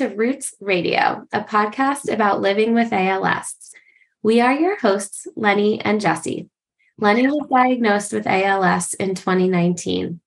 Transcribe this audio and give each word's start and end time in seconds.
To 0.00 0.08
Roots 0.08 0.54
Radio, 0.62 1.26
a 1.30 1.42
podcast 1.42 2.10
about 2.10 2.40
living 2.40 2.72
with 2.72 2.90
ALS. 2.90 3.54
We 4.22 4.40
are 4.40 4.54
your 4.54 4.78
hosts, 4.78 5.26
Lenny 5.36 5.78
and 5.78 6.00
Jesse. 6.00 6.48
Lenny 6.96 7.26
was 7.26 7.46
diagnosed 7.52 8.14
with 8.14 8.26
ALS 8.26 8.94
in 8.94 9.14
2019. 9.14 10.20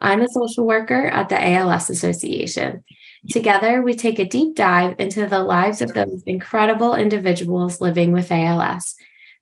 I'm 0.00 0.22
a 0.22 0.28
social 0.30 0.66
worker 0.66 1.08
at 1.08 1.28
the 1.28 1.38
ALS 1.38 1.90
Association. 1.90 2.82
Together, 3.28 3.82
we 3.82 3.92
take 3.92 4.18
a 4.18 4.24
deep 4.24 4.56
dive 4.56 4.94
into 4.98 5.26
the 5.26 5.40
lives 5.40 5.82
of 5.82 5.92
those 5.92 6.22
incredible 6.22 6.94
individuals 6.94 7.82
living 7.82 8.12
with 8.12 8.32
ALS, 8.32 8.94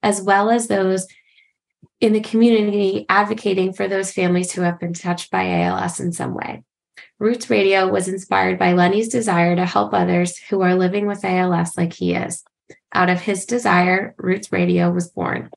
as 0.03 0.20
well 0.20 0.51
as 0.51 0.67
those 0.67 1.07
in 2.01 2.12
the 2.12 2.20
community 2.20 3.07
advocating 3.09 3.73
for 3.73 3.87
those 3.87 4.11
families 4.11 4.51
who 4.51 4.62
have 4.62 4.81
been 4.81 4.95
touched 4.95 5.31
by 5.31 5.62
ALS 5.62 6.01
in 6.01 6.11
some 6.11 6.34
way. 6.34 6.64
Roots 7.19 7.48
Radio 7.48 7.89
was 7.89 8.09
inspired 8.09 8.59
by 8.59 8.75
Lenny's 8.75 9.09
desire 9.09 9.56
to 9.56 9.64
help 9.64 9.95
others 9.95 10.36
who 10.36 10.61
are 10.61 10.75
living 10.75 11.06
with 11.06 11.25
ALS 11.25 11.75
like 11.75 11.95
he 11.95 12.14
is. 12.14 12.45
Out 12.92 13.08
of 13.08 13.23
his 13.23 13.47
desire, 13.47 14.14
Roots 14.19 14.53
Radio 14.53 14.91
was 14.91 15.08
born. 15.08 15.48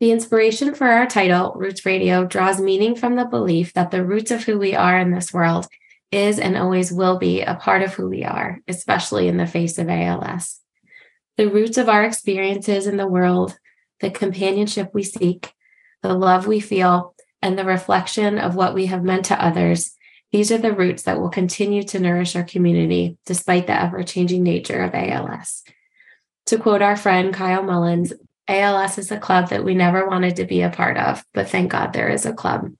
The 0.00 0.12
inspiration 0.12 0.74
for 0.74 0.86
our 0.86 1.06
title, 1.06 1.54
Roots 1.56 1.86
Radio, 1.86 2.26
draws 2.26 2.60
meaning 2.60 2.94
from 2.94 3.16
the 3.16 3.24
belief 3.24 3.72
that 3.72 3.90
the 3.90 4.04
roots 4.04 4.30
of 4.30 4.44
who 4.44 4.58
we 4.58 4.74
are 4.74 4.98
in 4.98 5.12
this 5.12 5.32
world 5.32 5.66
is 6.12 6.38
and 6.38 6.58
always 6.58 6.92
will 6.92 7.18
be 7.18 7.40
a 7.40 7.54
part 7.54 7.82
of 7.82 7.94
who 7.94 8.08
we 8.08 8.22
are, 8.22 8.60
especially 8.68 9.28
in 9.28 9.38
the 9.38 9.46
face 9.46 9.78
of 9.78 9.88
ALS. 9.88 10.60
The 11.38 11.48
roots 11.48 11.78
of 11.78 11.88
our 11.88 12.04
experiences 12.04 12.86
in 12.86 12.98
the 12.98 13.08
world, 13.08 13.58
the 14.00 14.10
companionship 14.10 14.90
we 14.92 15.04
seek, 15.04 15.54
the 16.02 16.12
love 16.12 16.46
we 16.46 16.60
feel, 16.60 17.14
and 17.40 17.58
the 17.58 17.64
reflection 17.64 18.38
of 18.38 18.54
what 18.54 18.74
we 18.74 18.86
have 18.86 19.02
meant 19.02 19.24
to 19.26 19.42
others 19.42 19.94
these 20.32 20.52
are 20.52 20.58
the 20.58 20.72
roots 20.72 21.04
that 21.04 21.20
will 21.20 21.30
continue 21.30 21.82
to 21.84 21.98
nourish 21.98 22.36
our 22.36 22.42
community 22.42 23.16
despite 23.24 23.66
the 23.66 23.80
ever 23.80 24.02
changing 24.02 24.42
nature 24.42 24.82
of 24.82 24.94
ALS. 24.94 25.64
To 26.46 26.58
quote 26.58 26.82
our 26.82 26.96
friend 26.96 27.32
Kyle 27.32 27.62
Mullins, 27.62 28.12
ALS 28.46 28.98
is 28.98 29.10
a 29.10 29.18
club 29.18 29.50
that 29.50 29.64
we 29.64 29.74
never 29.74 30.06
wanted 30.06 30.36
to 30.36 30.44
be 30.44 30.62
a 30.62 30.70
part 30.70 30.96
of, 30.96 31.24
but 31.34 31.48
thank 31.48 31.70
God 31.70 31.92
there 31.92 32.08
is 32.08 32.26
a 32.26 32.32
club. 32.32 32.72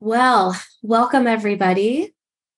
Well, 0.00 0.56
welcome 0.82 1.26
everybody 1.28 2.14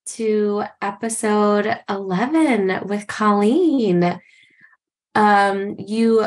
to 0.06 0.64
episode 0.80 1.78
11 1.88 2.86
with 2.86 3.06
Colleen. 3.06 4.20
Um, 5.14 5.76
you 5.78 6.26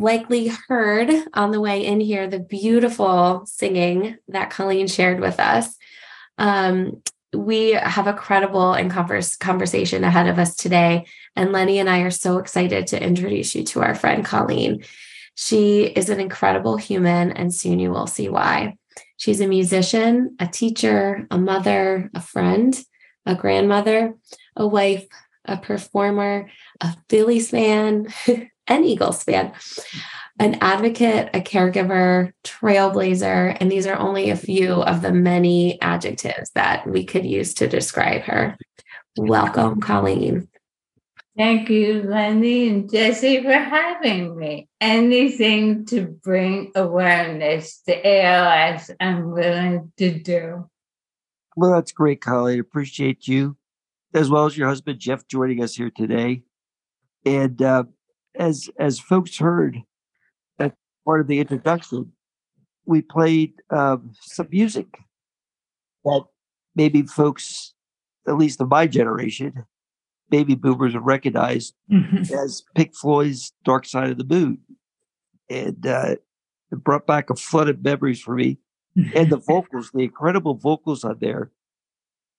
likely 0.00 0.50
heard 0.68 1.10
on 1.34 1.50
the 1.50 1.60
way 1.60 1.84
in 1.84 2.00
here 2.00 2.26
the 2.26 2.40
beautiful 2.40 3.44
singing 3.46 4.16
that 4.28 4.50
Colleen 4.50 4.86
shared 4.86 5.20
with 5.20 5.38
us. 5.38 5.76
Um, 6.38 7.02
we 7.32 7.72
have 7.72 8.06
a 8.06 8.14
credible 8.14 8.72
and 8.72 8.90
converse, 8.90 9.36
conversation 9.36 10.02
ahead 10.02 10.26
of 10.26 10.38
us 10.38 10.56
today. 10.56 11.06
And 11.36 11.52
Lenny 11.52 11.78
and 11.78 11.88
I 11.88 12.00
are 12.00 12.10
so 12.10 12.38
excited 12.38 12.88
to 12.88 13.02
introduce 13.02 13.54
you 13.54 13.62
to 13.64 13.82
our 13.82 13.94
friend 13.94 14.24
Colleen. 14.24 14.82
She 15.36 15.84
is 15.84 16.08
an 16.08 16.18
incredible 16.18 16.76
human, 16.76 17.30
and 17.30 17.54
soon 17.54 17.78
you 17.78 17.90
will 17.90 18.06
see 18.06 18.28
why. 18.28 18.76
She's 19.16 19.40
a 19.40 19.46
musician, 19.46 20.36
a 20.40 20.46
teacher, 20.46 21.26
a 21.30 21.38
mother, 21.38 22.10
a 22.14 22.20
friend, 22.20 22.76
a 23.26 23.34
grandmother, 23.34 24.14
a 24.56 24.66
wife, 24.66 25.06
a 25.44 25.56
performer, 25.56 26.50
a 26.80 26.96
Phillies 27.08 27.50
fan, 27.50 28.08
an 28.70 28.84
Eagles 28.84 29.22
fan, 29.24 29.52
an 30.38 30.56
advocate, 30.62 31.28
a 31.34 31.40
caregiver, 31.40 32.32
trailblazer, 32.44 33.56
and 33.60 33.70
these 33.70 33.86
are 33.86 33.98
only 33.98 34.30
a 34.30 34.36
few 34.36 34.82
of 34.82 35.02
the 35.02 35.12
many 35.12 35.80
adjectives 35.82 36.50
that 36.54 36.86
we 36.88 37.04
could 37.04 37.26
use 37.26 37.52
to 37.54 37.68
describe 37.68 38.22
her. 38.22 38.56
Welcome, 39.18 39.80
Colleen. 39.80 40.48
Thank 41.36 41.70
you, 41.70 42.02
Lenny 42.02 42.68
and 42.68 42.90
Jesse, 42.90 43.42
for 43.42 43.52
having 43.52 44.36
me. 44.36 44.68
Anything 44.80 45.84
to 45.86 46.06
bring 46.06 46.72
awareness 46.74 47.80
to 47.86 48.24
ALS, 48.24 48.90
I'm 49.00 49.30
willing 49.30 49.92
to 49.96 50.18
do. 50.18 50.68
Well, 51.56 51.72
that's 51.72 51.92
great, 51.92 52.20
Colleen. 52.20 52.60
Appreciate 52.60 53.26
you, 53.26 53.56
as 54.14 54.30
well 54.30 54.46
as 54.46 54.56
your 54.56 54.68
husband, 54.68 54.98
Jeff, 54.98 55.26
joining 55.28 55.62
us 55.62 55.74
here 55.74 55.90
today. 55.90 56.42
And 57.24 57.60
uh, 57.60 57.84
as 58.40 58.70
as 58.78 58.98
folks 58.98 59.38
heard 59.38 59.82
at 60.58 60.74
part 61.04 61.20
of 61.20 61.26
the 61.26 61.38
introduction, 61.38 62.12
we 62.86 63.02
played 63.02 63.52
uh, 63.70 63.98
some 64.22 64.48
music 64.50 64.98
that 66.04 66.24
maybe 66.74 67.02
folks, 67.02 67.74
at 68.26 68.38
least 68.38 68.60
of 68.60 68.68
my 68.68 68.86
generation, 68.86 69.66
baby 70.30 70.54
boomers 70.54 70.94
have 70.94 71.02
recognized 71.02 71.74
mm-hmm. 71.92 72.34
as 72.34 72.62
Pink 72.74 72.96
Floyd's 72.96 73.52
Dark 73.64 73.84
Side 73.84 74.10
of 74.10 74.18
the 74.18 74.24
Moon. 74.24 74.58
And 75.50 75.86
uh, 75.86 76.16
it 76.72 76.84
brought 76.84 77.06
back 77.06 77.28
a 77.28 77.34
flood 77.34 77.68
of 77.68 77.84
memories 77.84 78.20
for 78.20 78.34
me. 78.34 78.58
and 79.14 79.30
the 79.30 79.36
vocals, 79.46 79.90
the 79.92 80.04
incredible 80.04 80.54
vocals 80.54 81.04
on 81.04 81.18
there, 81.20 81.50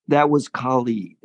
that 0.07 0.29
was 0.29 0.47
Colleen 0.47 1.17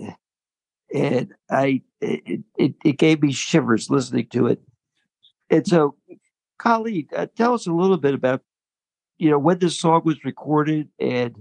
and 0.95 1.35
I 1.51 1.83
it, 2.07 2.41
it, 2.57 2.75
it 2.85 2.99
gave 2.99 3.23
me 3.23 3.33
shivers 3.33 3.91
listening 3.91 4.29
to 4.29 4.47
it. 4.47 4.61
And 5.51 5.67
so, 5.67 5.97
Colleen, 6.59 7.09
uh, 7.15 7.27
tell 7.37 7.55
us 7.55 7.67
a 7.67 7.73
little 7.73 7.99
bit 7.99 8.15
about 8.15 8.43
you 9.19 9.31
know 9.31 9.39
when 9.39 9.59
this 9.59 9.79
song 9.79 10.03
was 10.05 10.25
recorded, 10.25 10.89
and 10.99 11.37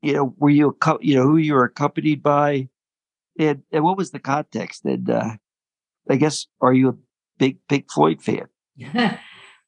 you 0.00 0.14
know 0.14 0.34
were 0.38 0.50
you 0.50 0.76
you 1.00 1.14
know 1.14 1.22
who 1.22 1.36
you 1.36 1.54
were 1.54 1.64
accompanied 1.64 2.22
by, 2.22 2.68
and 3.38 3.62
and 3.70 3.84
what 3.84 3.96
was 3.96 4.10
the 4.10 4.18
context? 4.18 4.84
And 4.84 5.08
uh, 5.10 5.36
I 6.08 6.16
guess 6.16 6.46
are 6.60 6.72
you 6.72 6.88
a 6.90 6.96
big 7.38 7.58
Pink 7.68 7.90
Floyd 7.90 8.22
fan? 8.22 8.46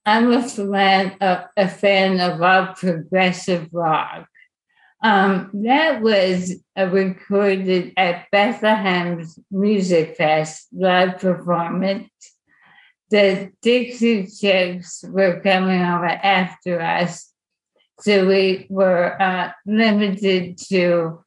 I'm 0.06 0.32
a 0.32 0.42
fan 0.42 1.16
of 1.20 1.44
a 1.56 1.68
fan 1.68 2.20
of 2.20 2.40
all 2.42 2.74
progressive 2.74 3.68
rock. 3.72 4.28
Um, 5.04 5.50
that 5.52 6.00
was 6.00 6.54
recorded 6.74 7.92
at 7.94 8.24
Bethlehem's 8.32 9.38
Musikfest 9.52 10.62
live 10.72 11.18
performance. 11.18 12.08
The 13.10 13.52
Dixie 13.60 14.26
Chicks 14.26 15.04
were 15.06 15.40
coming 15.40 15.82
over 15.82 16.06
after 16.06 16.80
us, 16.80 17.30
so 18.00 18.26
we 18.26 18.66
were 18.70 19.20
uh, 19.20 19.52
limited 19.66 20.56
to 20.70 21.22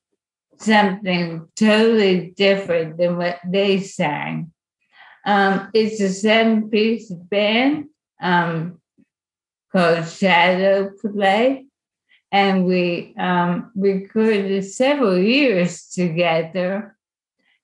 something 0.57 1.47
totally 1.55 2.33
different 2.35 2.97
than 2.97 3.15
what 3.17 3.37
they 3.47 3.81
sang. 3.81 4.51
Um, 5.23 5.69
it's 5.75 6.01
a 6.01 6.09
seven 6.09 6.71
piece 6.71 7.11
band 7.11 7.89
um, 8.19 8.81
called 9.71 10.07
Shadow 10.07 10.89
Play 10.99 11.66
and 12.31 12.65
we 12.65 13.15
um, 13.17 13.71
recorded 13.75 14.65
several 14.65 15.17
years 15.17 15.87
together. 15.87 16.95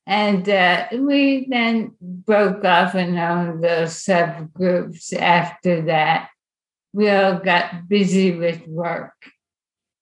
And 0.06 0.48
uh, 0.48 0.88
we 0.92 1.48
then 1.50 1.96
broke 2.02 2.64
off 2.66 2.96
in 2.96 3.18
our 3.18 3.56
little 3.56 3.86
subgroups 3.86 5.14
after 5.14 5.84
that. 5.84 6.30
We 6.94 7.10
all 7.10 7.40
got 7.40 7.88
busy 7.88 8.38
with 8.38 8.68
work. 8.68 9.14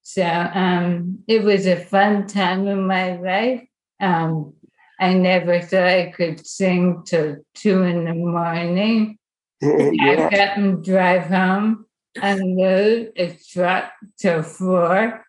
So 0.02 0.26
um, 0.26 1.20
it 1.28 1.44
was 1.44 1.68
a 1.68 1.78
fun 1.78 2.28
time 2.28 2.68
in 2.68 2.86
my 2.86 3.18
life. 3.18 3.66
Um, 4.00 4.54
I 5.00 5.14
never 5.14 5.62
thought 5.62 5.88
I 5.88 6.12
could 6.12 6.46
sing 6.46 7.04
till 7.06 7.38
two 7.56 7.84
in 7.84 8.06
the 8.06 8.14
morning. 8.14 9.18
yeah. 9.62 10.30
I 10.30 10.30
couldn't 10.30 10.84
drive 10.84 11.28
home 11.28 11.86
unload 12.16 13.12
a 13.16 13.38
truck 13.50 13.92
to 14.20 14.44
four, 14.44 15.26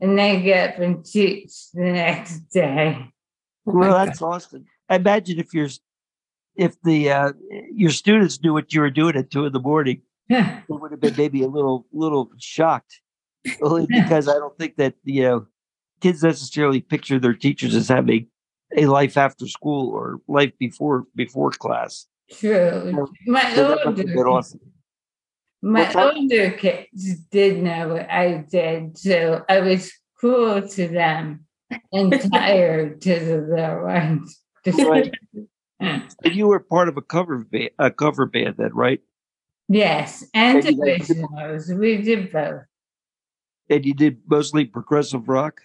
and 0.00 0.18
then 0.18 0.42
get 0.42 0.74
up 0.74 0.80
and 0.80 1.04
teach 1.04 1.70
the 1.72 1.82
next 1.82 2.40
day. 2.50 3.10
Well, 3.64 4.04
that's 4.04 4.22
awesome. 4.22 4.66
I 4.88 4.96
imagine 4.96 5.38
if 5.38 5.52
you're 5.52 5.68
if 6.56 6.80
the 6.82 7.10
uh, 7.10 7.32
your 7.72 7.90
students 7.90 8.42
knew 8.42 8.52
what 8.52 8.72
you 8.72 8.80
were 8.80 8.90
doing 8.90 9.16
at 9.16 9.30
two 9.30 9.44
in 9.44 9.52
the 9.52 9.60
morning, 9.60 10.02
they 10.28 10.62
would 10.68 10.90
have 10.90 11.00
been 11.00 11.16
maybe 11.16 11.42
a 11.42 11.48
little 11.48 11.86
little 11.92 12.30
shocked. 12.38 13.00
Only 13.62 13.86
because 13.86 14.28
I 14.28 14.34
don't 14.34 14.56
think 14.58 14.76
that 14.76 14.94
you 15.04 15.22
know 15.22 15.46
kids 16.00 16.22
necessarily 16.22 16.80
picture 16.80 17.18
their 17.18 17.34
teachers 17.34 17.74
as 17.74 17.88
having 17.88 18.28
a 18.76 18.86
life 18.86 19.16
after 19.16 19.46
school 19.46 19.90
or 19.90 20.20
life 20.26 20.52
before 20.58 21.06
before 21.14 21.50
class. 21.50 22.06
True. 22.30 23.08
My 23.26 23.54
so 23.54 23.78
older, 23.84 24.28
awesome. 24.28 24.60
My 25.62 25.92
older 25.94 26.50
kids 26.52 27.16
did 27.30 27.62
know 27.62 27.88
what 27.88 28.10
I 28.10 28.44
did, 28.50 28.98
so 28.98 29.44
I 29.48 29.60
was 29.60 29.92
cool 30.20 30.66
to 30.68 30.88
them 30.88 31.46
and 31.92 32.12
tired 32.32 33.00
to 33.02 33.18
the 33.18 33.38
little 33.38 33.84
ones. 33.84 34.40
Right. 34.66 35.14
you 36.24 36.48
were 36.48 36.60
part 36.60 36.88
of 36.88 36.96
a 36.96 37.02
cover 37.02 37.38
band, 37.38 37.70
a 37.78 37.90
cover 37.90 38.26
band, 38.26 38.56
then, 38.58 38.74
right? 38.74 39.00
Yes, 39.68 40.24
and, 40.34 40.64
and 40.64 40.80
originals. 40.80 41.68
We 41.72 42.02
did 42.02 42.32
both. 42.32 42.62
And 43.68 43.84
you 43.84 43.94
did 43.94 44.18
mostly 44.28 44.64
progressive 44.64 45.28
rock. 45.28 45.60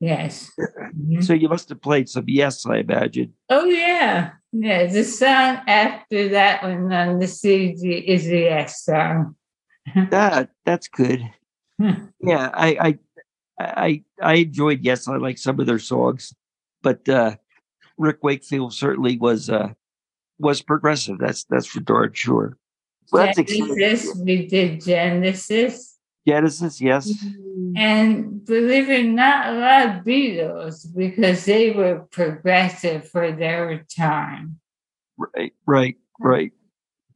Yes. 0.00 0.50
Mm-hmm. 0.58 1.20
So 1.20 1.34
you 1.34 1.48
must 1.48 1.68
have 1.68 1.82
played 1.82 2.08
some 2.08 2.24
Yes, 2.26 2.64
I 2.64 2.78
imagine. 2.78 3.34
Oh 3.50 3.66
yeah, 3.66 4.30
yeah. 4.50 4.86
The 4.86 5.04
song 5.04 5.60
after 5.66 6.30
that 6.30 6.62
one 6.62 6.90
on 6.90 7.18
the 7.18 7.28
CD 7.28 7.98
is 7.98 8.26
a 8.26 8.40
Yes 8.44 8.84
song. 8.84 9.36
that 10.10 10.50
that's 10.64 10.88
good. 10.88 11.22
yeah, 11.78 12.50
I, 12.54 12.76
I 12.80 12.98
I 13.58 14.02
I 14.22 14.34
enjoyed 14.34 14.80
Yes. 14.82 15.06
I 15.06 15.16
like 15.16 15.36
some 15.36 15.60
of 15.60 15.66
their 15.66 15.78
songs, 15.78 16.32
but 16.82 17.06
uh, 17.08 17.36
Rick 17.98 18.18
Wakefield 18.22 18.72
certainly 18.72 19.18
was 19.18 19.50
uh, 19.50 19.74
was 20.38 20.62
progressive. 20.62 21.18
That's 21.18 21.44
that's 21.44 21.66
for 21.66 21.80
darn 21.80 22.12
sure. 22.14 22.56
Well, 23.12 23.32
Genesis, 23.34 24.16
we 24.16 24.46
did 24.46 24.82
Genesis. 24.82 25.89
Genesis, 26.26 26.80
yes. 26.80 27.12
Mm-hmm. 27.12 27.76
And 27.76 28.44
believe 28.44 28.90
it 28.90 29.00
or 29.00 29.08
not, 29.08 29.48
a 29.48 29.58
lot 29.58 29.86
of 29.86 30.04
Beatles 30.04 30.86
because 30.94 31.44
they 31.44 31.70
were 31.70 32.06
progressive 32.10 33.08
for 33.08 33.32
their 33.32 33.84
time. 33.96 34.58
Right, 35.16 35.52
right, 35.66 35.96
right. 36.20 36.52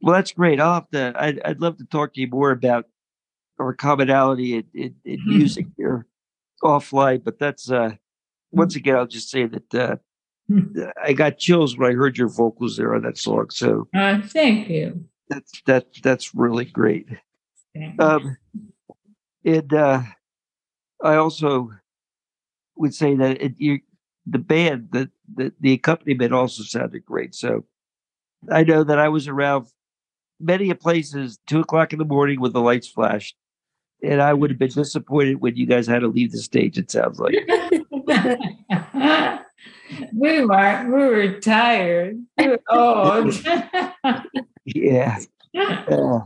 Well, 0.01 0.15
that's 0.15 0.31
great. 0.31 0.59
I'll 0.59 0.75
have 0.75 0.89
to. 0.89 1.13
I'd, 1.15 1.41
I'd 1.43 1.61
love 1.61 1.77
to 1.77 1.85
talk 1.85 2.13
to 2.13 2.21
you 2.21 2.27
more 2.27 2.51
about 2.51 2.85
our 3.59 3.73
commonality 3.73 4.55
in, 4.55 4.63
in, 4.73 4.95
in 5.05 5.19
hmm. 5.19 5.37
music 5.37 5.67
here 5.77 6.05
offline. 6.63 7.23
But 7.23 7.39
that's 7.39 7.71
uh, 7.71 7.91
once 8.51 8.75
again, 8.75 8.95
I'll 8.95 9.07
just 9.07 9.29
say 9.29 9.45
that 9.45 9.75
uh. 9.75 9.95
I 11.03 11.13
got 11.13 11.39
chills 11.39 11.75
when 11.75 11.89
I 11.89 11.95
heard 11.95 12.19
your 12.19 12.27
vocals 12.27 12.77
there 12.77 12.93
on 12.93 13.01
that 13.01 13.17
song. 13.17 13.49
So, 13.49 13.87
uh, 13.95 14.21
thank 14.21 14.69
you. 14.69 15.05
That's 15.27 15.59
that. 15.65 15.87
That's 16.03 16.35
really 16.35 16.65
great. 16.65 17.07
Um, 17.97 18.37
and 19.45 19.73
uh, 19.73 20.01
I 21.03 21.15
also 21.15 21.71
would 22.75 22.93
say 22.93 23.15
that 23.15 23.41
it, 23.41 23.55
you, 23.57 23.79
the 24.25 24.39
band, 24.39 24.89
the, 24.91 25.09
the 25.33 25.53
the 25.59 25.73
accompaniment 25.73 26.33
also 26.33 26.63
sounded 26.63 27.05
great. 27.05 27.35
So 27.35 27.65
I 28.51 28.63
know 28.63 28.83
that 28.83 28.99
I 28.99 29.09
was 29.09 29.27
around 29.27 29.67
many 30.39 30.73
places 30.73 31.39
two 31.47 31.59
o'clock 31.59 31.93
in 31.93 31.99
the 31.99 32.05
morning 32.05 32.41
when 32.41 32.53
the 32.53 32.61
lights 32.61 32.87
flashed, 32.87 33.35
and 34.03 34.21
I 34.21 34.33
would 34.33 34.49
have 34.49 34.59
been 34.59 34.69
disappointed 34.69 35.41
when 35.41 35.55
you 35.55 35.67
guys 35.67 35.87
had 35.87 35.99
to 35.99 36.07
leave 36.07 36.31
the 36.31 36.39
stage. 36.39 36.77
It 36.77 36.91
sounds 36.91 37.19
like 37.19 37.35
we 40.13 40.45
were 40.45 40.85
we 40.85 40.91
were 40.91 41.39
tired. 41.39 42.17
We 42.37 42.47
were 42.47 42.61
old. 42.69 43.33
yeah. 44.65 45.19
yeah. 45.53 46.21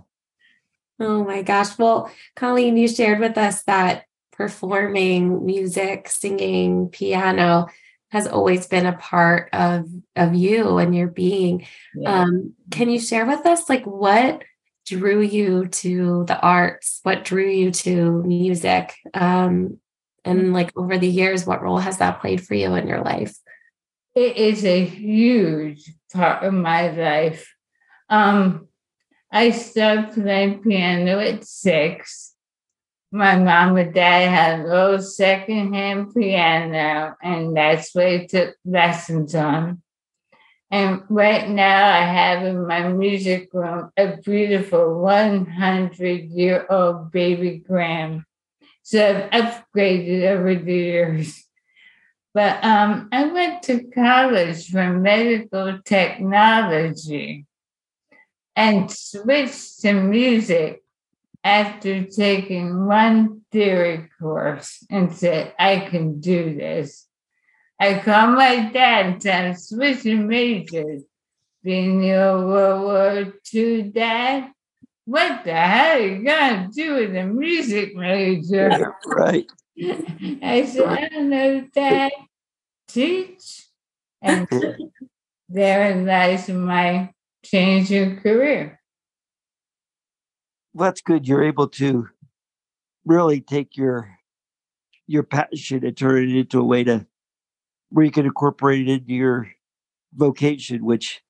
Oh 0.99 1.23
my 1.23 1.41
gosh. 1.41 1.77
Well, 1.77 2.11
Colleen, 2.35 2.77
you 2.77 2.87
shared 2.87 3.19
with 3.19 3.37
us 3.37 3.63
that 3.63 4.05
performing 4.31 5.45
music, 5.45 6.07
singing, 6.09 6.89
piano 6.89 7.67
has 8.11 8.27
always 8.27 8.65
been 8.67 8.85
a 8.85 8.97
part 8.97 9.49
of 9.53 9.85
of 10.15 10.33
you 10.33 10.77
and 10.77 10.95
your 10.95 11.07
being. 11.07 11.65
Yeah. 11.93 12.23
Um, 12.23 12.53
can 12.71 12.89
you 12.89 12.99
share 12.99 13.25
with 13.25 13.45
us 13.45 13.69
like 13.69 13.85
what 13.85 14.43
drew 14.85 15.21
you 15.21 15.67
to 15.67 16.25
the 16.25 16.39
arts? 16.39 17.01
What 17.03 17.23
drew 17.23 17.49
you 17.49 17.71
to 17.71 18.23
music? 18.23 18.95
Um, 19.13 19.77
and 20.25 20.53
like 20.53 20.71
over 20.75 20.97
the 20.97 21.07
years, 21.07 21.45
what 21.45 21.61
role 21.61 21.77
has 21.77 21.97
that 21.99 22.21
played 22.21 22.45
for 22.45 22.55
you 22.55 22.73
in 22.75 22.87
your 22.87 23.01
life? 23.01 23.37
It 24.15 24.37
is 24.37 24.65
a 24.65 24.85
huge 24.85 25.93
part 26.13 26.43
of 26.43 26.53
my 26.53 26.89
life. 26.89 27.53
Um, 28.09 28.68
I 29.31 29.51
started 29.51 30.13
playing 30.13 30.63
piano 30.63 31.19
at 31.19 31.45
six. 31.45 32.33
My 33.11 33.37
mom 33.37 33.77
and 33.77 33.93
dad 33.93 34.29
had 34.29 34.59
a 34.59 34.63
little 34.63 35.01
secondhand 35.01 36.15
piano, 36.15 37.15
and 37.21 37.55
that's 37.55 37.93
what 37.93 38.07
I 38.07 38.25
took 38.25 38.55
lessons 38.65 39.35
on. 39.35 39.81
And 40.71 41.03
right 41.09 41.47
now, 41.47 41.91
I 41.91 42.01
have 42.01 42.45
in 42.45 42.67
my 42.67 42.87
music 42.87 43.49
room 43.53 43.91
a 43.97 44.17
beautiful 44.17 44.99
100 44.99 46.05
year 46.25 46.65
old 46.69 47.11
baby 47.11 47.63
grand. 47.67 48.23
So 48.83 49.27
I've 49.31 49.63
upgraded 49.75 50.23
over 50.25 50.55
the 50.55 50.73
years. 50.73 51.45
But 52.33 52.63
um, 52.63 53.09
I 53.11 53.25
went 53.25 53.63
to 53.63 53.83
college 53.89 54.69
for 54.69 54.93
medical 54.93 55.79
technology 55.83 57.47
and 58.55 58.91
switched 58.91 59.81
to 59.81 59.93
music 59.93 60.83
after 61.43 62.03
taking 62.03 62.85
one 62.85 63.41
theory 63.51 64.09
course 64.19 64.85
and 64.89 65.13
said, 65.13 65.53
I 65.57 65.79
can 65.79 66.19
do 66.19 66.55
this. 66.55 67.07
I 67.79 67.99
called 67.99 68.35
my 68.35 68.69
dad 68.69 69.05
and 69.05 69.23
said, 69.23 69.45
I'm 69.45 69.55
switching 69.55 70.27
majors. 70.27 71.03
Being 71.63 72.03
your 72.03 72.45
World 72.45 72.83
War 72.83 73.33
II 73.53 73.83
dad, 73.83 74.51
what 75.09 75.43
the 75.43 75.53
hell 75.53 75.97
are 75.97 75.99
you 75.99 76.23
going 76.23 76.69
to 76.69 76.71
do 76.71 76.93
with 76.95 77.15
a 77.15 77.25
music 77.25 77.95
major? 77.95 78.95
right. 79.07 79.49
I 79.81 80.65
said, 80.65 80.85
I 80.85 81.09
don't 81.09 81.29
know, 81.29 81.67
Dad. 81.73 82.11
Teach. 82.87 83.65
And 84.21 84.47
there 85.49 85.95
lies 85.95 86.47
my 86.49 87.11
change 87.43 87.91
your 87.91 88.15
career. 88.17 88.79
Well, 90.73 90.89
that's 90.89 91.01
good. 91.01 91.27
You're 91.27 91.43
able 91.43 91.67
to 91.69 92.07
really 93.05 93.41
take 93.41 93.75
your 93.75 94.15
your 95.07 95.23
passion 95.23 95.83
and 95.83 95.97
turn 95.97 96.29
it 96.29 96.35
into 96.35 96.59
a 96.59 96.63
way 96.63 96.83
to 96.83 97.05
where 97.89 98.05
you 98.05 98.11
can 98.11 98.25
incorporate 98.25 98.87
it 98.87 98.91
into 98.91 99.13
your 99.13 99.49
vocation, 100.13 100.85
which 100.85 101.21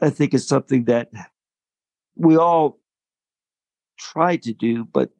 I 0.00 0.10
think 0.10 0.32
is 0.32 0.46
something 0.46 0.84
that 0.84 1.10
we 2.14 2.36
all 2.36 2.78
try 3.98 4.36
to 4.36 4.52
do, 4.52 4.84
but 4.84 5.10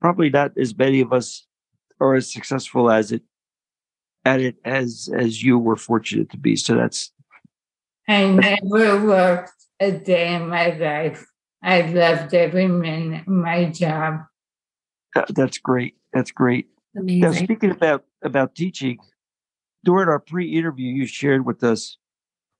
probably 0.00 0.30
not 0.30 0.52
as 0.58 0.76
many 0.76 1.00
of 1.00 1.12
us 1.12 1.46
are 2.00 2.14
as 2.14 2.32
successful 2.32 2.90
as 2.90 3.12
it 3.12 3.22
at 4.24 4.40
it 4.40 4.56
as 4.64 5.08
as 5.16 5.42
you 5.42 5.58
were 5.58 5.76
fortunate 5.76 6.30
to 6.30 6.38
be. 6.38 6.56
So 6.56 6.74
that's 6.74 7.12
I 8.08 8.28
never 8.28 9.04
worked 9.04 9.52
a 9.80 9.92
day 9.92 10.34
in 10.34 10.48
my 10.48 10.70
life. 10.70 11.26
I 11.62 11.82
loved 11.82 12.32
every 12.34 12.68
minute 12.68 13.22
of 13.22 13.28
my 13.28 13.66
job. 13.66 14.20
That's 15.30 15.58
great. 15.58 15.96
That's 16.12 16.30
great. 16.30 16.68
Amazing. 16.96 17.20
Now, 17.20 17.32
speaking 17.32 17.70
about 17.70 18.04
about 18.22 18.54
teaching, 18.54 18.98
during 19.84 20.08
our 20.08 20.20
pre-interview, 20.20 20.92
you 20.92 21.06
shared 21.06 21.44
with 21.44 21.64
us 21.64 21.98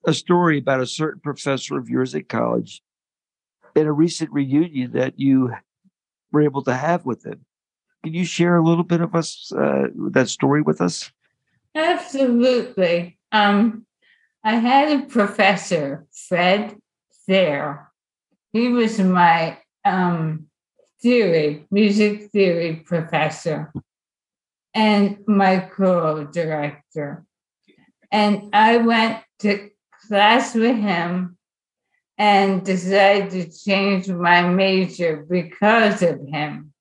a 0.06 0.12
story 0.12 0.58
about 0.58 0.80
a 0.80 0.86
certain 0.86 1.20
professor 1.20 1.78
of 1.78 1.88
yours 1.88 2.14
at 2.14 2.28
college 2.28 2.82
in 3.74 3.86
a 3.86 3.92
recent 3.92 4.30
reunion 4.32 4.92
that 4.92 5.18
you 5.18 5.52
were 6.32 6.42
able 6.42 6.62
to 6.64 6.74
have 6.74 7.04
with 7.06 7.24
him. 7.24 7.44
Can 8.04 8.14
you 8.14 8.24
share 8.24 8.56
a 8.56 8.64
little 8.64 8.84
bit 8.84 9.00
of 9.00 9.14
us 9.14 9.52
uh, 9.56 9.88
that 10.10 10.28
story 10.28 10.62
with 10.62 10.80
us? 10.80 11.10
Absolutely. 11.74 13.18
Um, 13.32 13.85
I 14.46 14.54
had 14.54 15.00
a 15.00 15.06
professor, 15.06 16.06
Fred 16.12 16.76
Thayer. 17.26 17.90
He 18.52 18.68
was 18.68 19.00
my 19.00 19.58
um, 19.84 20.46
theory, 21.02 21.66
music 21.68 22.30
theory 22.30 22.76
professor, 22.76 23.72
and 24.72 25.18
my 25.26 25.58
choral 25.58 26.26
director. 26.26 27.24
And 28.12 28.50
I 28.52 28.76
went 28.76 29.18
to 29.40 29.68
class 30.06 30.54
with 30.54 30.76
him 30.76 31.36
and 32.16 32.64
decided 32.64 33.30
to 33.32 33.50
change 33.50 34.08
my 34.08 34.42
major 34.42 35.26
because 35.28 36.02
of 36.02 36.20
him. 36.24 36.72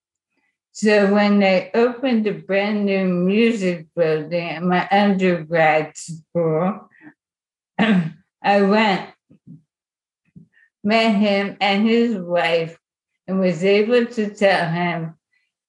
So 0.71 1.11
when 1.11 1.39
they 1.39 1.71
opened 1.73 2.27
a 2.27 2.33
brand 2.33 2.85
new 2.85 3.05
music 3.05 3.87
building 3.95 4.49
at 4.51 4.61
my 4.61 4.87
undergrad 4.91 5.97
school, 5.97 6.91
I 7.79 8.61
went, 8.61 9.09
met 10.83 11.15
him 11.15 11.57
and 11.59 11.87
his 11.87 12.17
wife, 12.17 12.77
and 13.27 13.39
was 13.39 13.63
able 13.63 14.05
to 14.05 14.33
tell 14.33 14.69
him, 14.71 15.15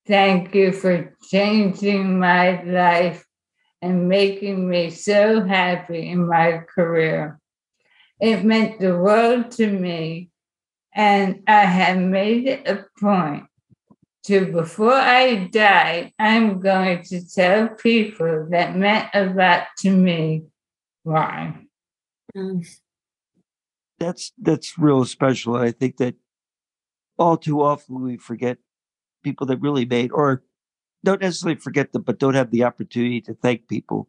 Thank 0.06 0.54
you 0.54 0.70
for 0.70 1.16
changing 1.30 2.20
my 2.20 2.62
life 2.62 3.26
and 3.82 4.08
making 4.08 4.68
me 4.68 4.90
so 4.90 5.42
happy 5.42 6.08
in 6.08 6.28
my 6.28 6.58
career. 6.58 7.40
It 8.20 8.44
meant 8.44 8.78
the 8.78 8.96
world 8.96 9.50
to 9.52 9.66
me, 9.66 10.30
and 10.94 11.42
I 11.48 11.64
have 11.64 11.98
made 11.98 12.46
it 12.46 12.68
a 12.68 12.86
point 13.00 13.46
to 14.26 14.46
before 14.52 14.92
I 14.92 15.48
die, 15.52 16.12
I'm 16.18 16.60
going 16.60 17.02
to 17.04 17.28
tell 17.28 17.68
people 17.68 18.48
that 18.50 18.76
meant 18.76 19.08
a 19.14 19.26
lot 19.26 19.68
to 19.78 19.90
me 19.90 20.44
why. 21.04 21.65
Mm. 22.36 22.66
That's 23.98 24.32
that's 24.38 24.78
real 24.78 25.04
special. 25.06 25.56
I 25.56 25.72
think 25.72 25.96
that 25.96 26.16
all 27.18 27.36
too 27.36 27.62
often 27.62 28.02
we 28.02 28.18
forget 28.18 28.58
people 29.24 29.46
that 29.46 29.60
really 29.60 29.86
made 29.86 30.12
or 30.12 30.42
don't 31.02 31.22
necessarily 31.22 31.58
forget 31.58 31.92
them, 31.92 32.02
but 32.02 32.18
don't 32.18 32.34
have 32.34 32.50
the 32.50 32.64
opportunity 32.64 33.20
to 33.22 33.34
thank 33.34 33.68
people. 33.68 34.08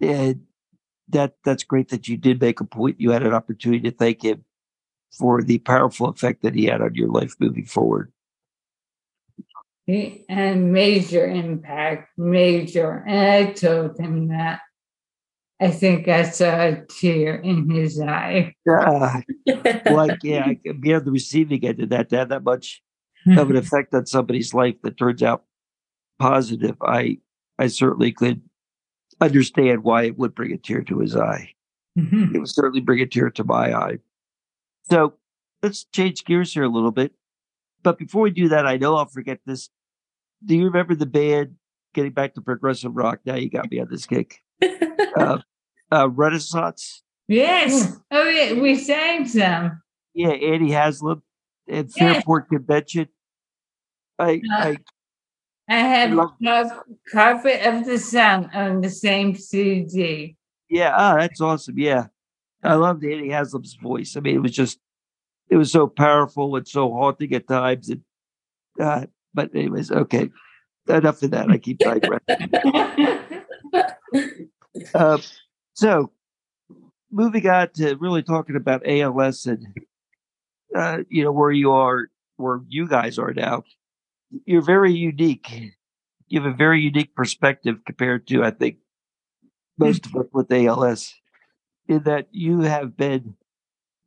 And 0.00 0.44
that 1.08 1.34
that's 1.44 1.62
great 1.62 1.90
that 1.90 2.08
you 2.08 2.16
did 2.16 2.40
make 2.40 2.60
a 2.60 2.64
point. 2.64 3.00
You 3.00 3.10
had 3.10 3.22
an 3.22 3.34
opportunity 3.34 3.90
to 3.90 3.96
thank 3.96 4.24
him 4.24 4.44
for 5.18 5.42
the 5.42 5.58
powerful 5.58 6.08
effect 6.08 6.42
that 6.42 6.54
he 6.54 6.64
had 6.66 6.80
on 6.80 6.94
your 6.94 7.08
life 7.08 7.34
moving 7.38 7.66
forward. 7.66 8.12
And 9.86 10.72
major 10.72 11.26
impact, 11.26 12.16
major. 12.16 13.04
And 13.06 13.48
I 13.48 13.52
told 13.52 13.98
him 13.98 14.28
that. 14.28 14.60
I 15.62 15.70
think 15.70 16.08
I 16.08 16.24
saw 16.24 16.60
a 16.60 16.84
tear 16.86 17.36
in 17.36 17.70
his 17.70 18.00
eye. 18.00 18.52
Yeah, 18.66 19.20
like 19.90 20.18
yeah, 20.24 20.44
I 20.46 20.54
can 20.56 20.80
be 20.80 20.92
on 20.92 21.04
the 21.04 21.12
receiving 21.12 21.64
end 21.64 21.80
of 21.80 21.90
that 21.90 22.08
to 22.08 22.16
have 22.18 22.30
that 22.30 22.42
much 22.42 22.82
of 23.36 23.48
an 23.48 23.56
effect 23.56 23.94
on 23.94 24.06
somebody's 24.06 24.52
life 24.52 24.74
that 24.82 24.98
turns 24.98 25.22
out 25.22 25.44
positive. 26.18 26.76
I 26.82 27.18
I 27.60 27.68
certainly 27.68 28.10
could 28.10 28.42
understand 29.20 29.84
why 29.84 30.02
it 30.02 30.18
would 30.18 30.34
bring 30.34 30.50
a 30.52 30.58
tear 30.58 30.82
to 30.82 30.98
his 30.98 31.14
eye. 31.14 31.50
Mhm. 31.96 32.34
It 32.34 32.40
would 32.40 32.48
certainly 32.48 32.80
bring 32.80 33.00
a 33.00 33.06
tear 33.06 33.30
to 33.30 33.44
my 33.44 33.72
eye. 33.72 33.98
So 34.90 35.14
let's 35.62 35.84
change 35.84 36.24
gears 36.24 36.52
here 36.52 36.64
a 36.64 36.68
little 36.68 36.90
bit. 36.90 37.12
But 37.84 37.98
before 37.98 38.22
we 38.22 38.30
do 38.30 38.48
that, 38.48 38.66
I 38.66 38.78
know 38.78 38.96
I'll 38.96 39.06
forget 39.06 39.38
this. 39.46 39.70
Do 40.44 40.56
you 40.56 40.64
remember 40.64 40.96
the 40.96 41.06
band 41.06 41.54
getting 41.94 42.12
back 42.12 42.34
to 42.34 42.40
progressive 42.40 42.96
rock? 42.96 43.20
Now 43.24 43.36
you 43.36 43.48
got 43.48 43.70
me 43.70 43.78
on 43.78 43.88
this 43.90 44.06
kick. 44.06 44.40
Uh, 45.14 45.38
uh, 45.92 46.08
Renaissance. 46.08 47.02
Yes. 47.28 47.96
Oh, 48.10 48.28
yeah. 48.28 48.60
We 48.60 48.76
sang 48.76 49.26
some. 49.26 49.80
Yeah, 50.14 50.30
Annie 50.30 50.72
Haslam 50.72 51.22
at 51.68 51.86
Yes. 51.86 51.94
Fairport 51.94 52.48
Convention. 52.48 53.08
I, 54.18 54.42
Uh, 54.52 54.60
I 54.68 54.76
I 55.68 55.76
have 55.76 56.12
love- 56.12 56.32
Car- 56.44 56.84
Carpet 57.10 57.64
of 57.66 57.86
the 57.86 57.98
Sun 57.98 58.50
on 58.52 58.80
the 58.80 58.90
same 58.90 59.34
CD. 59.34 60.36
yeah, 60.68 60.92
ah, 60.96 61.16
that's 61.18 61.40
awesome. 61.40 61.78
Yeah. 61.78 62.06
I 62.62 62.74
loved 62.74 63.04
Annie 63.04 63.30
Haslam's 63.30 63.74
voice. 63.74 64.16
I 64.16 64.20
mean, 64.20 64.36
it 64.36 64.42
was 64.42 64.52
just 64.52 64.78
it 65.48 65.56
was 65.56 65.70
so 65.72 65.86
powerful 65.86 66.56
and 66.56 66.66
so 66.66 66.90
haunting 66.92 67.32
at 67.34 67.46
times. 67.48 67.88
And 67.90 68.02
uh, 68.80 69.06
but 69.34 69.54
anyways, 69.54 69.90
okay. 69.90 70.30
Enough 70.88 71.22
of 71.22 71.30
that. 71.30 71.50
I 71.50 71.58
keep 71.58 71.78
digressing. 71.78 72.50
Uh, 74.94 75.18
so 75.82 76.12
moving 77.10 77.48
on 77.48 77.68
to 77.74 77.96
really 77.96 78.22
talking 78.22 78.54
about 78.54 78.86
ALS 78.86 79.46
and 79.46 79.66
uh, 80.76 80.98
you 81.08 81.24
know 81.24 81.32
where 81.32 81.50
you 81.50 81.72
are, 81.72 82.08
where 82.36 82.60
you 82.68 82.86
guys 82.86 83.18
are 83.18 83.32
now. 83.32 83.64
You're 84.46 84.62
very 84.62 84.92
unique. 84.92 85.72
You 86.28 86.40
have 86.40 86.52
a 86.52 86.56
very 86.56 86.80
unique 86.80 87.16
perspective 87.16 87.80
compared 87.84 88.28
to, 88.28 88.44
I 88.44 88.52
think, 88.52 88.76
most 89.76 90.06
of 90.06 90.14
us 90.14 90.26
with 90.32 90.52
ALS, 90.52 91.14
in 91.88 92.04
that 92.04 92.28
you 92.30 92.60
have 92.60 92.96
been 92.96 93.34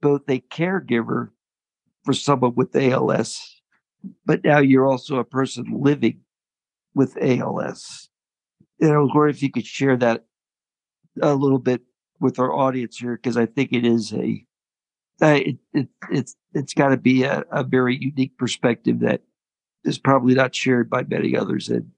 both 0.01 0.21
a 0.29 0.39
caregiver 0.39 1.31
for 2.05 2.13
someone 2.13 2.55
with 2.55 2.73
ALS, 2.73 3.61
but 4.25 4.45
now 4.45 4.59
you're 4.59 4.87
also 4.87 5.17
a 5.17 5.25
person 5.25 5.65
living 5.81 6.21
with 6.95 7.17
ALS. 7.21 8.09
And 8.79 8.93
I 8.93 8.97
was 8.97 9.11
wondering 9.13 9.35
if 9.35 9.43
you 9.43 9.51
could 9.51 9.65
share 9.65 9.97
that 9.97 10.25
a 11.21 11.33
little 11.33 11.59
bit 11.59 11.81
with 12.19 12.39
our 12.39 12.53
audience 12.53 12.97
here, 12.97 13.15
because 13.15 13.37
I 13.37 13.45
think 13.45 13.73
it 13.73 13.85
is 13.85 14.13
a, 14.13 14.45
it, 15.21 15.57
it, 15.73 15.87
it's 16.09 16.35
it's 16.53 16.73
got 16.73 16.89
to 16.89 16.97
be 16.97 17.23
a, 17.23 17.43
a 17.51 17.63
very 17.63 17.97
unique 17.97 18.37
perspective 18.37 18.99
that 18.99 19.21
is 19.83 19.97
probably 19.97 20.33
not 20.33 20.55
shared 20.55 20.89
by 20.89 21.03
many 21.03 21.37
others. 21.37 21.69
And 21.69 21.91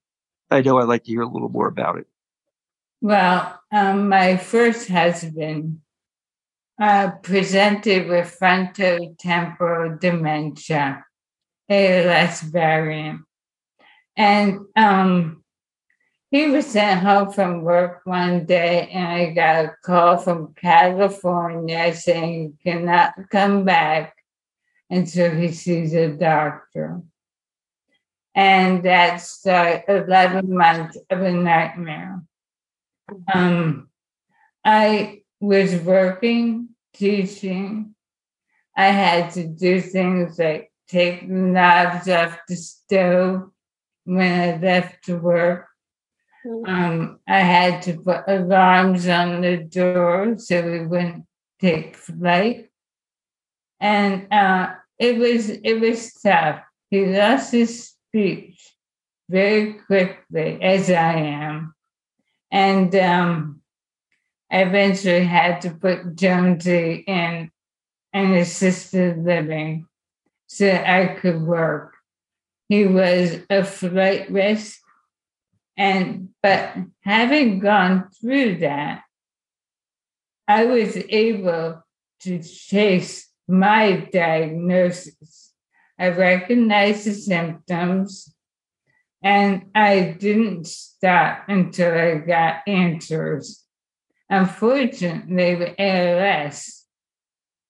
I 0.49 0.61
know 0.61 0.79
I'd 0.79 0.87
like 0.87 1.03
to 1.05 1.11
hear 1.11 1.21
a 1.21 1.27
little 1.27 1.49
more 1.49 1.67
about 1.67 1.97
it. 1.97 2.07
Well, 3.01 3.59
um, 3.71 4.09
my 4.09 4.37
first 4.37 4.89
husband 4.89 5.81
uh, 6.81 7.11
presented 7.21 8.07
with 8.07 8.35
frontotemporal 8.39 9.99
dementia, 9.99 11.05
ALS 11.69 12.41
variant. 12.41 13.21
And 14.15 14.59
um, 14.75 15.43
he 16.29 16.47
was 16.47 16.65
sent 16.65 17.01
home 17.01 17.31
from 17.31 17.61
work 17.61 18.01
one 18.03 18.45
day, 18.45 18.89
and 18.91 19.07
I 19.07 19.31
got 19.31 19.65
a 19.65 19.75
call 19.83 20.17
from 20.17 20.53
California 20.55 21.95
saying 21.95 22.57
he 22.63 22.71
cannot 22.71 23.13
come 23.29 23.63
back 23.63 24.15
until 24.89 25.33
he 25.33 25.51
sees 25.51 25.93
a 25.93 26.09
doctor. 26.09 27.01
And 28.35 28.83
that's 28.83 29.45
uh, 29.47 29.81
11 29.87 30.55
months 30.55 30.97
of 31.09 31.21
a 31.21 31.31
nightmare. 31.31 32.21
Um, 33.33 33.89
I 34.63 35.21
was 35.39 35.75
working, 35.75 36.69
teaching. 36.93 37.95
I 38.75 38.87
had 38.87 39.31
to 39.31 39.47
do 39.47 39.81
things 39.81 40.37
like 40.37 40.71
take 40.87 41.21
the 41.21 41.33
knobs 41.33 42.07
off 42.09 42.37
the 42.47 42.55
stove 42.55 43.49
when 44.03 44.39
I 44.39 44.57
left 44.57 45.05
to 45.05 45.17
work. 45.17 45.67
Um, 46.65 47.19
I 47.27 47.39
had 47.39 47.81
to 47.83 47.97
put 47.97 48.23
alarms 48.27 49.07
on 49.07 49.41
the 49.41 49.57
door 49.57 50.35
so 50.37 50.61
we 50.63 50.85
wouldn't 50.85 51.25
take 51.59 51.95
flight. 51.95 52.69
And 53.79 54.31
uh, 54.31 54.75
it 54.97 55.17
was 55.17 55.49
it 55.49 55.79
was 55.79 56.13
tough. 56.13 56.61
He 56.89 57.05
lost 57.05 57.51
his 57.51 57.89
speech 57.89 58.73
very 59.29 59.73
quickly, 59.73 60.61
as 60.61 60.89
I 60.89 61.13
am. 61.13 61.75
And 62.51 62.95
um, 62.95 63.61
I 64.51 64.61
eventually 64.61 65.25
had 65.25 65.61
to 65.61 65.71
put 65.71 66.15
Jonesy 66.15 67.03
in 67.05 67.51
an 68.13 68.33
assisted 68.33 69.23
living 69.23 69.85
so 70.47 70.71
I 70.71 71.17
could 71.19 71.41
work. 71.41 71.93
He 72.69 72.85
was 72.85 73.37
a 73.49 73.63
flight 73.63 74.31
risk. 74.31 74.81
And 75.77 76.29
but 76.41 76.73
having 77.01 77.59
gone 77.59 78.09
through 78.19 78.57
that, 78.57 79.03
I 80.47 80.65
was 80.65 80.97
able 81.09 81.83
to 82.21 82.41
chase 82.41 83.29
my 83.47 84.09
diagnosis. 84.11 85.53
I 85.99 86.09
recognized 86.09 87.05
the 87.05 87.13
symptoms 87.13 88.33
and 89.23 89.65
I 89.73 90.15
didn't 90.19 90.67
stop 90.67 91.45
until 91.47 91.93
I 91.93 92.15
got 92.19 92.61
answers. 92.67 93.63
Unfortunately, 94.29 95.55
with 95.55 95.75
ALS, 95.79 96.85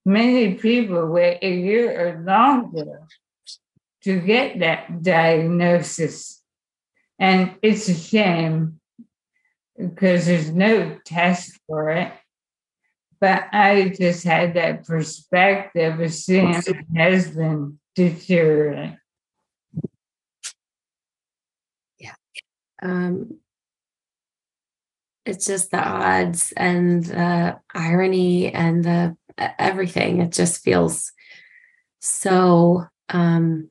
many 0.05 0.55
people 0.55 1.07
wait 1.07 1.39
a 1.41 1.51
year 1.51 1.91
or 1.99 2.23
longer 2.23 3.07
to 4.03 4.19
get 4.19 4.59
that 4.59 5.03
diagnosis. 5.03 6.37
And 7.19 7.55
it's 7.62 7.89
a 7.89 7.93
shame 7.93 8.79
because 9.77 10.25
there's 10.25 10.51
no 10.51 10.97
test 11.05 11.59
for 11.67 11.91
it. 11.91 12.12
But 13.19 13.45
I 13.51 13.95
just 13.97 14.24
had 14.24 14.53
that 14.53 14.86
perspective 14.86 16.00
of 16.00 16.13
seeing 16.13 16.51
my 16.51 17.03
husband 17.03 17.79
deteriorate. 17.95 18.97
um, 22.81 23.39
it's 25.25 25.45
just 25.45 25.71
the 25.71 25.79
odds 25.79 26.53
and 26.55 27.03
the 27.03 27.59
irony 27.74 28.53
and 28.53 28.83
the 28.83 29.17
everything. 29.38 30.21
It 30.21 30.31
just 30.31 30.63
feels 30.63 31.12
so 32.00 32.86
um, 33.09 33.69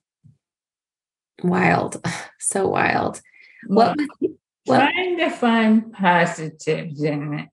wild, 1.42 2.04
so 2.38 2.68
wild. 2.68 3.20
What 3.66 3.96
was 3.96 4.08
what, 4.64 4.78
trying 4.78 5.18
to 5.18 5.30
find 5.30 5.92
positives 5.92 7.02
in 7.02 7.34
it. 7.34 7.48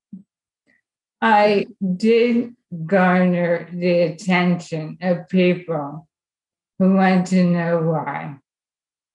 I 1.21 1.67
did 1.95 2.55
garner 2.85 3.69
the 3.71 4.01
attention 4.01 4.97
of 5.01 5.29
people 5.29 6.07
who 6.79 6.95
want 6.95 7.27
to 7.27 7.43
know 7.43 7.81
why. 7.81 8.37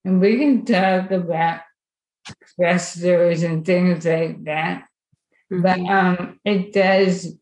And 0.05 0.21
we 0.21 0.37
can 0.37 0.65
talk 0.65 1.11
about 1.11 1.61
stressors 2.45 3.43
and 3.43 3.65
things 3.65 4.05
like 4.05 4.43
that. 4.45 4.85
But 5.51 5.79
um, 5.79 6.39
it 6.45 6.73
does 6.73 7.35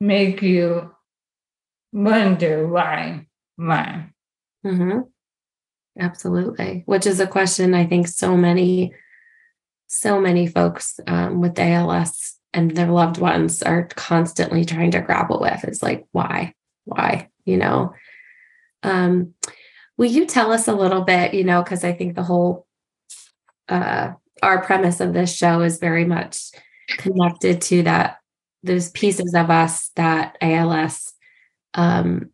make 0.00 0.42
you 0.42 0.94
wonder 1.92 2.66
why. 2.66 3.26
Why? 3.56 4.10
Mhm. 4.64 5.08
Absolutely. 5.98 6.82
Which 6.86 7.06
is 7.06 7.20
a 7.20 7.26
question 7.26 7.74
I 7.74 7.86
think 7.86 8.08
so 8.08 8.36
many, 8.36 8.94
so 9.88 10.20
many 10.20 10.46
folks 10.46 11.00
um, 11.06 11.40
with 11.40 11.58
ALS 11.58 12.36
and 12.52 12.70
their 12.72 12.88
loved 12.88 13.18
ones 13.18 13.62
are 13.62 13.88
constantly 13.94 14.64
trying 14.64 14.90
to 14.92 15.00
grapple 15.00 15.40
with 15.40 15.64
is 15.64 15.82
like, 15.82 16.06
why? 16.12 16.54
Why? 16.84 17.28
You 17.44 17.56
know? 17.56 17.94
Um, 18.82 19.34
will 19.96 20.10
you 20.10 20.26
tell 20.26 20.52
us 20.52 20.68
a 20.68 20.74
little 20.74 21.02
bit, 21.02 21.34
you 21.34 21.44
know, 21.44 21.62
because 21.62 21.84
I 21.84 21.92
think 21.92 22.14
the 22.14 22.22
whole 22.22 22.66
uh, 23.68 24.12
our 24.42 24.62
premise 24.62 25.00
of 25.00 25.12
this 25.12 25.34
show 25.34 25.60
is 25.60 25.78
very 25.78 26.04
much 26.04 26.50
connected 26.98 27.60
to 27.60 27.82
that 27.84 28.16
those 28.62 28.90
pieces 28.90 29.34
of 29.34 29.50
us 29.50 29.90
that 29.96 30.36
ALS 30.40 31.12
um, 31.74 32.30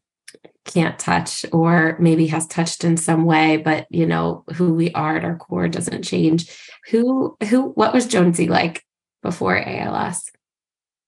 can't 0.66 0.98
touch 0.98 1.44
or 1.52 1.96
maybe 1.98 2.26
has 2.26 2.46
touched 2.46 2.84
in 2.84 2.96
some 2.96 3.24
way 3.24 3.56
but 3.56 3.86
you 3.90 4.06
know 4.06 4.44
who 4.54 4.74
we 4.74 4.90
are 4.92 5.16
at 5.16 5.24
our 5.24 5.36
core 5.36 5.68
doesn't 5.68 6.02
change. 6.02 6.50
Who 6.90 7.36
who 7.48 7.70
what 7.70 7.94
was 7.94 8.06
jonesy 8.06 8.48
like 8.48 8.84
before 9.22 9.58
als 9.58 10.30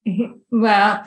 well 0.51 1.05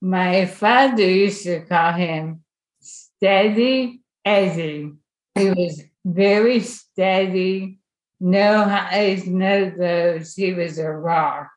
my 0.00 0.46
father 0.46 1.08
used 1.08 1.44
to 1.44 1.60
call 1.60 1.92
him 1.92 2.42
steady 2.80 4.02
eddie. 4.24 4.92
He 5.34 5.50
was 5.50 5.82
very 6.04 6.60
steady 6.60 7.80
no 8.20 8.64
highs 8.64 9.26
no 9.26 9.72
lows. 9.76 10.34
He 10.34 10.52
was 10.52 10.78
a 10.78 10.90
rock. 10.90 11.50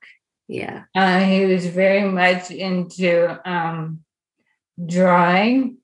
Yeah. 0.47 0.83
Uh, 0.95 1.19
he 1.19 1.45
was 1.45 1.65
very 1.67 2.09
much 2.09 2.51
into 2.51 3.39
um, 3.49 3.99
drawing 4.83 5.77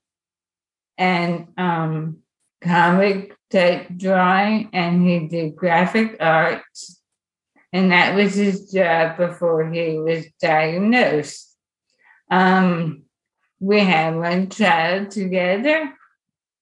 and 0.99 1.47
um, 1.57 2.17
comic 2.61 3.35
type 3.49 3.87
drawing, 3.95 4.69
and 4.73 5.07
he 5.07 5.27
did 5.27 5.55
graphic 5.55 6.17
arts. 6.19 7.01
And 7.71 7.91
that 7.91 8.15
was 8.15 8.35
his 8.35 8.71
job 8.71 9.17
before 9.17 9.71
he 9.71 9.97
was 9.97 10.25
diagnosed. 10.41 11.55
Um, 12.29 13.03
we 13.59 13.79
had 13.79 14.15
one 14.15 14.49
child 14.49 15.11
together 15.11 15.93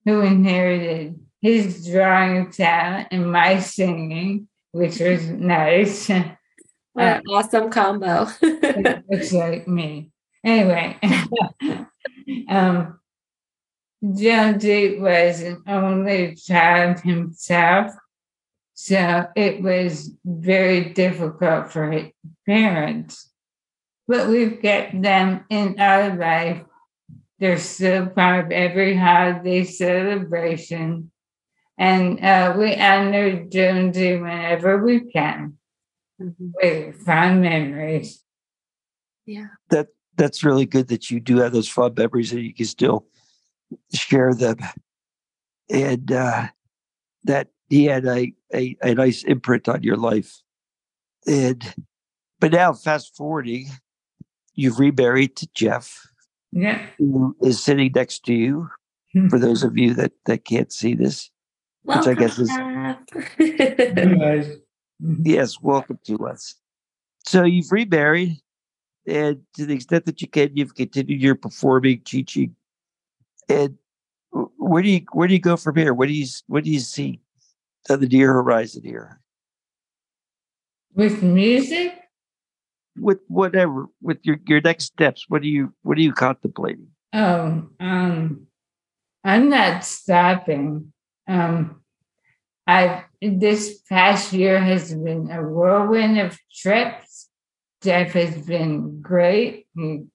who 0.06 0.22
inherited 0.22 1.20
his 1.42 1.88
drawing 1.88 2.52
talent 2.52 3.08
and 3.12 3.32
my 3.32 3.60
singing, 3.60 4.48
which 4.72 5.00
was 5.00 5.28
nice. 5.28 6.10
What 6.94 7.22
awesome 7.30 7.70
combo. 7.70 8.28
looks 8.42 9.32
like 9.32 9.68
me. 9.68 10.10
Anyway, 10.44 10.98
um, 12.50 13.00
Jonesy 14.04 15.00
was 15.00 15.42
an 15.42 15.64
only 15.68 16.36
child 16.36 17.00
himself, 17.00 17.92
so 18.74 19.26
it 19.36 19.62
was 19.62 20.12
very 20.24 20.94
difficult 20.94 21.72
for 21.72 21.92
his 21.92 22.12
parents. 22.46 23.32
But 24.08 24.30
we've 24.30 24.62
kept 24.62 25.02
them 25.02 25.46
in 25.50 25.80
our 25.80 26.16
life. 26.16 26.64
They're 27.40 27.58
still 27.58 28.08
part 28.08 28.46
of 28.46 28.52
every 28.52 28.96
holiday 28.96 29.64
celebration. 29.64 31.12
And 31.78 32.24
uh, 32.24 32.56
we 32.58 32.76
honor 32.76 33.46
Jonesy 33.46 34.16
whenever 34.16 34.84
we 34.84 35.12
can 35.12 35.58
mm-hmm. 36.22 36.50
with 36.56 36.96
fond 37.04 37.42
memories. 37.42 38.24
Yeah. 39.26 39.48
That 39.70 39.88
that's 40.16 40.44
really 40.44 40.66
good 40.66 40.88
that 40.88 41.12
you 41.12 41.20
do 41.20 41.38
have 41.38 41.52
those 41.52 41.70
fond 41.70 41.96
memories 41.98 42.32
that 42.32 42.42
you 42.42 42.54
can 42.54 42.66
still 42.66 43.06
share 43.94 44.34
them. 44.34 44.58
And 45.70 46.12
uh, 46.12 46.48
that 47.26 47.50
he 47.70 47.86
had 47.86 48.06
a, 48.06 48.34
a, 48.54 48.78
a 48.82 48.96
nice 48.96 49.24
imprint 49.24 49.68
on 49.68 49.84
your 49.84 49.98
life. 49.98 50.42
And 51.26 51.74
but 52.40 52.52
now 52.52 52.74
fast 52.74 53.16
forwarding, 53.16 53.68
you've 54.54 54.80
remarried 54.80 55.36
to 55.38 55.48
Jeff. 55.54 56.08
Yeah. 56.52 56.86
Who 56.98 57.36
is 57.42 57.62
sitting 57.62 57.92
next 57.94 58.24
to 58.26 58.34
you. 58.34 58.70
Hmm. 59.14 59.28
For 59.28 59.40
those 59.40 59.64
of 59.64 59.78
you 59.78 59.94
that, 59.96 60.12
that 60.26 60.46
can't 60.46 60.72
see 60.72 60.94
this. 60.94 61.30
Welcome 61.84 62.10
which 62.10 62.18
I 62.18 62.20
guess 62.20 62.40
is 62.40 62.50
mm-hmm. 65.02 65.22
yes, 65.24 65.62
welcome 65.62 66.00
to 66.06 66.28
us. 66.28 66.56
So 67.26 67.44
you've 67.44 67.72
remarried, 67.72 68.38
and 69.06 69.42
to 69.56 69.66
the 69.66 69.74
extent 69.74 70.06
that 70.06 70.22
you 70.22 70.28
can, 70.28 70.52
you've 70.54 70.76
continued 70.76 71.22
your 71.22 71.36
performing, 71.36 72.02
teaching, 72.04 72.56
and 73.50 73.78
where 74.32 74.84
do 74.84 74.90
you 74.90 75.02
where 75.14 75.28
do 75.28 75.34
you 75.34 75.40
go 75.40 75.58
from 75.58 75.76
here? 75.76 75.94
What 75.94 76.08
do 76.08 76.14
you 76.14 76.28
what 76.48 76.64
do 76.64 76.70
you 76.72 76.80
see 76.80 77.22
the 77.88 78.08
deer 78.08 78.34
horizon 78.34 78.84
here? 78.84 79.22
With 80.94 81.24
music? 81.24 81.94
With 83.00 83.20
whatever, 83.28 83.88
with 84.02 84.20
your 84.24 84.40
your 84.48 84.62
next 84.62 84.86
steps. 84.86 85.26
What 85.28 85.42
are 85.44 85.46
you 85.46 85.74
what 85.84 85.98
are 85.98 86.02
you 86.02 86.14
contemplating? 86.14 86.88
Oh, 87.14 87.70
um, 87.80 88.48
I'm 89.24 89.50
not 89.50 89.86
stopping. 89.86 90.92
Um, 91.28 91.82
I 92.66 93.06
this 93.22 93.80
past 93.90 94.34
year 94.34 94.60
has 94.60 94.94
been 94.94 95.30
a 95.32 95.42
whirlwind 95.42 96.20
of 96.20 96.38
trips. 96.54 97.30
Jeff 97.84 98.14
has 98.14 98.46
been 98.46 99.02
great. 99.02 99.68
He 99.76 100.06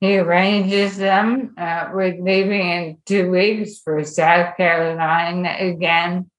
he 0.00 0.18
arranges 0.18 0.96
them. 0.96 1.54
Uh, 1.56 1.90
we're 1.92 2.20
leaving 2.20 2.70
in 2.70 2.98
two 3.06 3.30
weeks 3.30 3.78
for 3.78 4.04
South 4.04 4.56
Carolina 4.56 5.56
again 5.58 6.30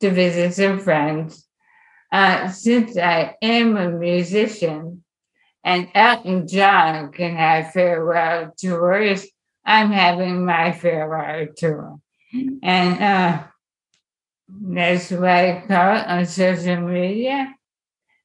to 0.00 0.10
visit 0.10 0.54
some 0.54 0.78
friends. 0.78 1.46
Uh, 2.10 2.48
since 2.48 2.96
I 2.96 3.36
am 3.42 3.76
a 3.76 3.90
musician 3.90 5.02
and 5.64 5.88
Elton 5.94 6.46
John 6.46 7.10
can 7.10 7.34
have 7.34 7.72
farewell 7.72 8.54
tours, 8.56 9.26
I'm 9.64 9.90
having 9.90 10.44
my 10.44 10.72
farewell 10.72 11.46
tour. 11.56 11.98
And 12.62 13.02
uh, 13.02 13.44
that's 14.48 15.10
what 15.10 15.30
I 15.30 15.64
call 15.66 15.96
it 15.96 16.06
on 16.06 16.26
social 16.26 16.80
media. 16.80 17.54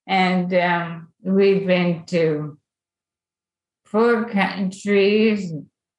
And 0.05 0.53
um, 0.53 1.13
we've 1.21 1.65
been 1.65 2.05
to 2.07 2.57
four 3.89 4.29
countries 4.29 5.51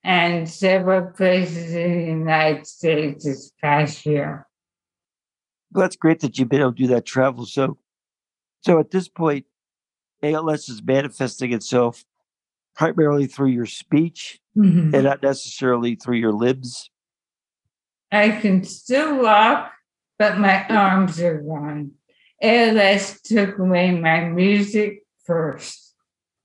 and 0.05 0.48
several 0.48 1.11
places 1.11 1.74
in 1.74 1.98
the 1.98 2.05
United 2.05 2.66
States 2.66 3.24
this 3.24 3.53
past 3.61 4.07
year. 4.07 4.46
Well, 5.72 5.83
that's 5.83 5.96
great 5.96 6.20
that 6.20 6.38
you've 6.38 6.48
been 6.48 6.61
able 6.61 6.72
to 6.72 6.83
do 6.83 6.87
that 6.88 7.05
travel. 7.05 7.46
So, 7.46 7.79
so 8.62 8.79
at 8.79 8.90
this 8.90 9.09
point, 9.09 9.46
ALS 10.22 10.68
is 10.68 10.83
manifesting 10.83 11.53
itself 11.53 12.05
primarily 12.74 13.26
through 13.26 13.48
your 13.48 13.66
speech 13.66 14.40
mm-hmm. 14.57 14.94
and 14.94 15.05
not 15.05 15.22
necessarily 15.22 15.96
through 15.96 16.16
your 16.16 16.33
limbs. 16.33 16.90
I 18.12 18.31
can 18.31 18.64
still 18.64 19.22
walk, 19.22 19.72
but 20.18 20.38
my 20.38 20.64
arms 20.68 21.20
are 21.20 21.40
gone. 21.40 21.92
ALS 22.42 23.20
took 23.22 23.59
away 23.59 23.92
my 23.92 24.24
music 24.24 25.03
first 25.24 25.89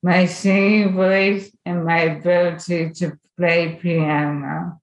my 0.05 0.27
singing 0.27 0.93
voice 0.93 1.51
and 1.65 1.83
my 1.83 2.01
ability 2.01 2.91
to 2.91 3.17
play 3.39 3.75
piano. 3.81 4.79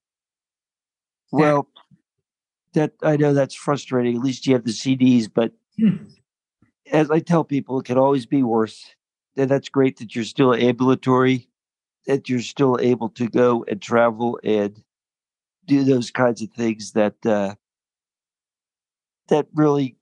Well, 1.31 1.69
that 2.73 2.95
I 3.05 3.17
know 3.17 3.33
that's 3.33 3.55
frustrating. 3.55 4.17
At 4.17 4.23
least 4.23 4.49
you 4.49 4.55
have 4.55 4.65
the 4.65 4.73
CDs, 4.73 5.31
but 5.33 5.53
hmm. 5.79 6.09
as 6.91 7.09
I 7.09 7.21
tell 7.21 7.45
people, 7.45 7.79
it 7.79 7.87
can 7.87 7.99
always 7.99 8.27
be 8.27 8.43
worse. 8.43 8.85
And 9.37 9.49
that's 9.49 9.69
great 9.69 9.99
that 9.99 10.17
you're 10.17 10.25
still 10.25 10.55
ambulatory, 10.55 11.49
that 12.09 12.29
you're 12.29 12.41
still 12.41 12.77
able 12.81 13.09
to 13.11 13.29
go 13.29 13.65
and 13.69 13.81
travel 13.81 14.41
and 14.43 14.83
do 15.67 15.85
those 15.85 16.11
kinds 16.11 16.43
of 16.43 16.51
things 16.51 16.93
that 16.93 17.25
uh, 17.25 17.55
that 19.29 19.47
really 19.55 19.95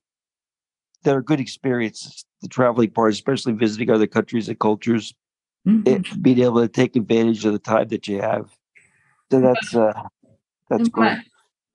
that 1.03 1.15
are 1.15 1.21
good 1.21 1.39
experiences 1.39 2.25
the 2.41 2.47
traveling 2.47 2.89
part, 2.89 3.13
especially 3.13 3.53
visiting 3.53 3.89
other 3.89 4.07
countries 4.07 4.49
and 4.49 4.59
cultures, 4.59 5.13
mm-hmm. 5.67 5.87
it, 5.87 6.21
being 6.21 6.39
able 6.39 6.61
to 6.61 6.67
take 6.67 6.95
advantage 6.95 7.45
of 7.45 7.53
the 7.53 7.59
time 7.59 7.87
that 7.89 8.07
you 8.07 8.21
have. 8.21 8.49
So 9.31 9.39
that's 9.39 9.75
uh, 9.75 9.93
that's 10.69 10.89
great. 10.89 11.19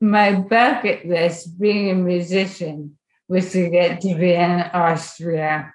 My, 0.00 0.32
my 0.32 0.40
bucket 0.40 1.06
list, 1.06 1.58
being 1.58 1.90
a 1.90 1.94
musician, 1.94 2.98
was 3.28 3.52
to 3.52 3.70
get 3.70 4.00
to 4.02 4.14
Vienna, 4.14 4.70
Austria. 4.74 5.72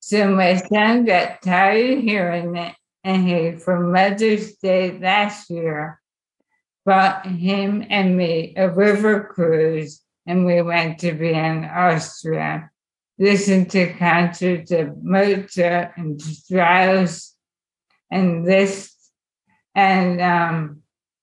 So 0.00 0.30
my 0.30 0.56
son 0.56 1.04
got 1.04 1.42
tired 1.42 1.98
of 1.98 2.04
hearing 2.04 2.54
it, 2.54 2.74
and 3.02 3.26
he, 3.26 3.52
for 3.52 3.80
Mother's 3.80 4.54
Day 4.56 4.96
last 4.96 5.50
year, 5.50 6.00
bought 6.84 7.26
him 7.26 7.84
and 7.90 8.16
me 8.16 8.54
a 8.56 8.70
river 8.70 9.24
cruise, 9.24 10.00
and 10.26 10.44
we 10.46 10.62
went 10.62 10.98
to 11.00 11.14
Vienna, 11.14 11.68
Austria 11.68 12.70
listen 13.18 13.66
to 13.66 13.92
concerts 13.94 14.70
of 14.70 15.02
Mozart 15.02 15.92
and 15.96 16.20
Strauss 16.20 17.34
and 18.10 18.44
Liszt. 18.44 18.92
And 19.74 20.20
um, 20.20 20.82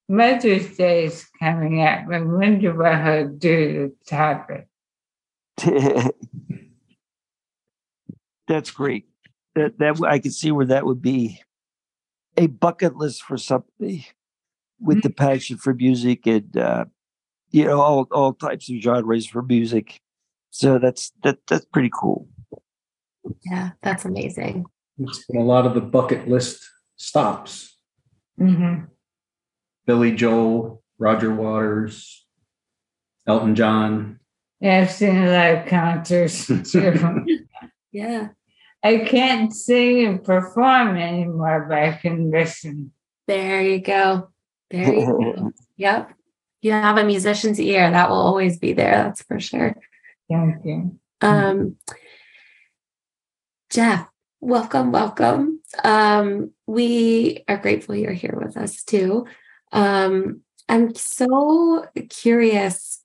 Mother's 0.09 0.75
Day 0.75 1.05
is 1.05 1.25
coming 1.39 1.81
up. 1.81 2.05
I 2.11 2.21
wonder 2.21 2.75
what 2.75 3.03
he'll 3.03 3.29
do 3.29 3.73
to 3.73 3.93
top 4.07 4.49
it. 4.49 4.67
That's 8.47 8.71
great. 8.71 9.05
That, 9.55 9.77
that 9.79 10.01
I 10.07 10.19
can 10.19 10.31
see 10.31 10.51
where 10.51 10.65
that 10.65 10.85
would 10.85 11.01
be 11.01 11.41
a 12.35 12.47
bucket 12.47 12.95
list 12.95 13.23
for 13.23 13.37
somebody 13.37 14.07
with 14.79 14.97
mm-hmm. 14.97 15.07
the 15.07 15.13
passion 15.13 15.57
for 15.57 15.73
music 15.73 16.25
and 16.25 16.57
uh, 16.57 16.85
you 17.53 17.63
know 17.63 17.79
all 17.79 18.07
all 18.11 18.33
types 18.33 18.69
of 18.69 18.77
genres 18.77 19.25
for 19.25 19.41
music 19.41 20.01
So 20.49 20.79
that's 20.79 21.11
that 21.23 21.37
that's 21.47 21.65
pretty 21.65 21.91
cool. 21.93 22.27
Yeah, 23.45 23.71
that's 23.81 24.03
amazing. 24.05 24.65
It's 24.99 25.25
been 25.25 25.39
a 25.39 25.45
lot 25.45 25.65
of 25.65 25.73
the 25.73 25.81
bucket 25.81 26.27
list 26.27 26.69
stops. 26.97 27.77
Mm-hmm. 28.39 28.85
Billy 29.85 30.13
Joel, 30.13 30.83
Roger 30.99 31.33
Waters, 31.33 32.25
Elton 33.25 33.55
John. 33.55 34.19
Yeah, 34.59 34.81
I've 34.81 34.91
seen 34.91 35.17
a 35.17 35.31
lot 35.31 35.63
of 35.63 35.67
concerts. 35.67 36.51
Yeah. 37.93 38.29
I 38.83 38.97
can't 38.97 39.53
sing 39.53 40.05
and 40.05 40.23
perform 40.23 40.97
anymore, 40.97 41.67
but 41.69 41.77
I 41.77 41.91
can 41.93 42.31
listen. 42.31 42.91
There 43.27 43.61
you 43.61 43.79
go. 43.79 44.29
There 44.71 44.93
you 44.93 45.05
go. 45.05 45.51
Yep. 45.77 46.11
You 46.63 46.71
have 46.71 46.97
a 46.97 47.04
musician's 47.04 47.60
ear. 47.60 47.91
That 47.91 48.10
will 48.10 48.15
always 48.15 48.58
be 48.58 48.71
there. 48.71 48.91
That's 48.91 49.21
for 49.21 49.38
sure. 49.38 49.76
Thank 50.30 50.65
you. 50.65 50.97
Um, 51.19 51.76
Jeff, 53.69 54.08
welcome, 54.39 54.93
welcome. 54.93 55.60
Um, 55.84 56.52
we 56.65 57.43
are 57.49 57.58
grateful 57.58 57.95
you're 57.95 58.13
here 58.13 58.39
with 58.41 58.56
us 58.56 58.82
too. 58.84 59.28
Um, 59.73 60.41
I'm 60.69 60.95
so 60.95 61.86
curious, 62.10 63.04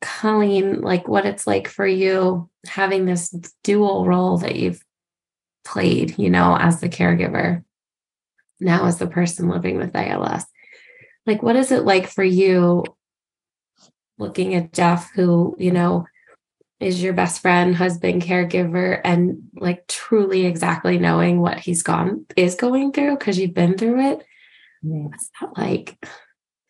Colleen, 0.00 0.80
like 0.80 1.06
what 1.06 1.26
it's 1.26 1.46
like 1.46 1.68
for 1.68 1.86
you 1.86 2.48
having 2.66 3.04
this 3.04 3.28
dual 3.62 4.06
role 4.06 4.38
that 4.38 4.56
you've 4.56 4.82
played, 5.62 6.18
you 6.18 6.30
know, 6.30 6.56
as 6.58 6.80
the 6.80 6.88
caregiver, 6.88 7.64
now 8.60 8.86
as 8.86 8.96
the 8.96 9.06
person 9.06 9.50
living 9.50 9.76
with 9.76 9.94
ALS. 9.94 10.46
Like, 11.26 11.42
what 11.42 11.56
is 11.56 11.72
it 11.72 11.84
like 11.84 12.06
for 12.06 12.24
you 12.24 12.84
looking 14.18 14.54
at 14.54 14.72
Jeff, 14.72 15.10
who, 15.14 15.56
you 15.58 15.70
know, 15.70 16.06
is 16.80 17.02
your 17.02 17.12
best 17.12 17.40
friend, 17.40 17.74
husband, 17.74 18.22
caregiver, 18.22 19.00
and 19.04 19.48
like 19.54 19.86
truly 19.86 20.44
exactly 20.44 20.98
knowing 20.98 21.40
what 21.40 21.58
he's 21.58 21.82
gone 21.82 22.26
is 22.36 22.54
going 22.54 22.92
through 22.92 23.16
because 23.16 23.38
you've 23.38 23.54
been 23.54 23.78
through 23.78 24.12
it. 24.12 24.26
Yeah. 24.82 25.04
What's 25.04 25.30
that 25.40 25.56
like? 25.56 25.96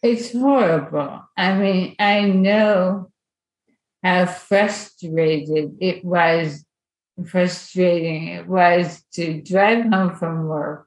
It's 0.02 0.32
horrible. 0.32 1.22
I 1.36 1.56
mean, 1.56 1.96
I 1.98 2.22
know 2.22 3.10
how 4.02 4.26
frustrated 4.26 5.78
it 5.80 6.04
was, 6.04 6.64
frustrating 7.26 8.28
it 8.28 8.46
was 8.46 9.02
to 9.14 9.40
drive 9.40 9.86
home 9.86 10.14
from 10.14 10.44
work, 10.44 10.86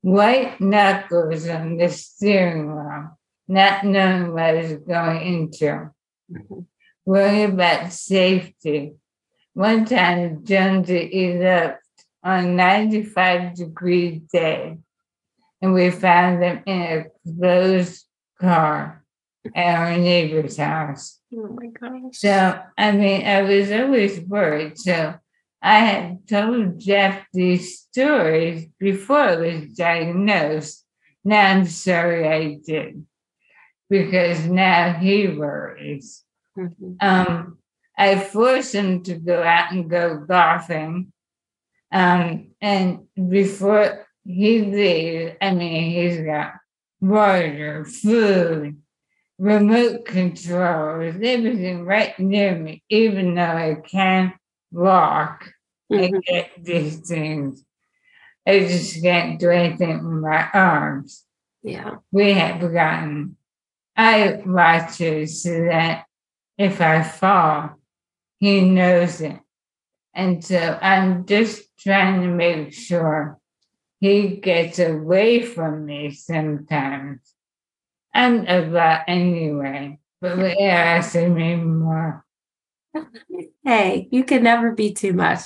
white 0.00 0.60
knuckles 0.60 1.48
on 1.48 1.76
the 1.76 1.88
steering 1.88 2.74
wheel, 2.74 3.16
not 3.48 3.84
knowing 3.84 4.32
what 4.32 4.42
I 4.42 4.54
was 4.54 4.72
going 4.74 5.20
into 5.22 5.90
Mhm. 6.30 6.66
worry 7.04 7.42
about 7.42 7.92
safety. 7.92 8.94
One 9.54 9.84
time, 9.84 10.44
Jonesy 10.44 11.10
eloped 11.12 11.82
on 12.22 12.44
a 12.44 12.48
95 12.48 13.54
degree 13.54 14.22
day, 14.32 14.78
and 15.60 15.74
we 15.74 15.90
found 15.90 16.42
them 16.42 16.62
in 16.64 16.80
a 16.80 17.04
closed 17.38 18.06
car 18.40 19.04
at 19.54 19.74
our 19.78 19.98
neighbor's 19.98 20.56
house. 20.56 21.20
Oh 21.34 21.48
my 21.48 21.66
gosh. 21.66 22.12
So, 22.18 22.62
I 22.78 22.92
mean, 22.92 23.26
I 23.26 23.42
was 23.42 23.70
always 23.70 24.20
worried. 24.20 24.78
So, 24.78 25.14
I 25.60 25.78
had 25.78 26.28
told 26.28 26.80
Jeff 26.80 27.26
these 27.32 27.78
stories 27.80 28.66
before 28.78 29.18
I 29.18 29.36
was 29.36 29.74
diagnosed. 29.74 30.84
Now 31.24 31.50
I'm 31.50 31.66
sorry 31.66 32.26
I 32.26 32.54
did 32.66 33.06
because 33.92 34.46
now 34.46 34.94
he 34.94 35.28
worries. 35.28 36.24
Mhm. 36.56 36.96
Um, 37.00 37.58
I 37.98 38.18
force 38.18 38.72
him 38.72 39.02
to 39.02 39.14
go 39.16 39.42
out 39.42 39.70
and 39.72 39.90
go 39.90 40.16
golfing. 40.26 41.12
Um, 41.92 42.52
and 42.62 43.06
before 43.28 44.06
he 44.24 44.62
leaves, 44.62 45.36
I 45.42 45.52
mean, 45.54 45.90
he's 45.92 46.24
got 46.24 46.54
water, 47.02 47.84
food, 47.84 48.80
remote 49.38 50.06
controls, 50.06 51.16
everything 51.22 51.84
right 51.84 52.18
near 52.18 52.56
me, 52.56 52.82
even 52.88 53.34
though 53.34 53.42
I 53.42 53.74
can't 53.74 54.32
walk. 54.70 55.52
I 55.92 56.08
Mhm. 56.08 56.24
get 56.24 56.50
these 56.64 56.96
things. 57.06 57.62
I 58.46 58.60
just 58.60 59.02
can't 59.02 59.38
do 59.38 59.50
anything 59.50 59.90
with 60.02 60.22
my 60.22 60.48
arms 60.54 61.26
Yeah. 61.62 61.96
we 62.10 62.32
have 62.32 62.60
gotten 62.72 63.36
eye 63.96 64.42
watches 64.44 65.42
so 65.42 65.64
that 65.64 66.06
if 66.58 66.80
I 66.80 67.02
fall, 67.02 67.70
he 68.38 68.60
knows 68.60 69.20
it. 69.20 69.38
And 70.14 70.44
so 70.44 70.78
I'm 70.80 71.26
just 71.26 71.76
trying 71.78 72.22
to 72.22 72.28
make 72.28 72.72
sure 72.72 73.38
he 74.00 74.36
gets 74.36 74.78
away 74.78 75.42
from 75.42 75.86
me 75.86 76.10
sometimes. 76.10 77.20
I'm 78.14 78.46
a 78.46 78.66
lot 78.66 79.04
anyway, 79.08 79.98
but 80.20 80.36
we 80.36 80.52
are 80.52 80.70
asking 80.70 81.34
me 81.34 81.56
more. 81.56 82.24
Hey, 83.64 84.08
you 84.10 84.24
can 84.24 84.42
never 84.42 84.72
be 84.72 84.92
too 84.92 85.12
much. 85.14 85.40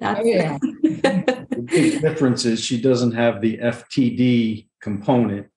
That's 0.00 0.20
Oh, 0.20 0.24
yeah. 0.24 0.58
The 0.60 1.98
difference 2.00 2.44
is 2.44 2.64
she 2.64 2.80
doesn't 2.80 3.12
have 3.12 3.40
the 3.40 3.58
FTD 3.58 4.68
component. 4.80 5.48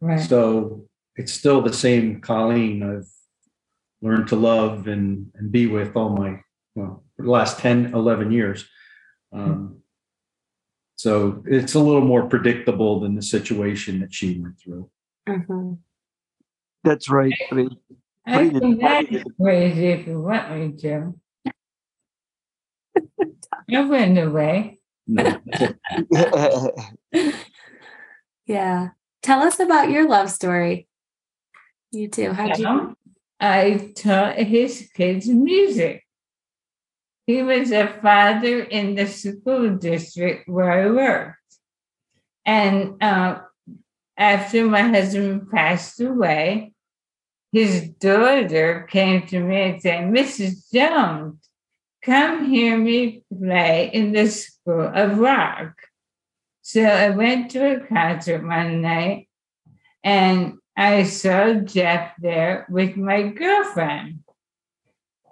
Right. 0.00 0.20
So 0.20 0.88
it's 1.20 1.32
still 1.34 1.60
the 1.60 1.72
same 1.72 2.22
Colleen 2.22 2.82
I've 2.82 3.06
learned 4.00 4.28
to 4.28 4.36
love 4.36 4.88
and, 4.88 5.30
and 5.34 5.52
be 5.52 5.66
with 5.66 5.94
all 5.94 6.16
my, 6.16 6.40
well, 6.74 7.04
for 7.14 7.22
the 7.24 7.30
last 7.30 7.58
10, 7.58 7.92
11 7.92 8.32
years. 8.32 8.66
Um, 9.30 9.82
so 10.96 11.44
it's 11.46 11.74
a 11.74 11.78
little 11.78 12.00
more 12.00 12.26
predictable 12.26 13.00
than 13.00 13.16
the 13.16 13.22
situation 13.22 14.00
that 14.00 14.14
she 14.14 14.40
went 14.40 14.58
through. 14.58 14.90
Mhm. 15.28 15.78
That's 16.84 17.10
right. 17.10 17.34
I 17.52 17.54
mean, 17.54 17.76
I 18.26 18.48
can 18.48 18.80
act 18.82 19.12
crazy 19.38 19.88
if 19.88 20.06
you 20.06 20.22
want 20.22 20.50
me 20.56 20.72
to. 20.78 21.14
I 23.70 23.84
went 23.84 24.18
away. 24.18 24.80
No, 25.06 25.38
Yeah. 28.46 28.88
Tell 29.22 29.40
us 29.40 29.60
about 29.60 29.90
your 29.90 30.08
love 30.08 30.30
story. 30.30 30.88
You 31.92 32.08
too. 32.08 32.32
How'd 32.32 32.58
you? 32.58 32.96
I 33.40 33.92
taught 33.96 34.36
his 34.36 34.90
kids 34.94 35.26
music. 35.26 36.04
He 37.26 37.42
was 37.42 37.72
a 37.72 37.86
father 38.02 38.60
in 38.60 38.94
the 38.94 39.06
school 39.06 39.76
district 39.76 40.48
where 40.48 40.70
I 40.70 40.90
worked. 40.90 41.36
And 42.44 43.02
uh, 43.02 43.40
after 44.16 44.66
my 44.66 44.82
husband 44.82 45.50
passed 45.50 46.00
away, 46.00 46.72
his 47.52 47.88
daughter 47.88 48.86
came 48.90 49.26
to 49.28 49.40
me 49.40 49.62
and 49.62 49.82
said, 49.82 50.04
Mrs. 50.04 50.72
Jones, 50.72 51.36
come 52.02 52.46
hear 52.46 52.78
me 52.78 53.24
play 53.36 53.90
in 53.92 54.12
the 54.12 54.28
School 54.28 54.90
of 54.94 55.18
Rock. 55.18 55.74
So 56.62 56.82
I 56.82 57.10
went 57.10 57.50
to 57.52 57.76
a 57.76 57.86
concert 57.86 58.46
one 58.46 58.82
night 58.82 59.28
and 60.04 60.59
I 60.76 61.04
saw 61.04 61.54
Jeff 61.54 62.12
there 62.18 62.66
with 62.70 62.96
my 62.96 63.28
girlfriend. 63.28 64.20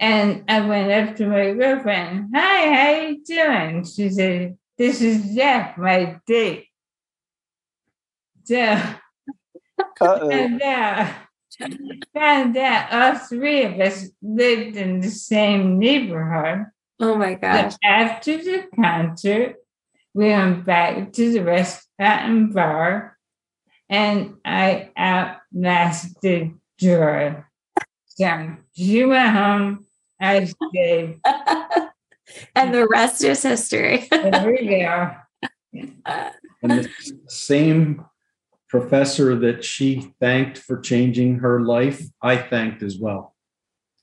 And 0.01 0.45
I 0.49 0.61
went 0.61 0.93
up 0.93 1.17
to 1.17 1.27
my 1.27 1.53
girlfriend, 1.53 2.31
hi, 2.33 2.73
how 2.73 3.01
you 3.01 3.25
doing? 3.25 3.85
She 3.85 4.11
said, 4.11 4.57
this 4.77 5.03
is 5.03 5.35
Jeff, 5.35 5.77
my 5.77 6.21
date. 6.27 6.67
So 8.45 8.63
Uh-oh. 10.01 10.31
found 10.31 10.63
out, 10.63 11.15
found 12.15 12.57
out 12.57 12.93
all 12.93 13.19
three 13.19 13.65
of 13.65 13.81
us 13.81 14.09
lived 14.23 14.77
in 14.77 15.01
the 15.01 15.11
same 15.11 15.79
neighborhood. 15.81 16.67
Oh 17.01 17.17
my 17.17 17.35
gosh. 17.35 17.75
But 17.83 17.91
after 17.91 18.37
the 18.39 18.69
concert, 18.77 19.57
we 20.15 20.29
went 20.29 20.65
back 20.65 21.13
to 21.13 21.33
the 21.33 21.43
restaurant 21.43 21.89
and 21.99 22.55
bar, 22.55 23.18
and 23.89 24.37
I 24.45 24.91
outlasted 24.97 26.55
Joy. 26.79 27.45
So 28.07 28.57
she 28.75 29.05
went 29.05 29.35
home. 29.35 29.87
I 30.21 30.45
stayed. 30.45 31.21
and 32.55 32.75
the 32.75 32.87
rest 32.89 33.23
is 33.23 33.43
history. 33.43 34.09
There 34.11 34.47
we 34.47 34.81
go. 34.81 35.13
And 36.61 36.73
the 36.73 36.91
same 37.29 38.05
professor 38.69 39.37
that 39.37 39.65
she 39.65 40.13
thanked 40.21 40.59
for 40.59 40.81
changing 40.81 41.39
her 41.39 41.61
life, 41.61 42.03
I 42.21 42.37
thanked 42.37 42.83
as 42.83 42.99
well. 42.99 43.37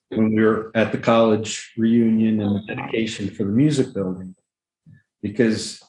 When 0.10 0.34
we 0.34 0.41
were 0.41 0.71
at 0.74 0.93
the 0.93 0.98
college 0.98 1.74
reunion 1.78 2.39
and 2.39 2.56
the 2.56 2.76
dedication 2.76 3.30
for 3.30 3.43
the 3.43 3.50
music 3.50 3.93
building, 3.93 4.36
because 5.21 5.82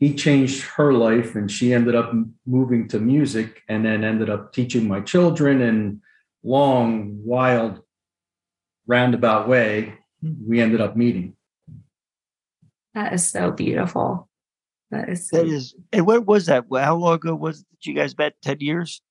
he 0.00 0.14
changed 0.14 0.62
her 0.62 0.94
life 0.94 1.36
and 1.36 1.50
she 1.50 1.74
ended 1.74 1.94
up 1.94 2.10
moving 2.46 2.88
to 2.88 2.98
music 2.98 3.62
and 3.68 3.84
then 3.84 4.02
ended 4.02 4.30
up 4.30 4.52
teaching 4.54 4.88
my 4.88 5.00
children 5.02 5.60
in 5.60 6.00
long, 6.42 7.20
wild, 7.22 7.80
roundabout 8.86 9.46
way. 9.46 9.94
we 10.22 10.58
ended 10.60 10.80
up 10.80 10.96
meeting. 10.96 11.36
That 12.94 13.12
is 13.12 13.28
so 13.28 13.52
beautiful. 13.52 14.28
That 14.90 15.10
is. 15.10 15.28
That 15.28 15.42
sweet. 15.42 15.52
is, 15.52 15.74
and 15.92 16.06
what 16.06 16.26
was 16.26 16.46
that? 16.46 16.64
How 16.72 16.96
long 16.96 17.14
ago 17.14 17.34
was 17.34 17.60
it 17.60 17.66
that 17.70 17.86
you 17.86 17.94
guys 17.94 18.16
met? 18.16 18.32
10 18.42 18.56
years? 18.60 19.02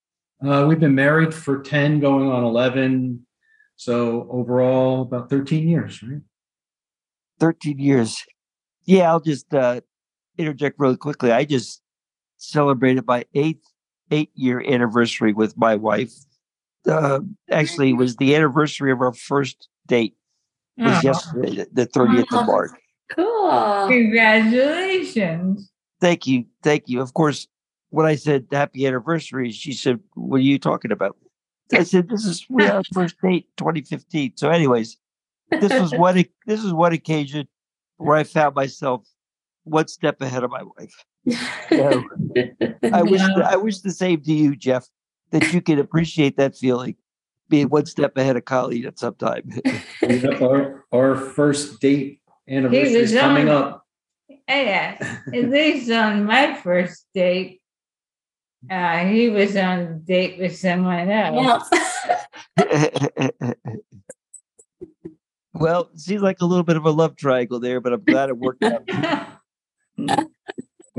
Uh, 0.44 0.66
we've 0.68 0.80
been 0.80 0.96
married 0.96 1.34
for 1.34 1.62
10, 1.62 2.00
going 2.00 2.32
on 2.32 2.44
11. 2.44 3.26
So 3.76 4.28
overall, 4.32 5.04
about 5.04 5.30
13 5.30 5.68
years, 5.68 6.02
right? 6.02 6.22
13 7.40 7.78
years. 7.78 8.26
Yeah, 8.86 9.10
I'll 9.10 9.20
just 9.20 9.54
uh, 9.54 9.82
interject 10.40 10.80
really 10.80 10.98
quickly. 10.98 11.32
I 11.32 11.46
just 11.46 11.82
celebrated 12.38 13.06
my 13.06 13.26
eighth 13.36 13.64
eight 14.12 14.32
year 14.34 14.64
anniversary 14.66 15.34
with 15.34 15.56
my 15.58 15.76
wife. 15.76 16.14
Uh, 16.88 17.20
actually, 17.52 17.92
it 17.92 17.94
was 17.98 18.16
the 18.16 18.36
anniversary 18.36 18.92
of 18.92 19.02
our 19.02 19.14
first 19.14 19.68
date. 19.86 20.16
It 20.78 20.86
was 20.86 20.98
Oh, 20.98 21.02
yesterday, 21.02 21.66
the 21.72 21.86
30th 21.86 22.40
of 22.40 22.48
March. 22.48 22.72
Cool. 23.12 23.88
Congratulations. 23.90 25.70
Thank 26.00 26.26
you. 26.26 26.46
Thank 26.64 26.88
you. 26.88 27.02
Of 27.02 27.14
course, 27.14 27.48
when 27.90 28.06
I 28.06 28.16
said 28.16 28.48
happy 28.52 28.88
anniversary, 28.88 29.52
she 29.52 29.74
said, 29.74 30.00
What 30.14 30.38
are 30.38 30.40
you 30.40 30.58
talking 30.58 30.92
about? 30.92 31.18
I 31.74 31.84
said, 31.84 32.08
This 32.10 32.26
is 32.26 32.46
we 32.50 32.66
our 32.66 32.82
first 32.94 33.16
date 33.22 33.48
2015. 33.58 34.34
So, 34.38 34.50
anyways, 34.50 34.98
this 35.52 35.78
was 35.78 35.94
one 35.94 36.18
o- 36.20 36.24
this 36.46 36.64
is 36.64 36.74
one 36.74 36.94
occasion 36.94 37.48
where 37.98 38.16
I 38.18 38.24
found 38.24 38.56
myself 38.56 39.06
one 39.70 39.88
step 39.88 40.22
ahead 40.22 40.44
of 40.44 40.52
my 40.52 40.64
wife. 40.64 41.06
So, 41.70 42.04
I 42.94 43.02
wish 43.04 43.22
Yeah. 43.22 43.50
I 43.50 43.56
wish 43.56 43.80
the 43.80 43.92
same 43.92 44.22
to 44.22 44.34
you, 44.34 44.56
Jeff, 44.56 44.88
that 45.32 45.54
you 45.54 45.62
can 45.62 45.80
appreciate 45.80 46.38
that 46.38 46.56
feeling, 46.56 46.96
being 47.50 47.70
one 47.70 47.86
step 47.86 48.18
ahead 48.18 48.38
of 48.38 48.46
Colleen 48.46 48.86
at 48.86 49.00
some 49.00 49.16
time. 49.16 49.50
Yep, 50.02 50.42
our, 50.42 50.86
our 50.92 51.16
first 51.16 51.80
date 51.80 52.22
anniversary 52.48 52.94
is 52.96 53.14
coming 53.14 53.50
up. 53.50 53.86
Yeah, 54.48 54.98
at 55.34 55.50
least 55.50 55.92
on 55.92 56.26
my 56.26 56.56
first 56.56 57.06
date, 57.14 57.62
uh, 58.70 59.06
he 59.06 59.30
was 59.30 59.56
on 59.56 59.80
a 59.80 59.94
date 59.94 60.40
with 60.40 60.58
someone 60.58 61.10
else. 61.10 61.70
Yeah. 62.58 63.54
well, 65.54 65.90
it 65.94 66.00
seems 66.00 66.22
like 66.22 66.42
a 66.42 66.46
little 66.46 66.64
bit 66.64 66.78
of 66.78 66.86
a 66.86 66.92
love 66.92 67.16
triangle 67.16 67.60
there, 67.60 67.80
but 67.80 67.94
I'm 67.94 68.04
glad 68.04 68.30
it 68.30 68.38
worked 68.38 68.64
out. 68.64 68.84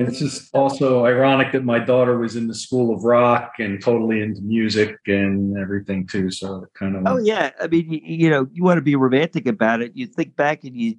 And 0.00 0.08
it's 0.08 0.18
just 0.18 0.48
also 0.54 1.04
ironic 1.04 1.52
that 1.52 1.62
my 1.62 1.78
daughter 1.78 2.16
was 2.18 2.34
in 2.34 2.48
the 2.48 2.54
school 2.54 2.94
of 2.94 3.04
rock 3.04 3.56
and 3.58 3.82
totally 3.82 4.22
into 4.22 4.40
music 4.40 4.96
and 5.06 5.58
everything 5.58 6.06
too. 6.06 6.30
So 6.30 6.62
it 6.62 6.70
kind 6.72 6.96
of 6.96 7.02
Oh 7.04 7.18
yeah, 7.18 7.50
I 7.60 7.66
mean, 7.66 7.92
you, 7.92 8.00
you 8.02 8.30
know, 8.30 8.46
you 8.50 8.64
want 8.64 8.78
to 8.78 8.82
be 8.82 8.96
romantic 8.96 9.46
about 9.46 9.82
it. 9.82 9.92
You 9.94 10.06
think 10.06 10.36
back 10.36 10.64
and 10.64 10.74
you 10.74 10.94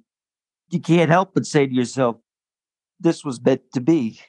you 0.70 0.78
can't 0.78 1.10
help 1.10 1.34
but 1.34 1.46
say 1.46 1.66
to 1.66 1.74
yourself, 1.74 2.18
"This 3.00 3.24
was 3.24 3.42
meant 3.42 3.62
to 3.74 3.80
be." 3.80 4.20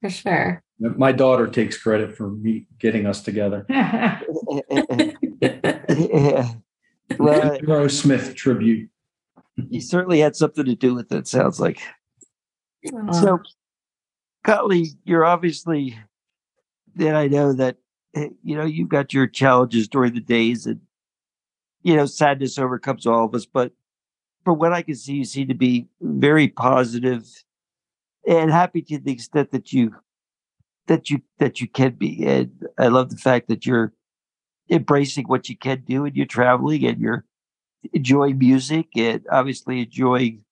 For 0.00 0.08
sure. 0.08 0.62
my 0.78 1.12
daughter 1.12 1.46
takes 1.46 1.76
credit 1.76 2.16
for 2.16 2.30
me 2.30 2.68
getting 2.78 3.04
us 3.04 3.22
together. 3.22 3.66
Yeah. 3.68 4.18
well, 7.18 7.58
Aerosmith 7.58 8.34
tribute. 8.34 8.88
you 9.56 9.82
certainly 9.82 10.20
had 10.20 10.36
something 10.36 10.64
to 10.64 10.74
do 10.74 10.94
with 10.94 11.12
it. 11.12 11.28
Sounds 11.28 11.60
like. 11.60 11.82
Aw. 12.94 13.12
So, 13.12 13.38
Colleen, 14.44 14.98
you're 15.04 15.24
obviously. 15.24 15.98
Then 16.94 17.14
I 17.14 17.26
know 17.26 17.52
that 17.54 17.76
eh, 18.14 18.28
you 18.42 18.56
know 18.56 18.64
you've 18.64 18.88
got 18.88 19.14
your 19.14 19.26
challenges 19.26 19.88
during 19.88 20.14
the 20.14 20.20
days, 20.20 20.66
and 20.66 20.80
you 21.82 21.96
know 21.96 22.06
sadness 22.06 22.58
overcomes 22.58 23.06
all 23.06 23.24
of 23.24 23.34
us. 23.34 23.46
But 23.46 23.72
from 24.44 24.58
what 24.58 24.72
I 24.72 24.82
can 24.82 24.94
see, 24.94 25.14
you 25.14 25.24
seem 25.24 25.48
to 25.48 25.54
be 25.54 25.88
very 26.00 26.48
positive 26.48 27.26
and 28.26 28.50
happy 28.50 28.82
to 28.82 28.98
the 28.98 29.12
extent 29.12 29.52
that 29.52 29.72
you 29.72 29.94
that 30.86 31.08
you 31.10 31.22
that 31.38 31.60
you 31.60 31.68
can 31.68 31.92
be. 31.92 32.24
And 32.26 32.66
I 32.78 32.88
love 32.88 33.10
the 33.10 33.16
fact 33.16 33.48
that 33.48 33.64
you're 33.64 33.92
embracing 34.68 35.26
what 35.26 35.48
you 35.48 35.56
can 35.56 35.82
do, 35.86 36.04
and 36.04 36.16
you're 36.16 36.26
traveling, 36.26 36.84
and 36.84 37.00
you're 37.00 37.24
enjoying 37.92 38.38
music, 38.38 38.88
and 38.96 39.24
obviously 39.30 39.80
enjoying 39.80 40.44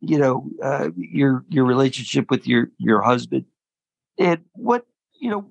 you 0.00 0.18
know 0.18 0.48
uh, 0.62 0.90
your 0.96 1.44
your 1.48 1.64
relationship 1.64 2.30
with 2.30 2.46
your 2.46 2.70
your 2.78 3.02
husband. 3.02 3.44
And 4.18 4.40
what 4.54 4.86
you 5.20 5.30
know 5.30 5.50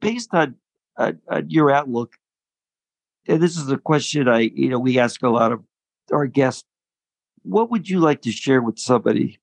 based 0.00 0.30
on, 0.32 0.56
on 0.96 1.20
your 1.48 1.70
outlook 1.70 2.14
and 3.28 3.42
this 3.42 3.56
is 3.56 3.70
a 3.70 3.76
question 3.76 4.28
i 4.28 4.50
you 4.54 4.68
know 4.68 4.78
we 4.78 4.98
ask 4.98 5.22
a 5.22 5.28
lot 5.28 5.52
of 5.52 5.62
our 6.12 6.26
guests 6.26 6.64
what 7.42 7.70
would 7.70 7.88
you 7.88 8.00
like 8.00 8.22
to 8.22 8.32
share 8.32 8.62
with 8.62 8.78
somebody 8.78 9.38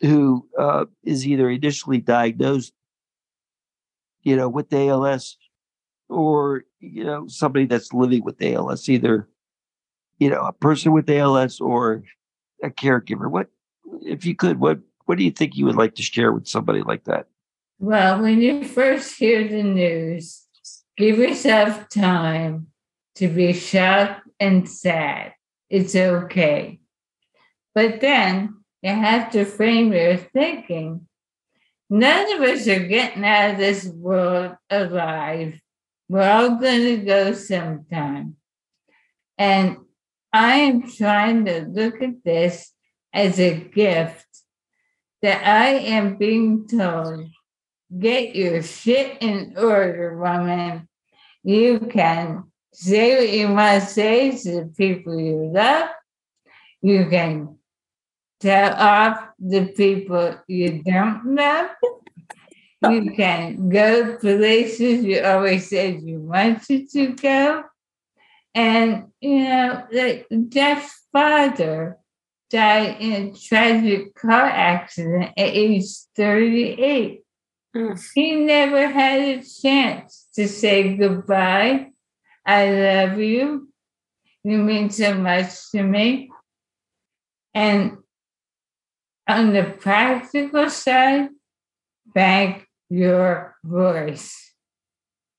who 0.00 0.48
uh, 0.58 0.84
is 1.04 1.26
either 1.26 1.50
initially 1.50 1.98
diagnosed 1.98 2.72
you 4.22 4.36
know 4.36 4.48
with 4.48 4.72
als 4.72 5.36
or 6.08 6.64
you 6.80 7.04
know 7.04 7.26
somebody 7.28 7.66
that's 7.66 7.92
living 7.92 8.24
with 8.24 8.40
als 8.42 8.88
either 8.88 9.28
you 10.18 10.30
know 10.30 10.42
a 10.42 10.52
person 10.52 10.92
with 10.92 11.08
als 11.10 11.60
or 11.60 12.02
a 12.62 12.70
caregiver? 12.70 13.30
What 13.30 13.48
if 14.02 14.24
you 14.24 14.34
could 14.34 14.60
what 14.60 14.78
what 15.06 15.18
do 15.18 15.24
you 15.24 15.30
think 15.30 15.56
you 15.56 15.66
would 15.66 15.76
like 15.76 15.94
to 15.94 16.02
share 16.02 16.32
with 16.32 16.46
somebody 16.46 16.82
like 16.82 17.04
that 17.04 17.26
well, 17.82 18.20
when 18.20 18.42
you 18.42 18.62
first 18.64 19.18
hear 19.18 19.48
the 19.48 19.62
news, 19.62 20.44
give 20.98 21.16
yourself 21.16 21.88
time 21.88 22.66
to 23.14 23.26
be 23.26 23.54
shocked 23.54 24.28
and 24.38 24.68
sad. 24.68 25.32
It's 25.70 25.96
okay. 25.96 26.78
But 27.74 28.02
then 28.02 28.58
you 28.82 28.90
have 28.92 29.30
to 29.32 29.46
frame 29.46 29.94
your 29.94 30.18
thinking. 30.18 31.06
None 31.88 32.32
of 32.34 32.42
us 32.42 32.68
are 32.68 32.86
getting 32.86 33.24
out 33.24 33.52
of 33.52 33.56
this 33.56 33.86
world 33.86 34.56
alive. 34.68 35.58
We're 36.10 36.30
all 36.30 36.56
going 36.56 36.82
to 36.82 36.96
go 36.98 37.32
sometime. 37.32 38.36
And 39.38 39.78
I 40.34 40.56
am 40.56 40.90
trying 40.90 41.46
to 41.46 41.62
look 41.62 42.02
at 42.02 42.22
this 42.26 42.74
as 43.12 43.38
a 43.38 43.54
gift 43.54 44.26
that 45.22 45.46
I 45.46 45.68
am 45.70 46.16
being 46.16 46.66
told 46.66 47.28
get 47.98 48.36
your 48.36 48.62
shit 48.62 49.18
in 49.20 49.54
order, 49.56 50.16
woman. 50.16 50.88
You 51.42 51.80
can 51.80 52.44
say 52.72 53.16
what 53.16 53.32
you 53.32 53.48
must 53.48 53.94
say 53.94 54.30
to 54.30 54.52
the 54.52 54.72
people 54.76 55.18
you 55.18 55.50
love. 55.52 55.88
You 56.82 57.06
can 57.10 57.58
tell 58.40 58.74
off 58.74 59.28
the 59.38 59.66
people 59.66 60.36
you 60.46 60.82
don't 60.82 61.34
love. 61.34 61.70
You 62.82 63.12
can 63.14 63.68
go 63.68 64.16
places 64.16 65.04
you 65.04 65.22
always 65.22 65.68
said 65.68 66.02
you 66.02 66.20
wanted 66.20 66.90
to 66.90 67.08
go. 67.08 67.64
And, 68.54 69.08
you 69.20 69.44
know, 69.44 69.84
like 69.92 70.26
Jeff's 70.48 71.06
father 71.12 71.98
died 72.50 72.96
in 73.00 73.12
a 73.12 73.32
tragic 73.32 74.14
car 74.14 74.44
accident 74.46 75.32
at 75.36 75.48
age 75.48 75.86
38. 76.16 77.22
Mm. 77.74 78.10
He 78.14 78.34
never 78.34 78.88
had 78.88 79.20
a 79.20 79.42
chance 79.42 80.28
to 80.34 80.48
say 80.48 80.96
goodbye. 80.96 81.90
I 82.44 82.70
love 82.70 83.18
you. 83.18 83.68
You 84.42 84.58
mean 84.58 84.90
so 84.90 85.14
much 85.14 85.70
to 85.70 85.82
me. 85.82 86.30
And 87.54 87.98
on 89.28 89.52
the 89.52 89.64
practical 89.78 90.68
side, 90.70 91.28
thank 92.14 92.66
your 92.88 93.54
voice. 93.62 94.52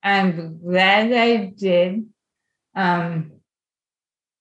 I'm 0.04 0.60
glad 0.62 1.12
I 1.12 1.46
did. 1.46 2.06
Um, 2.76 3.41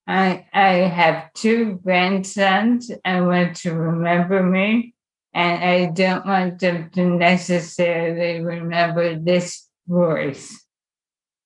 I 0.07 0.47
I 0.53 0.73
have 0.89 1.33
two 1.35 1.81
grandsons. 1.83 2.91
I 3.05 3.21
want 3.21 3.57
to 3.59 3.75
remember 3.75 4.43
me, 4.43 4.95
and 5.33 5.65
I 5.65 5.87
don't 5.87 6.27
want 6.27 6.59
them 6.59 6.91
to 6.91 7.05
necessarily 7.05 8.41
remember 8.41 9.19
this 9.19 9.69
voice. 9.87 10.65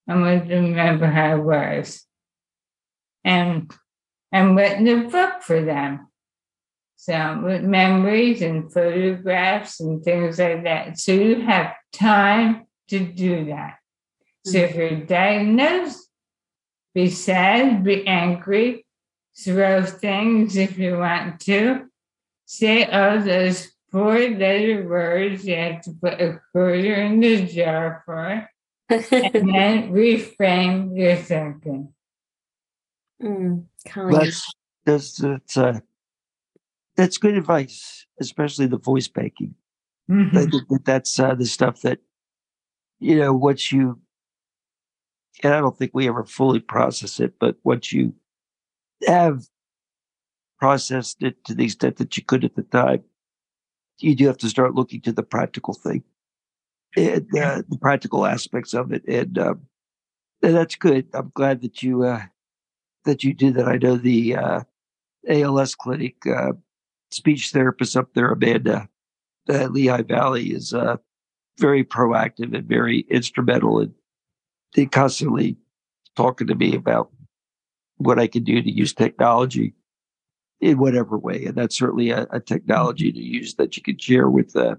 I 0.07 0.15
want 0.15 0.47
to 0.47 0.55
remember 0.55 1.07
how 1.07 1.31
I 1.31 1.35
was, 1.35 2.05
and 3.23 3.71
I'm 4.31 4.55
writing 4.55 4.87
a 4.89 5.09
book 5.09 5.41
for 5.41 5.61
them. 5.61 6.07
So 6.97 7.41
with 7.43 7.61
memories 7.61 8.41
and 8.41 8.71
photographs 8.71 9.79
and 9.79 10.03
things 10.03 10.39
like 10.39 10.63
that. 10.63 10.97
So 10.97 11.11
you 11.11 11.41
have 11.41 11.73
time 11.93 12.65
to 12.89 12.99
do 12.99 13.45
that. 13.45 13.75
So 14.45 14.57
mm-hmm. 14.57 14.69
if 14.69 14.75
you're 14.75 15.05
diagnosed, 15.05 16.04
be 16.95 17.09
sad, 17.09 17.83
be 17.83 18.07
angry, 18.07 18.85
throw 19.37 19.85
things 19.85 20.55
if 20.55 20.79
you 20.79 20.97
want 20.97 21.41
to. 21.41 21.87
Say 22.45 22.85
all 22.85 23.21
those 23.21 23.69
four 23.91 24.17
letter 24.17 24.87
words 24.87 25.45
you 25.45 25.55
have 25.55 25.81
to 25.81 25.91
put 25.91 26.21
a 26.21 26.39
quarter 26.51 26.93
in 26.95 27.19
the 27.19 27.45
jar 27.45 28.01
for, 28.05 28.49
and 28.89 29.09
then 29.11 29.91
reframe 29.91 30.97
your 30.97 31.17
thinking. 31.17 31.93
Mm, 33.21 33.65
that's 33.93 34.53
That's 34.85 35.17
that's 35.17 35.57
uh, 35.57 35.79
that's 36.95 37.17
good 37.17 37.35
advice, 37.37 38.05
especially 38.21 38.67
the 38.67 38.77
voice 38.77 39.09
banking. 39.09 39.55
Mhm. 40.09 40.37
I 40.37 40.45
that 40.45 40.85
that's 40.85 41.19
uh, 41.19 41.35
the 41.35 41.45
stuff 41.45 41.81
that 41.81 41.99
you 42.99 43.17
know 43.17 43.33
once 43.33 43.71
you 43.71 43.99
and 45.43 45.53
I 45.53 45.59
don't 45.59 45.77
think 45.77 45.91
we 45.93 46.07
ever 46.07 46.23
fully 46.23 46.59
process 46.59 47.19
it, 47.19 47.33
but 47.39 47.55
once 47.63 47.91
you 47.91 48.13
have 49.07 49.43
processed 50.59 51.21
it 51.21 51.43
to 51.45 51.53
the 51.53 51.65
extent 51.65 51.97
that 51.97 52.15
you 52.17 52.23
could 52.23 52.43
at 52.43 52.55
the 52.55 52.63
time, 52.63 53.03
you 53.99 54.15
do 54.15 54.27
have 54.27 54.37
to 54.39 54.49
start 54.49 54.75
looking 54.75 55.01
to 55.01 55.11
the 55.11 55.23
practical 55.23 55.73
thing 55.73 56.03
and 56.95 57.27
uh, 57.37 57.61
the 57.67 57.77
practical 57.79 58.25
aspects 58.25 58.73
of 58.73 58.91
it, 58.91 59.03
and, 59.07 59.37
um, 59.37 59.61
and 60.41 60.55
that's 60.55 60.75
good. 60.75 61.07
I'm 61.13 61.31
glad 61.33 61.61
that 61.61 61.83
you 61.83 62.03
uh, 62.03 62.21
that 63.05 63.23
you 63.23 63.33
did 63.33 63.55
that. 63.55 63.67
I 63.67 63.77
know 63.77 63.97
the 63.97 64.35
uh, 64.35 64.61
ALS 65.27 65.75
clinic 65.75 66.15
uh, 66.27 66.53
speech 67.11 67.51
therapist 67.51 67.97
up 67.97 68.13
there, 68.13 68.31
Amanda 68.31 68.89
uh, 69.49 69.65
Lehigh 69.65 70.03
Valley, 70.03 70.47
is 70.47 70.73
uh, 70.73 70.97
very 71.59 71.83
proactive 71.83 72.55
and 72.55 72.67
very 72.67 73.05
instrumental 73.09 73.79
in, 73.79 73.93
in 74.77 74.89
constantly 74.89 75.57
talking 76.15 76.47
to 76.47 76.55
me 76.55 76.75
about 76.75 77.11
what 77.97 78.19
I 78.19 78.27
can 78.27 78.43
do 78.43 78.61
to 78.61 78.71
use 78.71 78.93
technology 78.93 79.73
in 80.61 80.77
whatever 80.77 81.17
way. 81.17 81.45
And 81.45 81.55
that's 81.55 81.77
certainly 81.77 82.09
a, 82.11 82.27
a 82.31 82.39
technology 82.39 83.11
to 83.11 83.19
use 83.19 83.55
that 83.55 83.75
you 83.77 83.83
can 83.83 83.97
share 83.97 84.29
with 84.29 84.55
uh, 84.55 84.75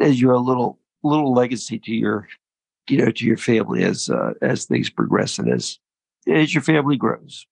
as 0.00 0.20
your 0.20 0.38
little 0.38 0.78
little 1.02 1.32
legacy 1.32 1.78
to 1.78 1.92
your 1.92 2.26
you 2.88 2.98
know 2.98 3.10
to 3.10 3.24
your 3.24 3.36
family 3.36 3.84
as 3.84 4.10
uh, 4.10 4.32
as 4.42 4.64
things 4.64 4.90
progress 4.90 5.38
and 5.38 5.52
as 5.52 5.78
as 6.28 6.54
your 6.54 6.62
family 6.62 6.96
grows. 6.96 7.46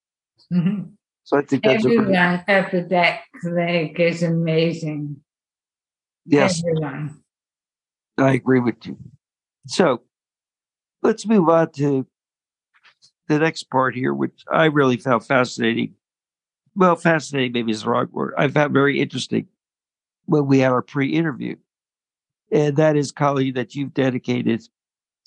Mhm. 0.52 0.92
So 1.24 1.38
I 1.38 1.42
think 1.42 1.64
that's 1.64 1.84
a 1.84 1.88
Everyone 1.88 2.14
up 2.14 2.48
at 2.48 2.88
that 2.90 3.20
clinic 3.40 3.98
is 3.98 4.22
amazing. 4.22 5.22
yes, 6.26 6.62
Everyone. 6.62 7.22
I 8.18 8.32
agree 8.34 8.60
with 8.60 8.87
you. 8.87 8.98
So 9.66 10.02
let's 11.04 11.26
move 11.26 11.48
on 11.48 11.70
to 11.72 12.06
the 13.28 13.38
next 13.38 13.64
part 13.64 13.94
here, 13.94 14.12
which 14.12 14.44
I 14.50 14.64
really 14.66 14.96
found 14.96 15.24
fascinating. 15.24 15.94
Well, 16.74 16.96
fascinating 16.96 17.52
maybe 17.52 17.70
is 17.70 17.82
the 17.82 17.90
wrong 17.90 18.08
word. 18.10 18.34
I 18.36 18.48
found 18.48 18.72
very 18.72 19.00
interesting 19.00 19.46
when 20.24 20.46
we 20.46 20.58
had 20.58 20.72
our 20.72 20.82
pre-interview. 20.82 21.56
And 22.50 22.76
that 22.76 22.96
is, 22.96 23.12
Colleen, 23.12 23.54
that 23.54 23.74
you've 23.74 23.94
dedicated 23.94 24.62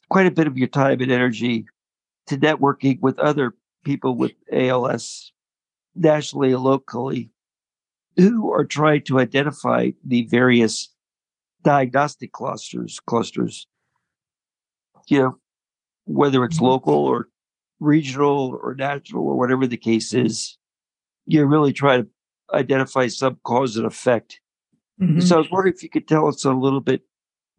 quite 0.09 0.27
a 0.27 0.31
bit 0.31 0.47
of 0.47 0.57
your 0.57 0.67
time 0.67 0.99
and 0.99 1.11
energy 1.11 1.65
to 2.27 2.37
networking 2.37 2.99
with 2.99 3.17
other 3.19 3.53
people 3.83 4.15
with 4.15 4.33
ALS 4.51 5.31
nationally 5.95 6.51
and 6.53 6.61
locally 6.61 7.31
who 8.17 8.51
are 8.51 8.65
trying 8.65 9.03
to 9.03 9.19
identify 9.19 9.91
the 10.05 10.23
various 10.23 10.89
diagnostic 11.63 12.31
clusters 12.31 12.99
clusters 13.05 13.67
you 15.07 15.19
know 15.19 15.37
whether 16.08 16.43
it's 16.43 16.60
local 16.60 16.93
or 16.93 17.28
regional 17.80 18.58
or 18.63 18.74
national 18.76 19.24
or 19.24 19.38
whatever 19.38 19.67
the 19.67 19.78
case 19.78 20.13
is 20.13 20.58
you 21.26 21.46
really 21.46 21.74
try 21.74 21.98
to 21.98 22.08
identify 22.54 23.08
some 23.08 23.38
cause 23.43 23.76
and 23.78 23.86
effect. 23.86 24.39
Mhm. 25.00 25.22
so 25.22 25.36
i 25.36 25.39
was 25.39 25.52
wondering 25.52 25.74
if 25.76 25.84
you 25.84 25.89
could 25.89 26.08
tell 26.08 26.28
us 26.28 26.43
a 26.43 26.52
little 26.52 26.80
bit 26.82 27.02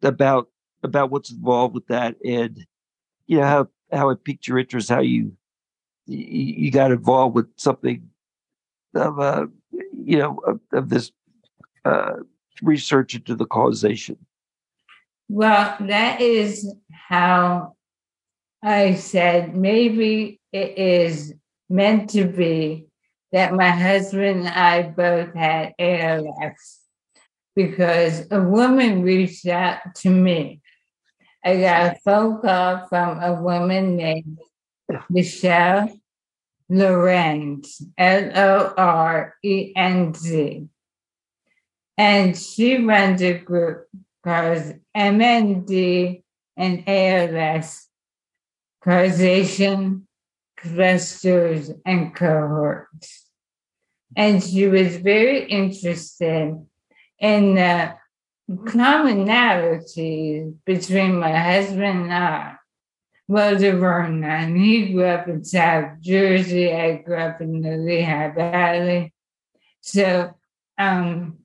about 0.02 0.48
about 0.82 1.10
what's 1.10 1.30
involved 1.30 1.74
with 1.74 1.86
that 1.86 2.16
and 2.24 2.66
you 3.26 3.38
know 3.38 3.44
how 3.44 3.68
how 3.92 4.08
it 4.10 4.24
piqued 4.24 4.48
your 4.48 4.58
interest 4.58 4.88
how 4.88 5.00
you 5.00 5.36
you, 6.06 6.54
you 6.64 6.70
got 6.70 6.90
involved 6.90 7.36
with 7.36 7.46
something 7.56 8.08
of 8.94 9.20
uh 9.20 9.46
you 9.92 10.18
know 10.18 10.40
of, 10.46 10.58
of 10.72 10.88
this 10.88 11.12
uh 11.84 12.14
research 12.62 13.14
into 13.14 13.36
the 13.36 13.46
causation. 13.46 14.16
Well, 15.28 15.76
that 15.80 16.20
is 16.20 16.74
how 16.90 17.76
I 18.62 18.94
said 18.94 19.54
maybe 19.54 20.40
it 20.52 20.78
is 20.78 21.34
meant 21.68 22.10
to 22.10 22.24
be 22.24 22.86
that 23.32 23.52
my 23.52 23.70
husband 23.70 24.40
and 24.40 24.48
I 24.48 24.82
both 24.82 25.34
had 25.34 25.74
ALS 25.78 26.78
because 27.54 28.26
a 28.30 28.40
woman 28.40 29.02
reached 29.02 29.46
out 29.46 29.78
to 29.96 30.10
me. 30.10 30.60
I 31.44 31.60
got 31.60 31.92
a 31.92 31.98
phone 32.04 32.40
call 32.40 32.86
from 32.88 33.20
a 33.20 33.40
woman 33.40 33.96
named 33.96 34.38
Michelle 35.10 35.90
Lorenz, 36.68 37.82
L 37.96 38.30
O 38.34 38.74
R 38.76 39.34
E 39.42 39.72
N 39.76 40.14
Z. 40.14 40.68
And 41.96 42.36
she 42.36 42.78
runs 42.78 43.22
a 43.22 43.38
group 43.38 43.86
called 44.24 44.74
MND 44.96 46.22
and 46.56 46.84
ALS 46.86 47.87
causation 48.88 50.06
clusters 50.56 51.70
and 51.84 52.14
cohorts. 52.14 53.26
And 54.16 54.42
she 54.42 54.66
was 54.66 54.96
very 54.96 55.44
interested 55.44 56.56
in 57.18 57.54
the 57.54 57.94
commonalities 58.48 60.54
between 60.64 61.18
my 61.18 61.36
husband 61.36 62.04
and 62.04 62.14
I. 62.14 62.54
Well, 63.26 63.58
there 63.58 63.76
were 63.76 64.08
none. 64.08 64.56
He 64.56 64.94
grew 64.94 65.04
up 65.04 65.28
in 65.28 65.44
South 65.44 66.00
Jersey. 66.00 66.72
I 66.72 66.96
grew 66.96 67.18
up 67.18 67.42
in 67.42 67.60
the 67.60 67.76
Lehigh 67.76 68.30
Valley. 68.30 69.12
So 69.82 70.34
um, 70.78 71.40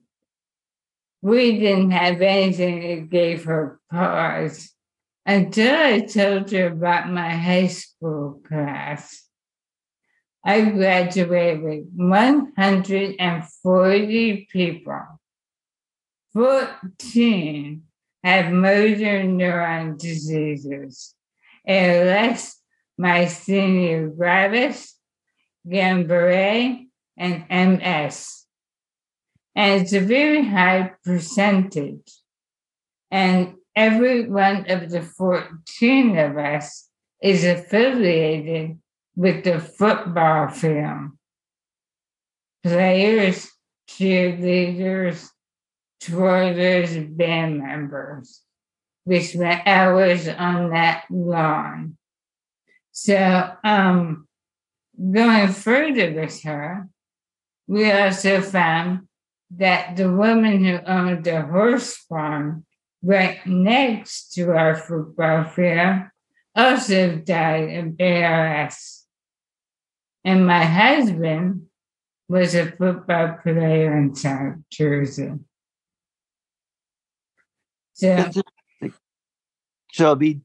we 1.20 1.60
didn't 1.60 1.90
have 1.90 2.22
anything 2.22 2.80
that 2.80 3.10
gave 3.10 3.44
her 3.44 3.78
pause 3.90 4.73
until 5.26 5.74
I 5.74 6.00
told 6.00 6.50
her 6.50 6.66
about 6.68 7.10
my 7.10 7.30
high 7.30 7.68
school 7.68 8.42
class. 8.46 9.26
I 10.44 10.60
graduated 10.70 11.62
with 11.62 11.86
140 11.94 14.48
people. 14.52 15.20
14 16.34 17.82
have 18.22 18.52
motor 18.52 19.22
neuron 19.22 19.98
diseases, 19.98 21.14
and 21.64 22.08
ALS, 22.08 22.60
myasthenia 23.00 24.14
gravis, 24.16 24.98
Guillain-Barré, 25.66 26.86
and 27.16 27.44
MS. 27.48 28.44
And 29.54 29.82
it's 29.82 29.92
a 29.92 30.00
very 30.00 30.44
high 30.44 30.92
percentage. 31.04 32.12
And 33.10 33.54
every 33.76 34.28
one 34.28 34.70
of 34.70 34.90
the 34.90 35.02
14 35.02 36.18
of 36.18 36.36
us 36.36 36.88
is 37.22 37.44
affiliated 37.44 38.78
with 39.16 39.44
the 39.44 39.60
football 39.60 40.48
field. 40.48 41.10
Players, 42.62 43.50
cheerleaders, 43.88 45.28
twirlers, 46.02 47.16
band 47.16 47.58
members. 47.58 48.40
We 49.04 49.20
spent 49.20 49.66
hours 49.66 50.28
on 50.28 50.70
that 50.70 51.04
lawn. 51.10 51.96
So, 52.92 53.52
um, 53.62 54.28
going 54.98 55.48
further 55.52 56.12
with 56.12 56.42
her, 56.42 56.88
we 57.66 57.90
also 57.90 58.40
found 58.40 59.08
that 59.50 59.96
the 59.96 60.10
woman 60.10 60.64
who 60.64 60.78
owned 60.86 61.24
the 61.24 61.42
horse 61.42 61.96
farm 61.96 62.64
right 63.04 63.46
next 63.46 64.32
to 64.34 64.50
our 64.50 64.74
football 64.74 65.44
field 65.44 66.04
also 66.56 67.16
died 67.16 67.76
of 67.76 68.00
ALS. 68.00 69.04
And 70.24 70.46
my 70.46 70.64
husband 70.64 71.66
was 72.28 72.54
a 72.54 72.70
football 72.72 73.36
player 73.42 73.96
in 73.98 74.14
South 74.14 74.56
Jersey. 74.70 75.32
So, 77.92 78.30
So 79.92 80.10
I 80.10 80.14
mean, 80.16 80.44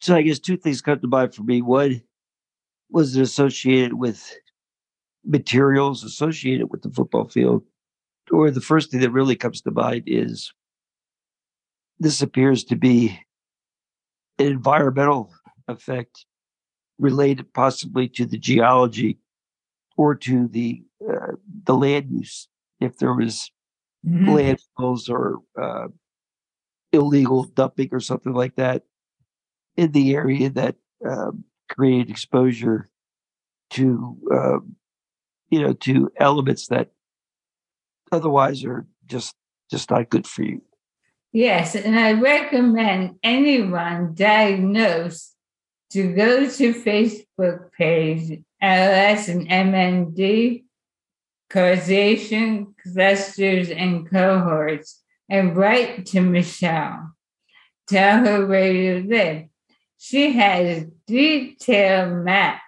so 0.00 0.14
I 0.14 0.22
guess 0.22 0.38
two 0.38 0.56
things 0.56 0.80
come 0.80 1.00
to 1.00 1.08
mind 1.08 1.34
for 1.34 1.42
me. 1.42 1.62
One 1.62 2.02
was 2.90 3.16
it 3.16 3.22
associated 3.22 3.94
with 3.94 4.32
materials 5.24 6.04
associated 6.04 6.70
with 6.70 6.82
the 6.82 6.90
football 6.90 7.28
field, 7.28 7.64
or 8.30 8.50
the 8.50 8.60
first 8.60 8.90
thing 8.90 9.00
that 9.00 9.10
really 9.10 9.34
comes 9.34 9.60
to 9.62 9.70
mind 9.70 10.04
is 10.06 10.52
this 11.98 12.22
appears 12.22 12.64
to 12.64 12.76
be 12.76 13.18
an 14.38 14.46
environmental 14.46 15.32
effect 15.68 16.26
related 16.98 17.52
possibly 17.52 18.08
to 18.08 18.26
the 18.26 18.38
geology 18.38 19.18
or 19.96 20.14
to 20.14 20.48
the 20.48 20.82
uh, 21.08 21.32
the 21.64 21.74
land 21.74 22.06
use. 22.10 22.48
If 22.80 22.98
there 22.98 23.14
was 23.14 23.50
mhm. 24.06 24.26
landfills 24.78 25.08
or 25.08 25.38
uh, 25.60 25.88
illegal 26.92 27.44
dumping 27.44 27.88
or 27.92 28.00
something 28.00 28.32
like 28.32 28.56
that 28.56 28.82
in 29.76 29.92
the 29.92 30.14
area 30.14 30.50
that 30.50 30.76
um, 31.08 31.44
created 31.68 32.10
exposure 32.10 32.90
to 33.70 34.18
um, 34.30 34.76
you 35.52 35.60
know, 35.60 35.74
to 35.74 36.10
elements 36.16 36.68
that 36.68 36.90
otherwise 38.10 38.64
are 38.64 38.86
just 39.04 39.36
just 39.70 39.90
not 39.90 40.08
good 40.08 40.26
for 40.26 40.42
you. 40.42 40.62
Yes, 41.32 41.74
and 41.74 41.98
I 41.98 42.12
recommend 42.12 43.16
anyone 43.22 44.12
diagnosed 44.14 45.34
to 45.92 46.12
go 46.12 46.46
to 46.46 46.74
Facebook 46.74 47.72
page 47.72 48.42
ALS 48.60 49.28
and 49.28 49.48
MND 49.48 50.64
causation 51.48 52.74
clusters 52.82 53.70
and 53.70 54.10
cohorts 54.10 55.02
and 55.28 55.56
write 55.56 56.04
to 56.06 56.20
Michelle. 56.20 57.12
Tell 57.88 58.24
her 58.26 58.46
where 58.46 58.72
you 58.72 59.06
live. 59.08 59.46
She 59.96 60.32
has 60.32 60.84
detailed 61.06 62.24
maps 62.24 62.60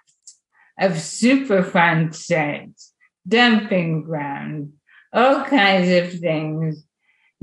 of 0.78 0.92
Superfund 0.92 2.14
sites, 2.14 2.92
dumping 3.28 4.04
grounds, 4.04 4.72
all 5.12 5.44
kinds 5.44 5.90
of 5.90 6.18
things 6.18 6.84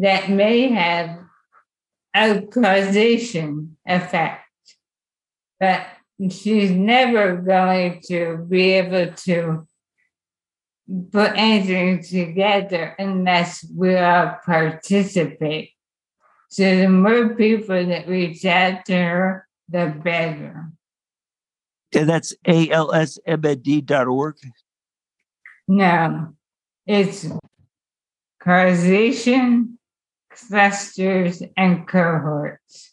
that 0.02 0.30
may 0.30 0.70
have 0.70 1.20
a 2.14 2.42
causation 2.42 3.78
effect. 3.86 4.42
But 5.60 5.86
she's 6.30 6.72
never 6.72 7.38
going 7.38 8.02
to 8.08 8.46
be 8.50 8.72
able 8.72 9.14
to 9.14 9.68
put 11.12 11.32
anything 11.36 12.02
together 12.04 12.96
unless 12.98 13.64
we 13.76 13.96
all 13.96 14.38
participate. 14.44 15.70
So 16.50 16.64
the 16.64 16.90
more 16.90 17.36
people 17.36 17.86
that 17.86 18.08
reach 18.08 18.44
out 18.44 18.86
to 18.88 18.96
her, 18.96 19.48
the 19.70 19.96
better. 20.04 20.72
And 21.94 22.10
that's 22.10 22.34
alsmnd.org. 22.46 24.36
No, 25.68 26.34
it's 26.88 27.28
causation, 28.42 29.78
clusters, 30.36 31.44
and 31.58 31.88
cohorts. 31.88 32.92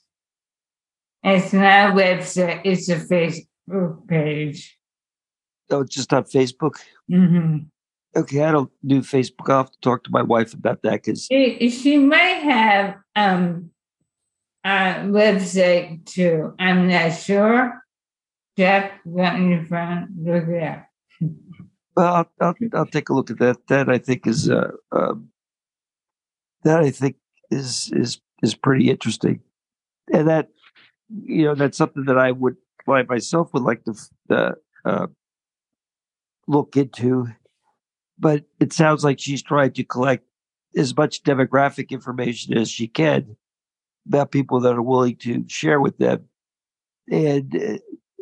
It's 1.22 1.52
not 1.52 1.90
a 1.90 1.92
website, 1.92 2.62
it's 2.64 2.88
a 2.88 2.96
Facebook 2.96 4.06
page. 4.06 4.78
Oh, 5.70 5.80
it's 5.82 5.94
just 5.94 6.12
on 6.12 6.24
Facebook. 6.24 6.76
Mm-hmm. 7.10 7.58
Okay, 8.16 8.42
I 8.42 8.52
don't 8.52 8.70
do 8.86 9.00
Facebook. 9.02 9.50
I'll 9.50 9.58
have 9.58 9.70
to 9.70 9.80
talk 9.80 10.04
to 10.04 10.10
my 10.10 10.22
wife 10.22 10.54
about 10.54 10.82
that 10.82 11.02
because 11.04 11.26
She, 11.26 11.68
she 11.70 11.98
might 11.98 12.42
have 12.42 12.96
um, 13.14 13.70
a 14.64 15.04
website 15.04 16.06
too. 16.06 16.54
I'm 16.58 16.88
not 16.88 17.10
sure. 17.10 17.82
Jeff, 18.56 18.90
got 19.14 19.36
in 19.36 19.50
your 19.50 19.64
phone, 19.66 20.08
look 20.20 20.48
it 20.48 20.62
up. 20.62 20.88
well, 21.96 22.14
I'll, 22.14 22.30
I'll 22.40 22.54
I'll 22.74 22.86
take 22.86 23.08
a 23.08 23.14
look 23.14 23.30
at 23.30 23.38
that. 23.38 23.58
That 23.68 23.88
I 23.88 23.98
think 23.98 24.26
is 24.26 24.50
uh, 24.50 24.72
um, 24.90 25.28
that 26.64 26.80
I 26.80 26.90
think 26.90 27.16
is 27.50 27.90
is 27.94 28.20
is 28.42 28.54
pretty 28.54 28.90
interesting, 28.90 29.40
and 30.12 30.28
that 30.28 30.48
you 31.24 31.44
know 31.44 31.54
that's 31.54 31.78
something 31.78 32.04
that 32.04 32.18
I 32.18 32.32
would 32.32 32.56
I 32.88 33.02
myself 33.02 33.52
would 33.52 33.62
like 33.62 33.84
to 33.84 33.94
uh, 34.30 34.52
uh, 34.84 35.06
look 36.46 36.76
into. 36.76 37.28
But 38.18 38.44
it 38.58 38.72
sounds 38.72 39.04
like 39.04 39.20
she's 39.20 39.42
trying 39.42 39.72
to 39.74 39.84
collect 39.84 40.24
as 40.76 40.96
much 40.96 41.22
demographic 41.22 41.90
information 41.90 42.58
as 42.58 42.68
she 42.68 42.88
can 42.88 43.36
about 44.06 44.32
people 44.32 44.60
that 44.60 44.74
are 44.74 44.82
willing 44.82 45.16
to 45.16 45.44
share 45.48 45.80
with 45.80 45.98
them 45.98 46.28
and 47.10 47.54
uh, 47.56 47.78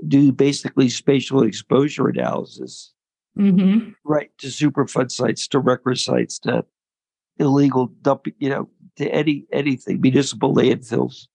do 0.07 0.33
basically 0.33 0.89
spatial 0.89 1.43
exposure 1.43 2.09
analysis 2.09 2.93
Mm-hmm. 3.39 3.91
right 4.03 4.31
to 4.39 4.47
superfund 4.47 5.11
sites 5.11 5.47
to 5.49 5.59
record 5.59 5.99
sites 5.99 6.39
to 6.39 6.65
illegal 7.39 7.89
dumping 8.01 8.33
you 8.39 8.49
know 8.49 8.67
to 8.97 9.09
any 9.09 9.47
anything 9.53 10.01
municipal 10.01 10.55
landfills 10.55 11.27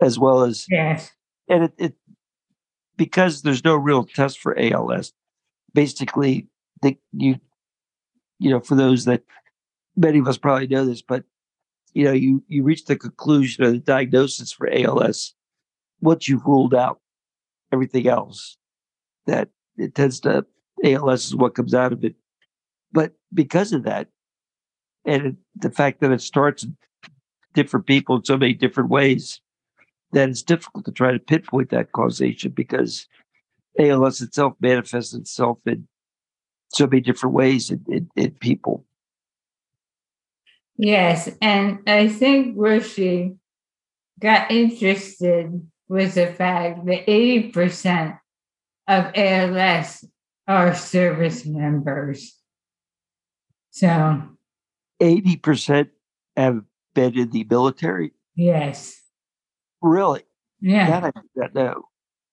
as 0.00 0.18
well 0.18 0.42
as 0.42 0.66
Yes. 0.70 1.10
and 1.48 1.64
it, 1.64 1.72
it 1.78 1.94
because 2.96 3.42
there's 3.42 3.64
no 3.64 3.76
real 3.76 4.04
test 4.04 4.38
for 4.38 4.58
als 4.58 5.12
basically 5.72 6.48
the 6.82 6.96
you 7.12 7.38
you 8.38 8.50
know 8.50 8.60
for 8.60 8.74
those 8.74 9.04
that 9.04 9.22
many 9.96 10.18
of 10.18 10.28
us 10.28 10.38
probably 10.38 10.66
know 10.66 10.84
this 10.84 11.02
but 11.02 11.24
you 11.94 12.04
know 12.04 12.12
you 12.12 12.42
you 12.48 12.62
reach 12.62 12.84
the 12.84 12.96
conclusion 12.96 13.64
of 13.64 13.72
the 13.72 13.78
diagnosis 13.78 14.52
for 14.52 14.68
als 14.68 15.34
once 16.00 16.28
you've 16.28 16.44
ruled 16.44 16.74
out 16.74 17.00
everything 17.72 18.06
else 18.06 18.56
that 19.26 19.48
it 19.76 19.94
tends 19.94 20.20
to 20.20 20.44
als 20.84 21.26
is 21.26 21.36
what 21.36 21.54
comes 21.54 21.74
out 21.74 21.92
of 21.92 22.04
it 22.04 22.14
but 22.92 23.12
because 23.32 23.72
of 23.72 23.84
that 23.84 24.08
and 25.04 25.26
it, 25.26 25.36
the 25.54 25.70
fact 25.70 26.00
that 26.00 26.10
it 26.12 26.20
starts 26.20 26.64
in 26.64 26.76
different 27.56 27.86
people 27.86 28.16
in 28.16 28.24
so 28.24 28.36
many 28.36 28.54
different 28.54 28.90
ways 28.90 29.40
that 30.12 30.28
it's 30.28 30.42
difficult 30.42 30.84
to 30.84 30.92
try 30.92 31.10
to 31.10 31.18
pinpoint 31.18 31.70
that 31.70 31.90
causation 31.90 32.52
because 32.52 33.08
als 33.78 34.20
itself 34.20 34.54
manifests 34.60 35.14
itself 35.14 35.58
in 35.66 35.88
so 36.72 36.86
many 36.86 37.00
different 37.00 37.34
ways 37.34 37.70
in, 37.70 37.84
in, 37.88 38.08
in 38.14 38.30
people 38.32 38.86
Yes. 40.78 41.30
And 41.40 41.78
I 41.86 42.08
think 42.08 42.54
where 42.54 42.82
she 42.82 43.34
got 44.20 44.50
interested 44.50 45.66
was 45.88 46.14
the 46.14 46.26
fact 46.26 46.84
that 46.86 47.06
80% 47.06 48.18
of 48.88 49.10
ALS 49.14 50.04
are 50.46 50.74
service 50.74 51.46
members. 51.46 52.34
So, 53.70 54.22
80% 55.00 55.88
have 56.36 56.62
been 56.96 57.16
in 57.16 57.30
the 57.30 57.44
military 57.48 58.10
yes. 58.34 59.00
really 59.80 60.22
Yeah. 60.60 60.88
that 60.90 61.04
i 61.04 61.10
did 61.20 61.30
not 61.36 61.54
know 61.54 61.82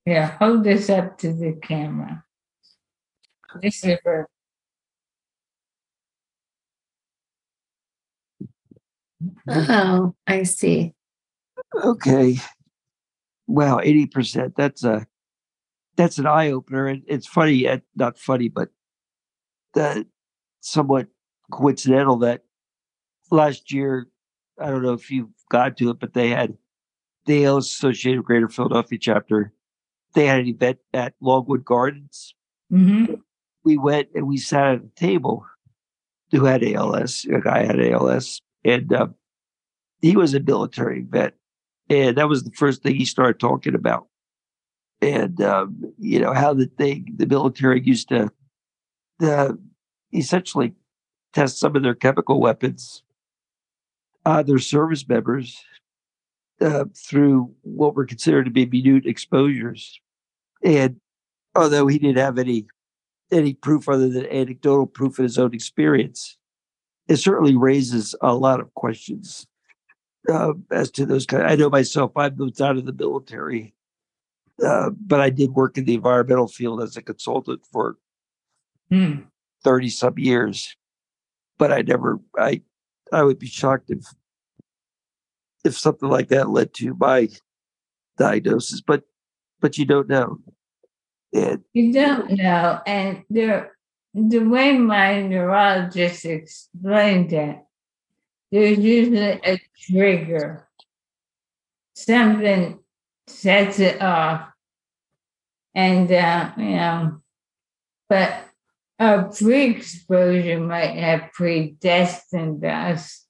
Yeah. 0.05 0.35
Hold 0.39 0.63
this 0.65 0.89
up 0.89 1.17
to 1.19 1.31
the 1.31 1.53
camera. 1.61 2.25
This 3.61 3.83
is 3.85 3.97
for 4.03 4.27
Oh, 9.47 10.13
I 10.27 10.43
see. 10.43 10.93
Okay. 11.73 12.37
Wow, 13.47 13.79
eighty 13.81 14.05
percent. 14.05 14.55
That's 14.57 14.83
a 14.83 15.07
that's 15.95 16.17
an 16.17 16.27
eye 16.27 16.51
opener, 16.51 16.87
and 16.87 17.03
it's 17.07 17.27
funny, 17.27 17.67
uh, 17.67 17.79
not 17.95 18.17
funny, 18.17 18.49
but 18.49 18.69
uh, 19.75 20.03
somewhat 20.59 21.07
coincidental 21.51 22.17
that 22.17 22.41
last 23.31 23.71
year, 23.71 24.07
I 24.59 24.69
don't 24.69 24.83
know 24.83 24.93
if 24.93 25.09
you 25.09 25.31
got 25.49 25.77
to 25.77 25.89
it, 25.89 25.99
but 25.99 26.13
they 26.13 26.29
had 26.29 26.57
the 27.25 27.45
ALS 27.45 27.67
Association 27.67 28.21
Greater 28.21 28.49
Philadelphia 28.49 28.99
chapter. 28.99 29.53
They 30.13 30.27
had 30.27 30.41
an 30.41 30.47
event 30.47 30.79
at 30.93 31.15
Longwood 31.21 31.65
Gardens. 31.65 32.35
Mhm. 32.71 33.21
We 33.63 33.77
went 33.77 34.09
and 34.13 34.27
we 34.27 34.37
sat 34.37 34.75
at 34.75 34.83
a 34.83 34.89
table 34.95 35.45
who 36.31 36.45
had 36.45 36.63
ALS. 36.63 37.25
A 37.25 37.39
guy 37.39 37.65
had 37.65 37.79
ALS, 37.79 38.41
and 38.63 38.91
uh, 38.93 39.07
he 40.01 40.15
was 40.17 40.33
a 40.33 40.39
military 40.39 41.01
vet 41.01 41.35
and 41.89 42.17
that 42.17 42.29
was 42.29 42.43
the 42.43 42.51
first 42.51 42.83
thing 42.83 42.95
he 42.95 43.05
started 43.05 43.39
talking 43.39 43.75
about 43.75 44.07
and 45.01 45.41
um, 45.41 45.81
you 45.97 46.19
know 46.19 46.33
how 46.33 46.53
the 46.53 46.65
thing 46.65 47.13
the 47.15 47.25
military 47.25 47.81
used 47.81 48.09
to 48.09 48.31
the 49.19 49.57
essentially 50.13 50.73
test 51.33 51.59
some 51.59 51.75
of 51.75 51.83
their 51.83 51.95
chemical 51.95 52.39
weapons 52.39 53.03
on 54.25 54.45
their 54.45 54.59
service 54.59 55.07
members 55.07 55.63
uh, 56.61 56.85
through 56.95 57.53
what 57.61 57.95
were 57.95 58.05
considered 58.05 58.45
to 58.45 58.51
be 58.51 58.65
minute 58.65 59.05
exposures 59.05 59.99
and 60.63 60.97
although 61.55 61.87
he 61.87 61.99
didn't 61.99 62.17
have 62.17 62.37
any 62.37 62.65
any 63.31 63.53
proof 63.53 63.89
other 63.89 64.09
than 64.09 64.25
anecdotal 64.27 64.85
proof 64.85 65.17
in 65.19 65.23
his 65.23 65.37
own 65.37 65.53
experience 65.53 66.37
it 67.07 67.17
certainly 67.17 67.55
raises 67.55 68.15
a 68.21 68.33
lot 68.33 68.59
of 68.59 68.73
questions 68.75 69.45
uh, 70.31 70.53
as 70.71 70.89
to 70.91 71.05
those 71.05 71.25
kind. 71.25 71.43
I 71.43 71.55
know 71.55 71.69
myself. 71.69 72.11
I 72.15 72.29
moved 72.29 72.61
out 72.61 72.77
of 72.77 72.85
the 72.85 72.93
military, 72.93 73.73
uh, 74.65 74.91
but 74.91 75.19
I 75.19 75.29
did 75.29 75.51
work 75.51 75.77
in 75.77 75.85
the 75.85 75.95
environmental 75.95 76.47
field 76.47 76.81
as 76.81 76.95
a 76.97 77.01
consultant 77.01 77.61
for 77.71 77.97
Hmm. 78.89 79.21
thirty 79.63 79.89
some 79.89 80.17
years. 80.17 80.75
But 81.57 81.71
I 81.71 81.81
never. 81.81 82.19
I 82.37 82.61
I 83.13 83.23
would 83.23 83.39
be 83.39 83.47
shocked 83.47 83.89
if 83.89 84.05
if 85.63 85.77
something 85.77 86.09
like 86.09 86.27
that 86.29 86.49
led 86.49 86.73
to 86.75 86.95
my 86.99 87.29
diagnosis. 88.17 88.81
But 88.81 89.03
but 89.59 89.77
you 89.77 89.85
don't 89.85 90.09
know. 90.09 90.39
And 91.33 91.63
You 91.73 91.93
don't 91.93 92.31
know. 92.31 92.79
And 92.85 93.23
there, 93.29 93.71
the 94.13 94.39
way 94.39 94.77
my 94.77 95.21
neurologist 95.21 96.25
explained 96.25 97.33
it, 97.33 97.57
there's 98.51 98.77
usually 98.77 99.39
a 99.43 99.59
trigger. 99.79 100.67
Something 101.95 102.79
sets 103.27 103.79
it 103.79 104.01
off. 104.01 104.49
And, 105.73 106.11
uh, 106.11 106.51
you 106.57 106.75
know, 106.75 107.21
but 108.09 108.45
a 108.99 109.23
pre-exposure 109.23 110.59
might 110.59 110.95
have 110.97 111.31
predestined 111.33 112.63
us. 112.63 113.25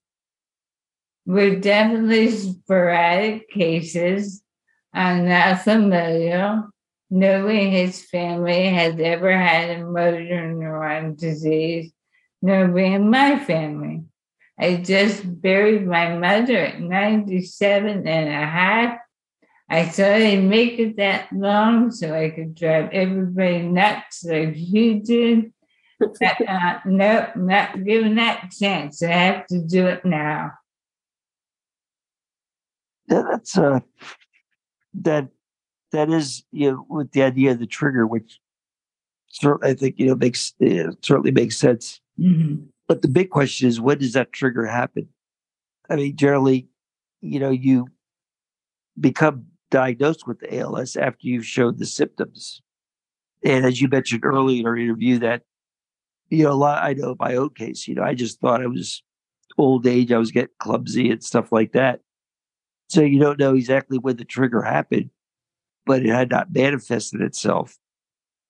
We're 1.26 1.60
definitely 1.60 2.32
sporadic 2.32 3.50
cases. 3.50 4.44
I'm 4.94 5.28
not 5.28 5.62
familiar 5.62 6.64
knowing 7.14 7.72
his 7.72 8.02
family 8.02 8.66
has 8.70 9.00
ever 9.00 9.38
had 9.38 9.70
a 9.70 9.86
motor 9.86 10.52
neuron 10.52 11.16
disease, 11.16 11.92
nobody 12.42 12.94
in 12.94 13.08
my 13.08 13.38
family. 13.38 14.04
I 14.60 14.78
just 14.78 15.22
buried 15.42 15.86
my 15.86 16.18
mother 16.18 16.58
at 16.58 16.82
97 16.82 18.08
and 18.08 18.30
a 18.30 18.48
half. 18.48 18.98
I 19.70 19.86
thought 19.86 20.22
I'd 20.22 20.44
make 20.44 20.78
it 20.80 20.98
that 20.98 21.32
long 21.32 21.92
so 21.92 22.14
I 22.14 22.30
could 22.30 22.56
drive 22.56 22.90
everybody 22.92 23.60
nuts 23.60 24.24
like 24.24 24.54
you 24.56 25.00
did. 25.00 25.54
uh, 26.02 26.80
no, 26.86 27.30
not 27.36 27.84
given 27.84 28.16
that 28.16 28.52
chance. 28.60 29.02
I 29.02 29.08
have 29.08 29.48
to 29.48 29.60
do 29.60 29.88
it 29.88 30.04
now. 30.04 30.52
Yeah, 33.10 33.24
that's 33.30 33.58
uh 33.58 33.80
that 34.94 35.30
that 35.92 36.10
is 36.10 36.44
you 36.52 36.72
know 36.72 36.86
with 36.90 37.12
the 37.12 37.24
idea 37.24 37.52
of 37.52 37.60
the 37.60 37.68
trigger, 37.68 38.06
which 38.06 38.40
certainly 39.28 39.72
I 39.72 39.76
think 39.76 39.96
you 39.98 40.08
know 40.08 40.16
makes 40.16 40.54
uh, 40.62 40.92
certainly 41.02 41.32
makes 41.32 41.58
sense. 41.58 42.00
Mm-hmm. 42.20 42.66
But 42.88 43.02
the 43.02 43.08
big 43.08 43.30
question 43.30 43.68
is, 43.68 43.80
when 43.80 44.00
does 44.00 44.14
that 44.14 44.34
trigger 44.34 44.66
happen? 44.66 45.08
I 45.90 45.96
mean, 45.96 46.16
generally, 46.16 46.68
you 47.22 47.40
know, 47.40 47.50
you 47.50 47.88
become 49.00 49.46
diagnosed 49.74 50.26
with 50.28 50.44
ALS 50.52 50.96
after 50.96 51.28
you've 51.28 51.46
showed 51.46 51.80
the 51.80 51.86
symptoms. 51.86 52.62
And 53.44 53.66
as 53.66 53.82
you 53.82 53.90
mentioned 53.90 54.24
earlier 54.24 54.62
in 54.62 54.68
our 54.68 54.78
interview, 54.78 55.20
that 55.20 55.42
you 56.30 56.46
know, 56.46 56.52
a 56.52 56.54
lot. 56.54 56.84
I 56.84 56.94
know 56.94 57.16
my 57.20 57.36
own 57.36 57.50
case. 57.50 57.88
You 57.88 57.96
know, 57.96 58.04
I 58.04 58.14
just 58.14 58.40
thought 58.40 58.62
I 58.62 58.68
was 58.68 59.04
old 59.58 59.86
age. 59.86 60.12
I 60.12 60.18
was 60.18 60.32
getting 60.32 60.56
clumsy 60.60 61.12
and 61.12 61.24
stuff 61.24 61.52
like 61.52 61.74
that. 61.74 62.00
So 62.88 63.02
you 63.02 63.20
don't 63.20 63.40
know 63.40 63.56
exactly 63.56 63.98
when 63.98 64.18
the 64.18 64.26
trigger 64.26 64.62
happened 64.62 65.10
but 65.86 66.06
it 66.06 66.10
had 66.10 66.30
not 66.30 66.54
manifested 66.54 67.22
itself. 67.22 67.78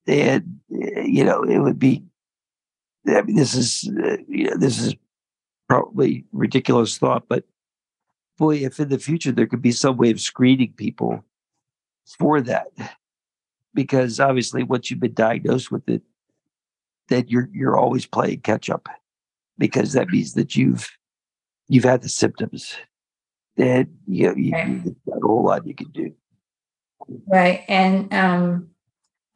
And, 0.08 0.60
you 0.70 1.24
know, 1.24 1.44
it 1.44 1.60
would 1.60 1.80
be, 1.80 2.04
I 3.08 3.22
mean, 3.22 3.36
this 3.36 3.56
is, 3.56 3.90
uh, 4.04 4.18
you 4.28 4.50
know, 4.50 4.58
this 4.58 4.80
is 4.80 4.96
probably 5.68 6.26
ridiculous 6.32 6.98
thought, 6.98 7.24
but 7.28 7.44
boy, 8.44 8.58
if 8.58 8.78
in 8.78 8.90
the 8.90 9.00
future 9.00 9.32
there 9.32 9.48
could 9.48 9.62
be 9.62 9.72
some 9.72 9.96
way 9.96 10.12
of 10.12 10.20
screening 10.20 10.74
people 10.76 11.24
for 12.20 12.42
that, 12.42 12.68
because 13.74 14.20
obviously 14.20 14.64
once 14.64 14.92
you've 14.92 15.00
been 15.00 15.14
diagnosed 15.14 15.72
with 15.72 15.88
it, 15.88 16.02
then 17.08 17.24
you're 17.28 17.50
you're 17.54 17.78
always 17.78 18.06
playing 18.06 18.42
catch 18.42 18.70
up, 18.70 18.90
because 19.58 19.94
that 19.94 20.10
means 20.10 20.34
that 20.34 20.58
you've 20.58 20.90
you've 21.70 21.86
had 21.86 22.02
the 22.02 22.10
symptoms, 22.10 22.76
and 23.58 23.88
you 24.08 24.28
know, 24.28 24.36
you, 24.36 24.54
you've 24.68 25.06
got 25.06 25.18
a 25.18 25.26
whole 25.26 25.46
lot 25.46 25.66
you 25.66 25.76
can 25.76 25.92
do. 25.92 26.12
Right. 27.28 27.64
And 27.70 28.14
um, 28.14 28.70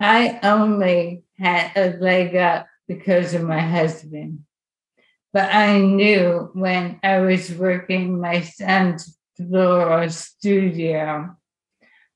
I 0.01 0.39
only 0.43 1.24
had 1.38 1.72
a 1.78 1.97
leg 1.97 2.36
up 2.36 2.68
because 2.89 3.34
of 3.34 3.43
my 3.43 3.60
husband. 3.60 4.43
But 5.38 5.53
I 5.53 5.77
knew 5.77 6.49
when 6.53 6.99
I 7.03 7.19
was 7.19 7.53
working 7.53 8.19
my 8.19 8.41
son's 8.41 9.19
floral 9.35 10.09
studio, 10.09 11.35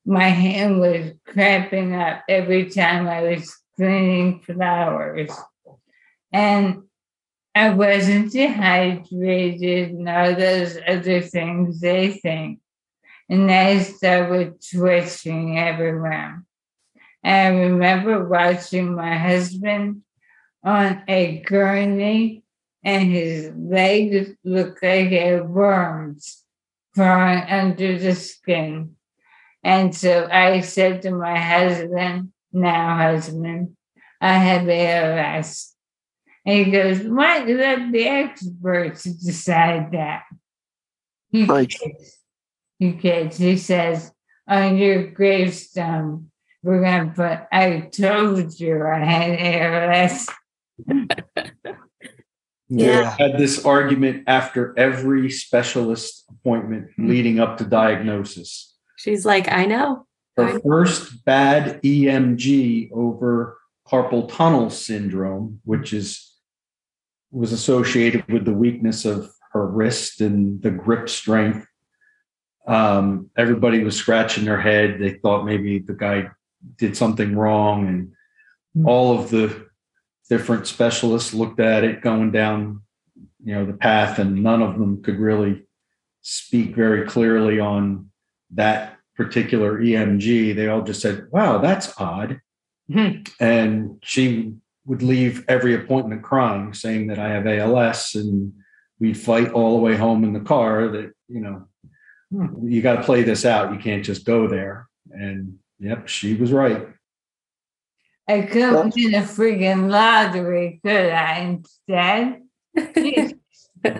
my 0.03 0.29
hand 0.29 0.79
was 0.79 1.11
cramping 1.27 1.93
up 1.93 2.23
every 2.27 2.71
time 2.71 3.07
I 3.07 3.21
was 3.21 3.55
cleaning 3.75 4.39
flowers. 4.39 5.29
And 6.33 6.81
I 7.53 7.69
wasn't 7.69 8.31
dehydrated 8.31 9.91
and 9.91 10.09
all 10.09 10.33
those 10.33 10.79
other 10.87 11.21
things 11.21 11.79
they 11.79 12.13
think 12.13 12.59
and 13.29 13.47
they 13.47 13.83
started 13.83 14.55
twitching 14.67 15.59
everywhere. 15.59 16.43
And 17.23 17.55
I 17.55 17.59
remember 17.61 18.27
watching 18.27 18.95
my 18.95 19.15
husband 19.15 20.01
on 20.63 21.03
a 21.07 21.41
gurney, 21.41 22.40
and 22.83 23.11
his 23.11 23.51
legs 23.55 24.31
looked 24.43 24.83
like 24.83 25.09
he 25.09 25.15
had 25.15 25.49
worms 25.49 26.43
crawling 26.95 27.43
under 27.49 27.97
the 27.97 28.15
skin. 28.15 28.95
And 29.63 29.95
so 29.95 30.27
I 30.31 30.61
said 30.61 31.03
to 31.03 31.11
my 31.11 31.37
husband, 31.37 32.31
now 32.51 32.97
husband, 32.97 33.77
I 34.19 34.33
have 34.33 34.67
ALS. 34.67 35.75
And 36.45 36.65
he 36.65 36.71
goes, 36.71 37.03
Why 37.03 37.43
let 37.43 37.91
the 37.91 38.07
experts 38.07 39.03
decide 39.03 39.91
that? 39.91 40.23
He 41.29 41.45
Right. 41.45 41.73
you 42.79 42.93
kids. 42.93 43.37
He 43.37 43.57
says, 43.57 44.11
on 44.47 44.77
your 44.77 45.07
gravestone, 45.11 46.31
we're 46.63 46.81
going 46.81 47.09
to 47.09 47.15
put, 47.15 47.39
I 47.51 47.89
told 47.91 48.59
you 48.59 48.85
I 48.85 48.99
had 48.99 49.39
ALS. 49.39 50.27
Yeah. 52.73 53.15
Had 53.19 53.37
this 53.37 53.65
argument 53.65 54.23
after 54.27 54.73
every 54.77 55.29
specialist 55.29 56.23
appointment 56.29 56.91
leading 56.97 57.39
up 57.39 57.57
to 57.57 57.65
diagnosis. 57.65 58.73
She's 58.95 59.25
like, 59.25 59.51
I 59.51 59.65
know. 59.65 60.07
Her 60.37 60.59
first 60.61 61.25
bad 61.25 61.81
EMG 61.83 62.91
over 62.93 63.57
carpal 63.85 64.31
tunnel 64.31 64.69
syndrome, 64.69 65.59
which 65.65 65.91
is 65.91 66.31
was 67.29 67.51
associated 67.51 68.25
with 68.29 68.45
the 68.45 68.53
weakness 68.53 69.03
of 69.03 69.29
her 69.51 69.67
wrist 69.67 70.21
and 70.21 70.61
the 70.61 70.71
grip 70.71 71.09
strength. 71.09 71.67
Um, 72.67 73.29
everybody 73.37 73.83
was 73.83 73.97
scratching 73.97 74.45
their 74.45 74.59
head. 74.59 74.97
They 74.99 75.15
thought 75.15 75.45
maybe 75.45 75.79
the 75.79 75.93
guy 75.93 76.29
did 76.77 76.95
something 76.95 77.35
wrong, 77.35 77.87
and 77.87 78.85
all 78.85 79.19
of 79.19 79.29
the 79.29 79.67
different 80.31 80.65
specialists 80.65 81.33
looked 81.33 81.59
at 81.59 81.83
it 81.83 82.01
going 82.01 82.31
down, 82.31 82.81
you 83.43 83.53
know, 83.53 83.65
the 83.65 83.73
path, 83.73 84.17
and 84.17 84.41
none 84.41 84.61
of 84.61 84.79
them 84.79 85.03
could 85.03 85.19
really 85.19 85.63
speak 86.21 86.73
very 86.73 87.05
clearly 87.05 87.59
on 87.59 88.09
that 88.51 88.97
particular 89.17 89.77
EMG. 89.81 90.55
They 90.55 90.69
all 90.69 90.83
just 90.83 91.01
said, 91.01 91.27
"Wow, 91.31 91.57
that's 91.57 91.93
odd," 91.99 92.39
hmm. 92.89 93.23
and 93.41 93.99
she 94.03 94.53
would 94.85 95.03
leave 95.03 95.43
every 95.49 95.75
appointment 95.75 96.23
crying, 96.23 96.73
saying 96.73 97.07
that 97.07 97.19
I 97.19 97.27
have 97.31 97.45
ALS, 97.45 98.15
and 98.15 98.53
we'd 99.01 99.17
fight 99.17 99.51
all 99.51 99.75
the 99.75 99.83
way 99.83 99.97
home 99.97 100.23
in 100.23 100.31
the 100.31 100.39
car. 100.39 100.87
That 100.87 101.11
you 101.27 101.41
know, 101.41 101.67
hmm, 102.31 102.69
you 102.69 102.81
got 102.81 102.95
to 102.95 103.03
play 103.03 103.23
this 103.23 103.43
out. 103.43 103.73
You 103.73 103.79
can't 103.79 104.05
just 104.05 104.25
go 104.25 104.47
there. 104.47 104.87
And 105.11 105.57
yep, 105.77 106.07
she 106.07 106.35
was 106.35 106.53
right. 106.53 106.87
I 108.31 108.41
couldn't 108.43 108.95
win 108.95 109.15
a 109.15 109.21
friggin' 109.21 109.89
lottery, 109.91 110.79
could 110.83 111.11
I? 111.11 111.39
Instead, 111.39 112.41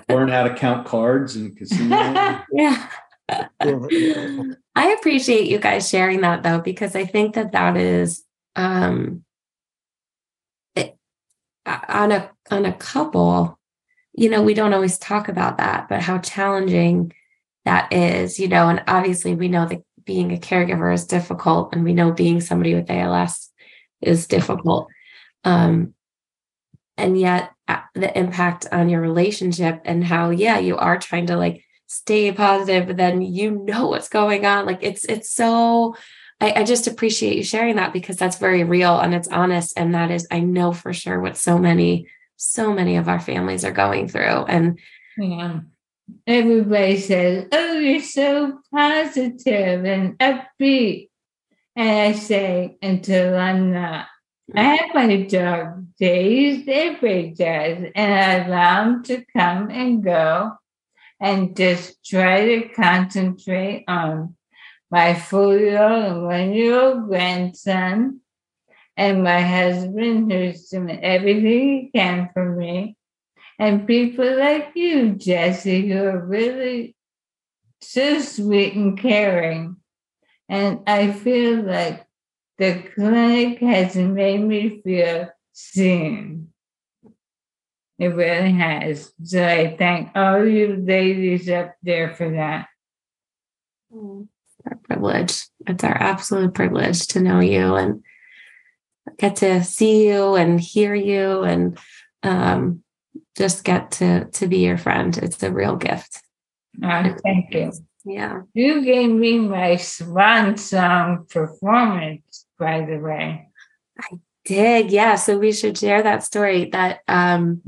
Learn 0.09 0.29
how 0.29 0.43
to 0.43 0.55
count 0.55 0.85
cards 0.85 1.35
in 1.35 1.55
casino. 1.55 2.43
Yeah. 2.53 2.87
I 4.75 4.95
appreciate 4.99 5.49
you 5.49 5.57
guys 5.57 5.87
sharing 5.89 6.21
that 6.21 6.43
though, 6.43 6.59
because 6.59 6.95
I 6.95 7.05
think 7.05 7.35
that 7.35 7.53
that 7.53 7.77
is 7.77 8.23
um, 8.55 9.23
it, 10.75 10.97
on 11.65 12.11
a 12.11 12.29
on 12.49 12.65
a 12.65 12.73
couple. 12.73 13.57
You 14.13 14.29
know, 14.29 14.41
we 14.41 14.53
don't 14.53 14.73
always 14.73 14.97
talk 14.97 15.29
about 15.29 15.57
that, 15.59 15.87
but 15.87 16.01
how 16.01 16.17
challenging 16.17 17.13
that 17.63 17.91
is. 17.93 18.37
You 18.37 18.49
know, 18.49 18.67
and 18.67 18.83
obviously 18.87 19.35
we 19.35 19.47
know 19.47 19.65
that 19.65 19.81
being 20.05 20.33
a 20.33 20.37
caregiver 20.37 20.93
is 20.93 21.05
difficult, 21.05 21.73
and 21.73 21.83
we 21.83 21.93
know 21.93 22.11
being 22.11 22.41
somebody 22.41 22.75
with 22.75 22.91
ALS 22.91 23.50
is 24.01 24.27
difficult. 24.27 24.87
Um, 25.43 25.93
and 26.97 27.19
yet, 27.19 27.51
uh, 27.67 27.79
the 27.95 28.15
impact 28.17 28.67
on 28.71 28.89
your 28.89 29.01
relationship 29.01 29.81
and 29.85 30.03
how, 30.03 30.29
yeah, 30.29 30.59
you 30.59 30.77
are 30.77 30.99
trying 30.99 31.27
to 31.27 31.37
like 31.37 31.63
stay 31.91 32.31
positive 32.31 32.87
but 32.87 32.95
then 32.95 33.21
you 33.21 33.51
know 33.51 33.87
what's 33.89 34.07
going 34.07 34.45
on 34.45 34.65
like 34.65 34.79
it's 34.81 35.03
it's 35.03 35.29
so 35.29 35.93
I, 36.39 36.61
I, 36.61 36.63
just 36.63 36.87
appreciate 36.87 37.35
you 37.35 37.43
sharing 37.43 37.75
that 37.75 37.91
because 37.91 38.15
that's 38.15 38.37
very 38.37 38.63
real 38.63 38.97
and 38.97 39.13
it's 39.13 39.27
honest 39.27 39.73
and 39.75 39.93
that 39.93 40.09
is 40.09 40.25
i 40.31 40.39
know 40.39 40.71
for 40.71 40.93
sure 40.93 41.19
what 41.19 41.35
so 41.35 41.57
many 41.57 42.07
so 42.37 42.73
many 42.73 42.95
of 42.95 43.09
our 43.09 43.19
families 43.19 43.65
are 43.65 43.73
going 43.73 44.07
through 44.07 44.21
and 44.23 44.79
yeah. 45.17 45.59
everybody 46.25 46.97
says 46.97 47.47
oh 47.51 47.73
you're 47.79 47.99
so 47.99 48.61
positive 48.73 49.83
and 49.83 50.17
upbeat 50.19 51.09
and 51.75 51.89
i 51.89 52.11
say 52.17 52.77
until 52.81 53.37
i'm 53.37 53.71
not 53.71 54.07
I 54.53 54.63
have 54.63 54.93
my 54.93 55.21
dog 55.23 55.95
days, 55.97 56.65
every 56.67 57.29
day, 57.29 57.91
and 57.95 58.13
I 58.13 58.45
allow 58.45 58.83
them 58.83 59.03
to 59.03 59.23
come 59.31 59.69
and 59.69 60.03
go 60.03 60.51
and 61.21 61.55
just 61.55 62.03
try 62.03 62.45
to 62.45 62.69
concentrate 62.69 63.85
on 63.87 64.35
my 64.89 65.13
four 65.13 65.57
year 65.57 65.81
old 65.81 66.03
and 66.03 66.23
one 66.23 66.53
year 66.53 66.81
old 66.81 67.07
grandson 67.07 68.19
and 68.97 69.23
my 69.23 69.39
husband 69.39 70.29
who's 70.29 70.67
doing 70.67 71.01
everything 71.01 71.43
he 71.43 71.91
can 71.95 72.29
for 72.33 72.53
me, 72.53 72.97
and 73.57 73.87
people 73.87 74.37
like 74.37 74.71
you, 74.75 75.11
Jesse, 75.11 75.87
who 75.87 76.03
are 76.03 76.25
really 76.25 76.93
so 77.79 78.19
sweet 78.19 78.73
and 78.73 78.99
caring. 78.99 79.77
And 80.51 80.81
I 80.85 81.13
feel 81.13 81.61
like 81.61 82.05
the 82.57 82.83
clinic 82.93 83.59
has 83.59 83.95
made 83.95 84.41
me 84.43 84.81
feel 84.83 85.29
seen. 85.53 86.49
It 87.97 88.09
really 88.09 88.51
has. 88.51 89.13
So 89.23 89.41
I 89.41 89.77
thank 89.77 90.09
all 90.13 90.45
you 90.45 90.75
ladies 90.75 91.49
up 91.49 91.75
there 91.81 92.13
for 92.13 92.31
that. 92.31 92.67
Mm, 93.95 94.27
our 94.65 94.75
privilege. 94.83 95.41
It's 95.67 95.85
our 95.85 95.95
absolute 95.95 96.53
privilege 96.53 97.07
to 97.07 97.21
know 97.21 97.39
you 97.39 97.75
and 97.75 98.03
get 99.19 99.37
to 99.37 99.63
see 99.63 100.05
you 100.09 100.35
and 100.35 100.59
hear 100.59 100.93
you 100.93 101.43
and 101.43 101.79
um, 102.23 102.83
just 103.37 103.63
get 103.63 103.91
to 103.91 104.25
to 104.25 104.47
be 104.47 104.57
your 104.57 104.77
friend. 104.77 105.17
It's 105.17 105.41
a 105.43 105.51
real 105.51 105.77
gift. 105.77 106.21
Oh, 106.83 107.15
thank 107.23 107.53
you. 107.53 107.71
Yeah. 108.03 108.41
You 108.53 108.83
gave 108.83 109.09
me 109.09 109.39
my 109.39 109.75
swan 109.75 110.57
song 110.57 111.25
performance, 111.29 112.45
by 112.57 112.81
the 112.81 112.97
way. 112.97 113.47
I 113.99 114.19
did. 114.45 114.91
Yeah. 114.91 115.15
So 115.15 115.37
we 115.37 115.51
should 115.51 115.77
share 115.77 116.01
that 116.03 116.23
story 116.23 116.69
that 116.71 117.01
um, 117.07 117.61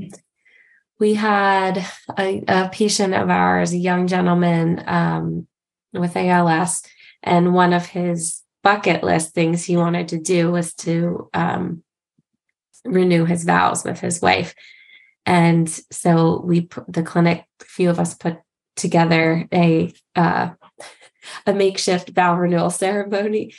we 0.98 1.14
had 1.14 1.86
a, 2.18 2.42
a, 2.48 2.68
patient 2.70 3.14
of 3.14 3.30
ours, 3.30 3.72
a 3.72 3.78
young 3.78 4.06
gentleman 4.06 4.82
um, 4.86 5.46
with 5.92 6.16
ALS, 6.16 6.82
and 7.22 7.54
one 7.54 7.72
of 7.72 7.86
his 7.86 8.42
bucket 8.62 9.04
list 9.04 9.34
things 9.34 9.64
he 9.64 9.76
wanted 9.76 10.08
to 10.08 10.18
do 10.18 10.50
was 10.50 10.74
to 10.74 11.28
um, 11.34 11.82
renew 12.84 13.24
his 13.24 13.44
vows 13.44 13.84
with 13.84 14.00
his 14.00 14.20
wife. 14.20 14.54
And 15.26 15.68
so 15.90 16.40
we, 16.44 16.68
the 16.88 17.02
clinic, 17.02 17.44
a 17.60 17.64
few 17.64 17.90
of 17.90 17.98
us 17.98 18.14
put 18.14 18.38
together 18.76 19.46
a 19.52 19.92
uh, 20.16 20.50
a 21.46 21.54
makeshift 21.54 22.10
vow 22.10 22.36
renewal 22.36 22.70
ceremony. 22.70 23.54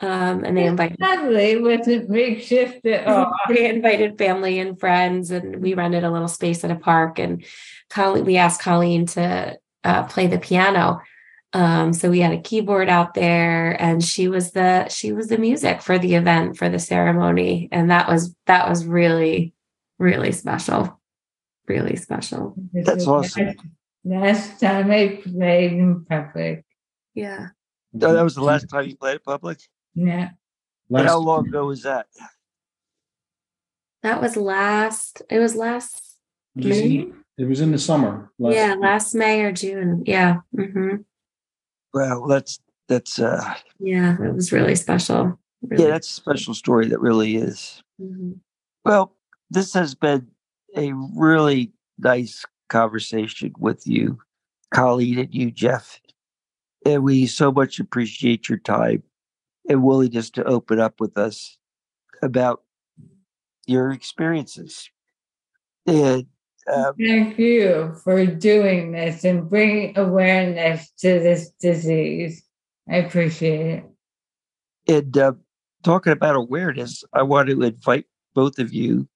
Um, 0.00 0.42
and 0.44 0.56
they 0.56 0.66
invited 0.66 0.98
lovely 1.00 1.56
with 1.58 1.86
a 1.86 2.04
makeshift 2.08 2.84
at 2.86 3.06
all. 3.06 3.32
they 3.48 3.70
invited 3.70 4.18
family 4.18 4.58
and 4.58 4.78
friends, 4.78 5.30
and 5.30 5.62
we 5.62 5.74
rented 5.74 6.02
a 6.02 6.10
little 6.10 6.28
space 6.28 6.64
at 6.64 6.72
a 6.72 6.76
park. 6.76 7.20
And 7.20 7.44
Colleen, 7.88 8.24
we 8.24 8.36
asked 8.36 8.60
Colleen 8.60 9.06
to 9.06 9.56
uh, 9.84 10.02
play 10.04 10.26
the 10.26 10.40
piano. 10.40 11.00
Um, 11.52 11.92
so 11.92 12.10
we 12.10 12.18
had 12.18 12.32
a 12.32 12.40
keyboard 12.40 12.88
out 12.88 13.14
there, 13.14 13.80
and 13.80 14.02
she 14.02 14.26
was 14.26 14.52
the 14.52 14.88
she 14.88 15.12
was 15.12 15.28
the 15.28 15.38
music 15.38 15.82
for 15.82 15.98
the 15.98 16.16
event 16.16 16.56
for 16.56 16.68
the 16.68 16.78
ceremony, 16.80 17.68
and 17.70 17.90
that 17.90 18.08
was 18.08 18.34
that 18.46 18.68
was 18.68 18.84
really 18.84 19.52
really 19.98 20.32
special, 20.32 21.00
really 21.68 21.96
special. 21.96 22.54
That's 22.72 23.06
awesome. 23.06 23.54
Last 24.04 24.60
time 24.60 24.90
I 24.90 25.20
played 25.22 25.72
in 25.72 26.04
public. 26.04 26.64
Yeah. 27.14 27.48
No, 27.92 28.12
that 28.14 28.22
was 28.22 28.34
the 28.34 28.42
last 28.42 28.68
time 28.68 28.88
you 28.88 28.96
played 28.96 29.14
in 29.14 29.20
public. 29.24 29.60
Yeah. 29.94 30.30
Last, 30.88 31.08
how 31.08 31.18
long 31.18 31.48
ago 31.48 31.66
was 31.66 31.82
that? 31.82 32.06
That 34.02 34.20
was 34.20 34.36
last. 34.36 35.22
It 35.30 35.38
was 35.38 35.54
last 35.54 36.18
it 36.56 36.64
was 36.64 36.78
May. 36.78 36.94
In, 36.96 37.14
it 37.38 37.44
was 37.44 37.60
in 37.60 37.70
the 37.70 37.78
summer. 37.78 38.30
Last 38.38 38.54
yeah, 38.54 38.74
last 38.74 39.14
May 39.14 39.42
or 39.42 39.52
June. 39.52 40.02
Yeah. 40.06 40.38
Mm-hmm. 40.56 40.96
Well, 41.94 42.26
that's 42.26 42.58
that's. 42.88 43.18
uh 43.18 43.54
Yeah, 43.78 44.16
it 44.20 44.34
was 44.34 44.52
really 44.52 44.74
special. 44.74 45.38
Really. 45.62 45.84
Yeah, 45.84 45.90
that's 45.90 46.10
a 46.10 46.14
special 46.14 46.54
story. 46.54 46.88
That 46.88 47.00
really 47.00 47.36
is. 47.36 47.82
Mm-hmm. 48.00 48.32
Well, 48.84 49.14
this 49.50 49.72
has 49.74 49.94
been 49.94 50.28
a 50.76 50.92
really 50.92 51.72
nice 51.98 52.44
conversation 52.72 53.52
with 53.58 53.86
you, 53.86 54.18
Colleen, 54.72 55.18
and 55.18 55.34
you, 55.34 55.50
Jeff. 55.50 56.00
And 56.86 57.04
we 57.04 57.26
so 57.26 57.52
much 57.52 57.78
appreciate 57.78 58.48
your 58.48 58.58
time 58.58 59.02
and 59.68 59.84
willingness 59.84 60.30
to 60.30 60.44
open 60.44 60.80
up 60.80 60.98
with 60.98 61.18
us 61.18 61.58
about 62.22 62.62
your 63.66 63.92
experiences. 63.92 64.90
And 65.86 66.26
um, 66.72 66.94
thank 66.98 67.38
you 67.38 67.94
for 68.02 68.24
doing 68.24 68.92
this 68.92 69.22
and 69.24 69.48
bringing 69.48 69.96
awareness 69.98 70.90
to 71.00 71.20
this 71.20 71.50
disease. 71.60 72.42
I 72.88 72.96
appreciate 72.96 73.66
it. 73.66 73.84
And 74.88 75.18
uh, 75.18 75.32
talking 75.82 76.12
about 76.12 76.36
awareness, 76.36 77.04
I 77.12 77.22
want 77.22 77.50
to 77.50 77.62
invite 77.62 78.06
both 78.34 78.58
of 78.58 78.72
you 78.72 79.06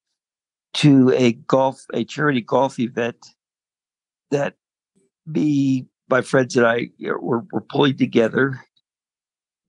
to 0.75 1.11
a 1.13 1.33
golf, 1.33 1.85
a 1.95 2.05
charity 2.05 2.43
golf 2.43 2.79
event 2.79 3.17
that 4.31 4.55
me, 5.27 5.87
my 6.09 6.20
friends, 6.20 6.57
and 6.57 6.66
I 6.66 6.91
were, 7.01 7.45
were 7.51 7.61
pulling 7.61 7.97
together. 7.97 8.61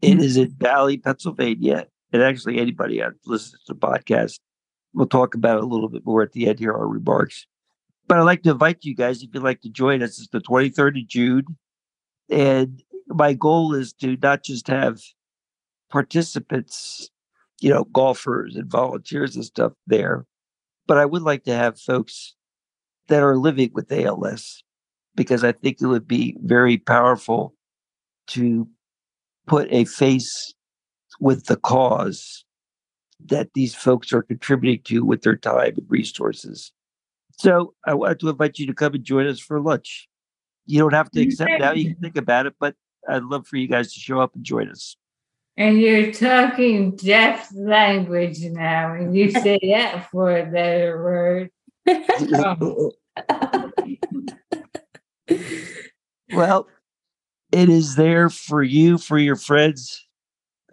It 0.02 0.12
mm-hmm. 0.12 0.20
is 0.20 0.38
in 0.38 0.52
Bally, 0.52 0.98
Pennsylvania. 0.98 1.88
And 2.14 2.22
actually, 2.22 2.60
anybody 2.60 3.00
that 3.00 3.14
listens 3.26 3.64
to 3.64 3.74
the 3.74 3.80
podcast, 3.80 4.40
we'll 4.94 5.08
talk 5.08 5.36
about 5.36 5.58
it 5.58 5.64
a 5.64 5.68
little 5.68 5.90
bit 5.90 6.06
more 6.06 6.22
at 6.22 6.32
the 6.32 6.48
end 6.48 6.60
here, 6.60 6.74
our 6.74 6.88
remarks. 6.88 7.46
But 8.08 8.20
I'd 8.20 8.24
like 8.24 8.44
to 8.44 8.52
invite 8.52 8.86
you 8.86 8.96
guys, 8.96 9.22
if 9.22 9.30
you'd 9.34 9.44
like 9.44 9.62
to 9.62 9.70
join 9.70 10.02
us, 10.02 10.20
it's 10.20 10.30
the 10.30 10.40
23rd 10.40 11.02
of 11.02 11.08
June. 11.08 11.58
And 12.30 12.82
my 13.08 13.34
goal 13.34 13.74
is 13.74 13.92
to 13.94 14.18
not 14.22 14.44
just 14.44 14.68
have 14.68 15.02
participants, 15.90 17.10
you 17.60 17.70
know, 17.70 17.86
golfers 17.86 18.56
and 18.56 18.70
volunteers 18.70 19.36
and 19.36 19.44
stuff 19.44 19.74
there, 19.88 20.26
but 20.86 20.98
I 20.98 21.06
would 21.06 21.22
like 21.22 21.44
to 21.44 21.54
have 21.54 21.80
folks 21.80 22.36
that 23.08 23.24
are 23.24 23.38
living 23.38 23.72
with 23.74 23.92
ALS 23.92 24.64
because 25.16 25.44
I 25.44 25.52
think 25.52 25.82
it 25.82 25.88
would 25.88 26.08
be 26.08 26.38
very 26.42 26.78
powerful 26.78 27.54
to 28.28 28.68
put 29.48 29.68
a 29.72 29.86
face 29.86 30.54
with 31.20 31.46
the 31.46 31.58
cause 31.58 32.46
that 33.26 33.50
these 33.54 33.74
folks 33.74 34.14
are 34.14 34.22
contributing 34.22 34.82
to 34.84 35.04
with 35.04 35.24
their 35.24 35.36
time 35.36 35.74
and 35.78 35.86
resources. 35.90 36.72
So 37.38 37.74
I 37.86 37.94
wanted 37.94 38.20
to 38.22 38.30
invite 38.30 38.60
you 38.60 38.68
to 38.68 38.74
come 38.74 38.94
and 38.94 39.04
join 39.04 39.28
us 39.28 39.40
for 39.40 39.60
lunch. 39.60 40.08
You 40.66 40.80
don't 40.80 40.94
have 40.94 41.10
to 41.12 41.22
accept 41.22 41.52
now, 41.60 41.72
you 41.72 41.94
can 41.94 42.02
think 42.02 42.18
about 42.18 42.46
it, 42.46 42.54
but 42.60 42.76
I'd 43.08 43.24
love 43.24 43.48
for 43.48 43.58
you 43.58 43.68
guys 43.68 43.94
to 43.94 44.00
show 44.00 44.20
up 44.20 44.36
and 44.36 44.44
join 44.44 44.70
us. 44.70 44.98
And 45.56 45.80
you're 45.80 46.12
talking 46.12 46.96
Jeff's 46.98 47.52
language 47.56 48.42
now, 48.42 48.94
and 48.94 49.16
you 49.16 49.32
say 49.32 49.58
that 49.72 50.08
for 50.12 50.38
a 50.38 50.46
better 50.46 51.02
word. 51.02 51.50
well, 56.34 56.68
it 57.52 57.70
is 57.70 57.96
there 57.96 58.30
for 58.30 58.62
you, 58.62 58.98
for 58.98 59.18
your 59.18 59.36
friends. 59.36 60.06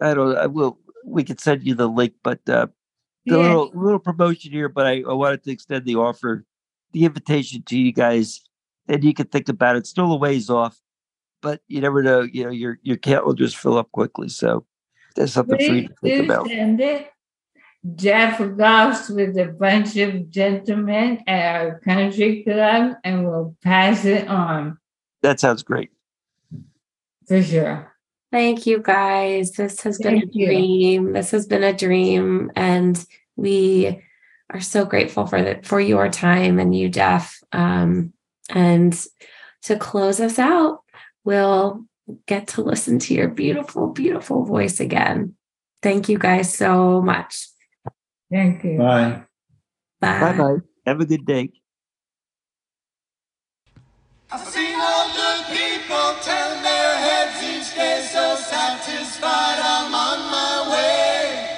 I 0.01 0.13
don't. 0.13 0.37
I 0.37 0.47
will. 0.47 0.79
We 1.05 1.23
could 1.23 1.39
send 1.39 1.65
you 1.65 1.75
the 1.75 1.87
link, 1.87 2.13
but 2.23 2.39
uh, 2.49 2.67
the 3.25 3.37
yeah. 3.37 3.41
little 3.41 3.71
little 3.73 3.99
promotion 3.99 4.51
here. 4.51 4.69
But 4.69 4.87
I, 4.87 5.03
I 5.07 5.13
wanted 5.13 5.43
to 5.43 5.51
extend 5.51 5.85
the 5.85 5.95
offer, 5.95 6.45
the 6.91 7.05
invitation 7.05 7.63
to 7.63 7.77
you 7.77 7.93
guys, 7.93 8.41
and 8.87 9.03
you 9.03 9.13
can 9.13 9.27
think 9.27 9.49
about 9.49 9.77
it. 9.77 9.87
Still 9.87 10.11
a 10.11 10.17
ways 10.17 10.49
off, 10.49 10.79
but 11.41 11.61
you 11.67 11.79
never 11.79 12.03
know. 12.03 12.21
You 12.21 12.45
know, 12.45 12.51
your 12.51 12.79
your 12.83 12.95
account 12.95 13.25
will 13.25 13.33
just 13.33 13.55
fill 13.55 13.77
up 13.77 13.91
quickly. 13.91 14.29
So 14.29 14.65
there's 15.15 15.33
something 15.33 15.57
Please 15.57 15.67
for 15.67 15.75
you 15.75 15.87
to 15.87 15.95
think 16.01 16.25
about. 16.25 16.47
Send 16.47 16.81
it. 16.81 17.11
Jeff 17.93 18.39
golfs 18.39 19.13
with 19.13 19.37
a 19.37 19.51
bunch 19.51 19.95
of 19.97 20.29
gentlemen 20.31 21.23
at 21.27 21.61
our 21.61 21.79
country 21.81 22.43
club 22.43 22.95
and 23.03 23.27
we'll 23.27 23.55
pass 23.61 24.05
it 24.05 24.27
on. 24.27 24.79
That 25.21 25.39
sounds 25.39 25.61
great. 25.61 25.91
For 27.27 27.43
sure. 27.43 27.91
Thank 28.31 28.65
you 28.65 28.79
guys. 28.81 29.51
This 29.51 29.81
has 29.81 29.97
Thank 29.97 30.31
been 30.33 30.43
a 30.43 30.47
dream. 30.47 31.07
You. 31.07 31.13
This 31.13 31.31
has 31.31 31.45
been 31.45 31.63
a 31.63 31.73
dream. 31.73 32.51
And 32.55 33.03
we 33.35 34.01
are 34.49 34.61
so 34.61 34.85
grateful 34.85 35.27
for 35.27 35.41
the, 35.41 35.59
for 35.63 35.79
your 35.79 36.09
time 36.09 36.59
and 36.59 36.75
you, 36.75 36.89
Jeff. 36.89 37.39
Um, 37.51 38.13
and 38.49 38.99
to 39.63 39.77
close 39.77 40.19
us 40.19 40.39
out, 40.39 40.81
we'll 41.23 41.85
get 42.27 42.47
to 42.49 42.61
listen 42.61 42.99
to 42.99 43.13
your 43.13 43.27
beautiful, 43.29 43.87
beautiful 43.87 44.43
voice 44.43 44.79
again. 44.79 45.35
Thank 45.81 46.09
you 46.09 46.17
guys 46.17 46.53
so 46.53 47.01
much. 47.01 47.47
Thank 48.31 48.63
you. 48.63 48.77
Bye. 48.77 49.23
Bye. 50.01 50.19
Bye 50.19 50.37
bye. 50.37 50.57
Have 50.85 51.01
a 51.01 51.05
good 51.05 51.25
day. 51.25 51.51
I've 54.31 54.45
seen 54.47 54.75
all 54.79 55.07
good 55.13 55.45
people 55.47 56.07
turn 56.21 56.63
their 56.63 56.97
heads 56.97 57.37
each 57.43 57.75
day 57.75 58.01
so 58.11 58.35
satisfied 58.35 59.59
I'm 59.61 59.93
on 59.93 60.19
my 60.31 60.71
way. 60.73 61.49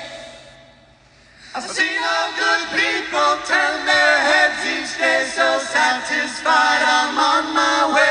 I've 1.56 1.64
seen 1.64 1.98
all 2.04 2.30
good 2.38 2.68
people 2.76 3.32
turn 3.48 3.86
their 3.86 4.18
heads 4.30 4.62
each 4.68 4.98
day 5.00 5.26
so 5.34 5.60
satisfied 5.60 6.82
I'm 6.86 7.18
on 7.18 7.56
my 7.56 7.96
way. 7.96 8.07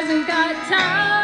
Hasn't 0.00 0.28
got 0.28 0.54
time 0.68 1.17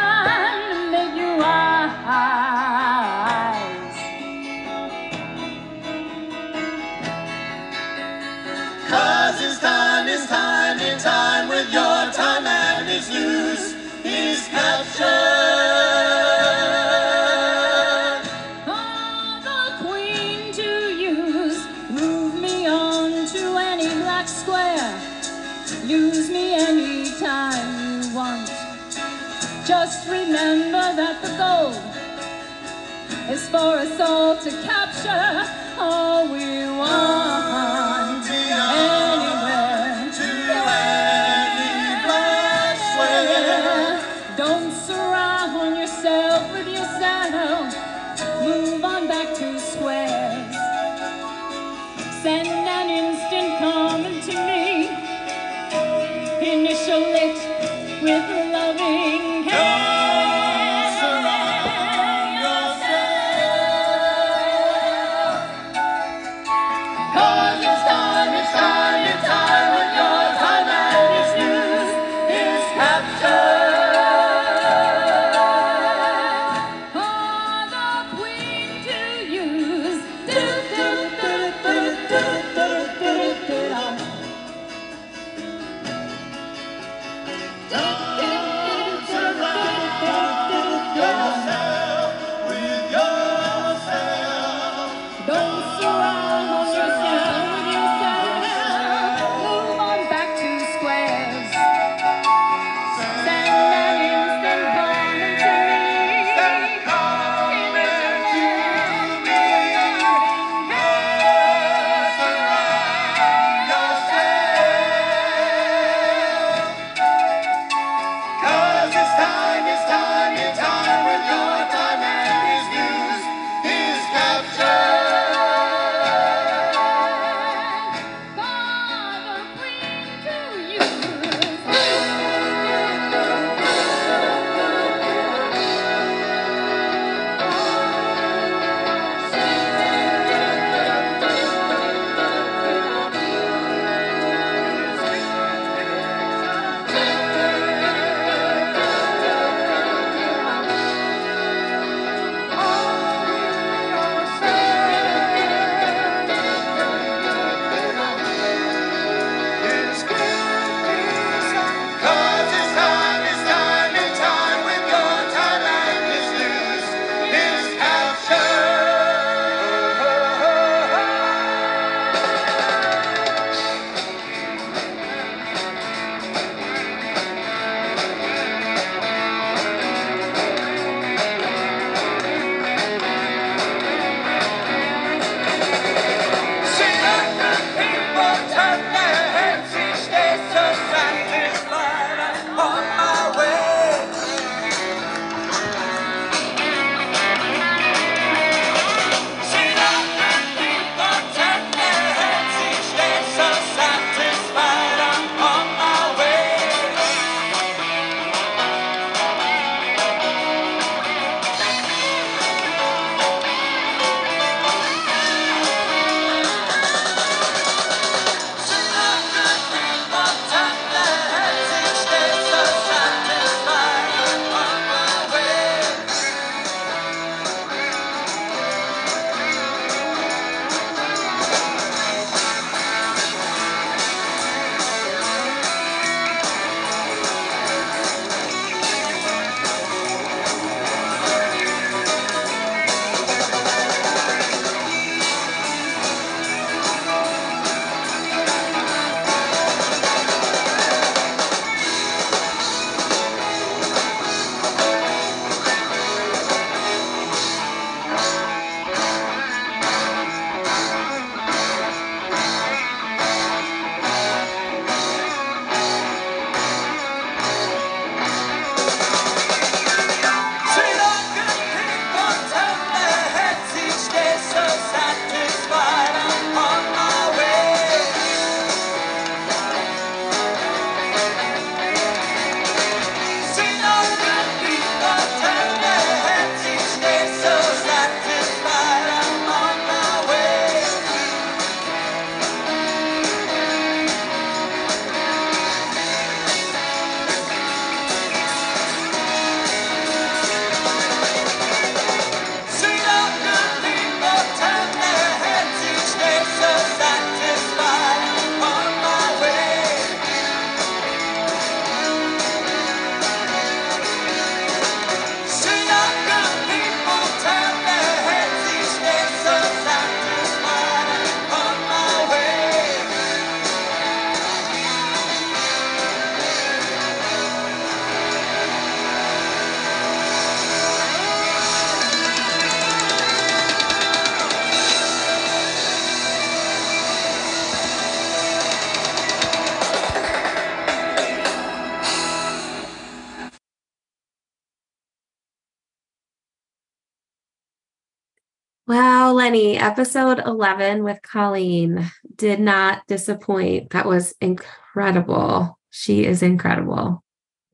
Lenny, 349.45 349.77
episode 349.77 350.39
11 350.43 351.03
with 351.03 351.21
Colleen 351.21 352.09
did 352.35 352.59
not 352.59 353.05
disappoint. 353.05 353.91
That 353.91 354.07
was 354.07 354.33
incredible. 354.41 355.77
She 355.91 356.25
is 356.25 356.41
incredible. 356.41 357.23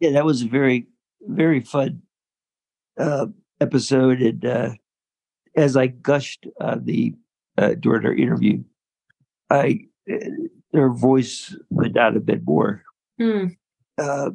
Yeah, 0.02 0.12
that 0.12 0.26
was 0.26 0.42
a 0.42 0.48
very, 0.50 0.88
very 1.22 1.62
fun 1.62 2.02
uh, 3.00 3.28
episode. 3.62 4.22
And 4.22 4.46
uh, 4.46 4.72
as 5.56 5.78
I 5.78 5.88
gushed 5.88 6.46
uh, 6.60 6.76
the 6.82 7.14
uh, 7.58 7.76
during 7.80 8.06
our 8.06 8.14
interview, 8.14 8.66
I 9.50 9.86
uh, 10.12 10.18
her 10.74 10.90
voice 10.90 11.56
went 11.70 11.96
out 11.96 12.18
a 12.18 12.20
bit 12.20 12.42
more 12.46 12.84
Hmm. 13.18 13.46
uh, 13.98 14.32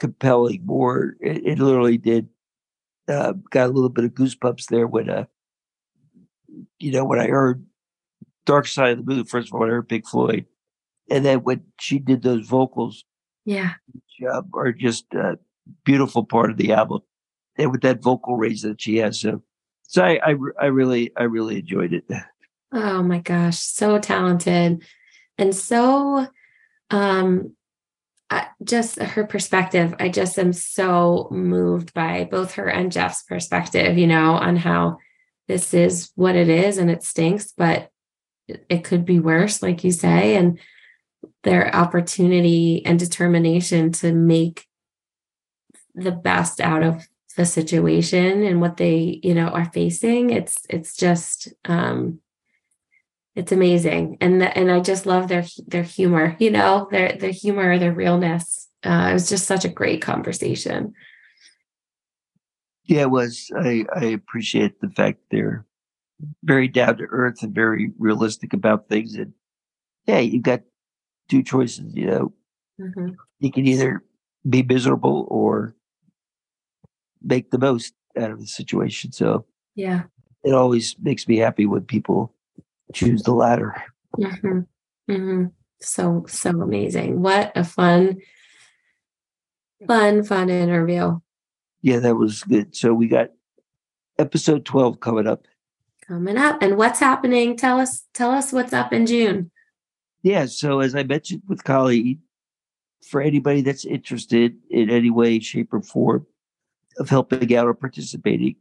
compelling. 0.00 0.66
More, 0.66 1.14
it, 1.20 1.46
it 1.46 1.58
literally 1.60 1.96
did. 1.96 2.28
Uh, 3.06 3.34
got 3.50 3.68
a 3.68 3.72
little 3.72 3.88
bit 3.88 4.04
of 4.04 4.14
goosebumps 4.14 4.66
there 4.66 4.88
when, 4.88 5.08
uh, 5.08 5.26
you 6.78 6.92
know, 6.92 7.04
when 7.04 7.18
I 7.20 7.26
heard 7.28 7.64
"Dark 8.44 8.66
Side 8.66 8.98
of 8.98 9.04
the 9.06 9.14
Moon." 9.14 9.24
First 9.24 9.48
of 9.48 9.54
all, 9.54 9.64
I 9.64 9.68
heard 9.68 9.88
Pink 9.88 10.06
Floyd, 10.08 10.46
and 11.10 11.24
then 11.24 11.38
when 11.42 11.64
she 11.80 11.98
did 11.98 12.22
those 12.22 12.46
vocals, 12.46 13.04
Yeah. 13.44 13.74
which, 13.92 14.28
uh, 14.30 14.42
are 14.54 14.72
just 14.72 15.06
a 15.14 15.38
beautiful 15.84 16.24
part 16.24 16.50
of 16.50 16.56
the 16.56 16.72
album, 16.72 17.00
and 17.56 17.70
with 17.72 17.82
that 17.82 18.02
vocal 18.02 18.36
range 18.36 18.62
that 18.62 18.80
she 18.80 18.96
has, 18.98 19.20
so 19.20 19.42
so 19.82 20.02
I 20.04 20.18
I, 20.32 20.34
I 20.60 20.66
really 20.66 21.12
I 21.16 21.24
really 21.24 21.58
enjoyed 21.58 21.92
it. 21.92 22.04
Oh 22.72 23.00
my 23.02 23.20
gosh, 23.20 23.58
so 23.58 23.98
talented 23.98 24.82
and 25.38 25.54
so 25.54 26.26
um 26.90 27.54
I, 28.28 28.48
just 28.64 28.98
her 28.98 29.24
perspective. 29.24 29.94
I 30.00 30.08
just 30.08 30.36
am 30.36 30.52
so 30.52 31.28
moved 31.30 31.94
by 31.94 32.24
both 32.28 32.54
her 32.54 32.66
and 32.68 32.90
Jeff's 32.90 33.22
perspective, 33.22 33.96
you 33.96 34.08
know, 34.08 34.32
on 34.32 34.56
how 34.56 34.98
this 35.48 35.74
is 35.74 36.10
what 36.14 36.36
it 36.36 36.48
is 36.48 36.78
and 36.78 36.90
it 36.90 37.02
stinks, 37.02 37.52
but 37.56 37.90
it, 38.48 38.84
could 38.84 39.04
be 39.04 39.20
worse, 39.20 39.62
like 39.62 39.84
you 39.84 39.90
say, 39.90 40.36
and 40.36 40.58
their 41.42 41.74
opportunity 41.74 42.84
and 42.84 42.98
determination 42.98 43.92
to 43.92 44.12
make 44.12 44.66
the 45.94 46.12
best 46.12 46.60
out 46.60 46.82
of 46.82 47.06
the 47.36 47.46
situation 47.46 48.42
and 48.42 48.60
what 48.60 48.76
they, 48.76 49.20
you 49.22 49.34
know, 49.34 49.48
are 49.48 49.70
facing. 49.72 50.30
It's 50.30 50.58
it's 50.68 50.96
just 50.96 51.52
um 51.64 52.20
it's 53.34 53.52
amazing. 53.52 54.16
And 54.20 54.40
the, 54.40 54.56
and 54.56 54.70
i 54.70 54.80
just 54.80 55.06
love 55.06 55.28
their 55.28 55.44
their 55.66 55.82
humor 55.82 56.36
you 56.38 56.50
know 56.50 56.88
their 56.90 57.12
their 57.12 57.30
humor 57.30 57.78
their 57.78 57.92
realness. 57.92 58.68
Uh, 58.84 59.08
it 59.10 59.12
was 59.14 59.28
just 59.28 59.46
such 59.46 59.64
a 59.64 59.70
great 59.70 60.00
conversation 60.00 60.94
Yeah, 62.86 63.02
it 63.02 63.10
was. 63.10 63.50
I 63.56 63.84
I 63.94 64.04
appreciate 64.06 64.80
the 64.80 64.88
fact 64.90 65.18
they're 65.30 65.64
very 66.44 66.68
down 66.68 66.96
to 66.98 67.04
earth 67.10 67.42
and 67.42 67.54
very 67.54 67.92
realistic 67.98 68.52
about 68.52 68.88
things. 68.88 69.14
And 69.14 69.32
yeah, 70.06 70.20
you 70.20 70.40
got 70.40 70.62
two 71.28 71.42
choices. 71.42 71.94
You 71.94 72.06
know, 72.06 72.32
Mhm. 72.80 73.16
you 73.40 73.50
can 73.50 73.66
either 73.66 74.02
be 74.48 74.62
miserable 74.62 75.26
or 75.30 75.74
make 77.22 77.50
the 77.50 77.58
most 77.58 77.94
out 78.16 78.30
of 78.30 78.38
the 78.38 78.46
situation. 78.46 79.12
So 79.12 79.44
yeah 79.74 80.04
it 80.44 80.54
always 80.54 80.94
makes 81.00 81.26
me 81.26 81.36
happy 81.38 81.66
when 81.66 81.82
people 81.82 82.32
choose 82.94 83.22
the 83.22 83.32
latter. 83.32 83.74
hmm 84.16 84.60
hmm 85.08 85.44
so 85.80 86.24
so 86.28 86.50
amazing 86.62 87.20
what 87.20 87.52
a 87.56 87.64
fun 87.64 88.16
fun 89.86 90.22
fun 90.24 90.48
interview 90.48 91.18
Yeah, 91.86 92.00
that 92.00 92.16
was 92.16 92.42
good. 92.42 92.74
So 92.74 92.92
we 92.92 93.06
got 93.06 93.28
episode 94.18 94.64
twelve 94.64 94.98
coming 94.98 95.28
up. 95.28 95.46
coming 96.04 96.36
up 96.36 96.60
and 96.60 96.76
what's 96.76 96.98
happening 96.98 97.56
tell 97.56 97.78
us 97.78 98.02
tell 98.12 98.32
us 98.32 98.52
what's 98.52 98.72
up 98.72 98.92
in 98.92 99.06
june 99.06 99.50
Yeah, 100.22 100.46
so 100.46 100.80
as 100.80 100.96
I 100.96 101.04
mentioned 101.04 101.42
with 101.46 101.62
Colleen, 101.62 102.22
for 103.08 103.20
anybody 103.20 103.60
that's 103.60 103.84
interested 103.84 104.56
in 104.68 104.90
any 104.90 105.10
way, 105.10 105.38
shape, 105.38 105.72
or 105.72 105.80
form 105.80 106.26
of 106.98 107.08
helping 107.08 107.54
out 107.54 107.68
or 107.68 107.74
participating, 107.74 108.56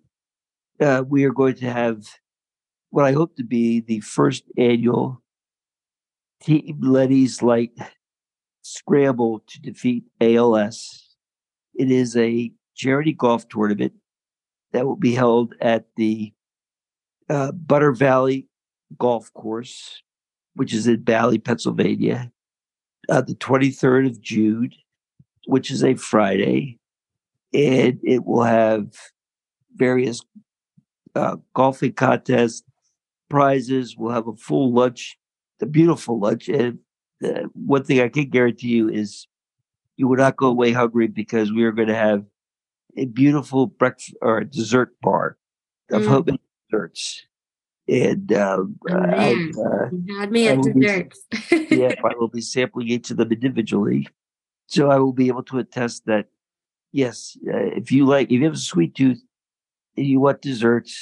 uh, 0.80 1.04
we 1.08 1.24
are 1.24 1.34
going 1.34 1.56
to 1.56 1.72
have 1.72 2.06
what 2.92 3.06
I 3.06 3.14
hope 3.14 3.36
to 3.38 3.44
be 3.44 3.80
the 3.80 4.02
first 4.02 4.44
annual 4.56 5.24
Team 6.44 6.80
Letty's 6.80 7.42
Light 7.42 7.72
Scramble 8.62 9.42
to 9.48 9.62
defeat 9.62 10.04
ALS. 10.22 11.16
It 11.74 11.90
is 11.90 12.16
a 12.16 12.52
charity 12.76 13.14
golf 13.14 13.48
tournament 13.48 13.94
that 14.72 14.86
will 14.86 14.96
be 14.96 15.14
held 15.14 15.56
at 15.62 15.86
the 15.96 16.34
uh, 17.30 17.52
Butter 17.52 17.92
Valley 17.92 18.48
Golf 18.98 19.34
Course 19.34 20.04
which 20.56 20.74
is 20.74 20.88
in 20.88 21.04
Bally, 21.04 21.38
Pennsylvania, 21.38 22.32
uh, 23.10 23.22
the 23.22 23.36
23rd 23.36 24.08
of 24.08 24.22
June, 24.22 24.72
which 25.46 25.70
is 25.70 25.84
a 25.84 25.96
Friday. 25.96 26.80
And 27.54 28.00
it 28.04 28.26
will 28.26 28.44
have 28.44 28.88
various 29.76 30.22
uh, 31.14 31.38
golfing 31.54 31.94
contests, 31.94 32.64
prizes. 33.30 33.96
We'll 33.98 34.14
have 34.14 34.28
a 34.28 34.36
full 34.36 34.74
lunch, 34.74 35.18
a 35.62 35.66
beautiful 35.66 36.20
lunch. 36.20 36.50
And 36.50 36.80
one 37.54 37.84
thing 37.84 38.00
I 38.00 38.10
can 38.10 38.30
guarantee 38.30 38.70
you 38.70 38.90
is 38.90 39.28
you 39.98 40.08
will 40.08 40.18
not 40.18 40.38
go 40.38 40.48
away 40.48 40.72
hungry 40.72 41.08
because 41.08 41.52
we 41.52 41.64
are 41.64 41.72
going 41.72 41.88
to 41.88 41.96
have 41.96 42.26
a 42.98 43.06
beautiful 43.06 43.68
breakfast 43.68 44.16
or 44.22 44.44
dessert 44.44 44.96
bar 45.02 45.38
of 45.92 46.04
Mm. 46.04 46.08
homemade 46.08 46.40
desserts. 46.70 47.26
And 47.88 48.32
um, 48.34 48.80
Oh, 48.90 48.96
I, 48.96 49.32
uh, 49.34 49.90
you 49.92 50.18
had 50.18 50.32
me 50.32 50.48
I 50.48 50.52
at 50.52 50.58
will 50.58 50.74
be- 50.74 50.80
desserts 50.82 51.26
yeah, 51.70 51.92
I 52.04 52.14
will 52.18 52.28
be 52.30 52.42
sampling 52.42 52.88
each 52.88 53.12
of 53.12 53.18
them 53.18 53.32
individually. 53.32 54.08
So 54.68 54.90
I 54.90 54.98
will 54.98 55.14
be 55.14 55.28
able 55.28 55.44
to 55.44 55.60
attest 55.60 56.06
that, 56.08 56.26
yes, 56.92 57.38
uh, 57.48 57.58
if 57.78 57.92
you 57.92 58.06
like, 58.06 58.28
if 58.32 58.40
you 58.40 58.46
have 58.46 58.54
a 58.56 58.58
sweet 58.58 58.96
tooth 58.96 59.22
and 59.96 60.06
you 60.08 60.20
want 60.20 60.42
desserts, 60.42 60.98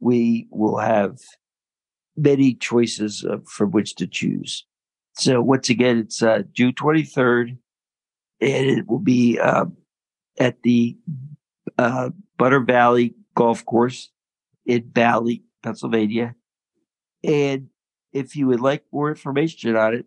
we 0.00 0.46
will 0.50 0.76
have 0.78 1.18
many 2.16 2.54
choices 2.54 3.24
of, 3.24 3.46
from 3.48 3.70
which 3.72 3.94
to 3.96 4.06
choose. 4.06 4.64
So 5.14 5.40
once 5.42 5.68
again, 5.68 5.98
it's 5.98 6.22
uh, 6.22 6.42
June 6.52 6.72
23rd, 6.74 7.58
and 8.40 8.66
it 8.70 8.86
will 8.86 9.00
be 9.00 9.38
um, 9.40 9.76
at 10.38 10.62
the 10.62 10.96
uh, 11.76 12.10
Butter 12.36 12.60
Valley 12.60 13.14
Golf 13.34 13.64
Course 13.64 14.10
in 14.66 14.88
Bally, 14.88 15.42
Pennsylvania. 15.62 16.34
And 17.24 17.68
if 18.12 18.36
you 18.36 18.46
would 18.48 18.60
like 18.60 18.84
more 18.92 19.10
information 19.10 19.76
on 19.76 19.94
it, 19.94 20.06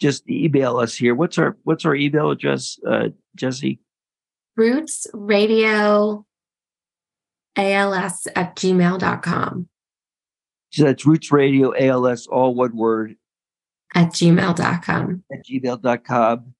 just 0.00 0.28
email 0.28 0.78
us 0.78 0.94
here. 0.94 1.14
What's 1.14 1.38
our 1.38 1.56
what's 1.64 1.84
our 1.84 1.94
email 1.94 2.30
address, 2.30 2.78
uh, 2.86 3.08
Jesse? 3.36 3.80
roots 4.56 5.06
radio 5.14 6.24
als 7.56 8.26
at 8.36 8.56
gmail.com 8.56 9.68
So 10.70 10.84
that's 10.84 11.06
Roots 11.06 11.32
Radio 11.32 11.72
ALS, 11.76 12.26
all 12.26 12.54
one 12.54 12.76
word 12.76 13.16
at 13.94 14.08
gmail.com 14.12 15.24
at 15.32 15.46
gmail.com. 15.46 16.54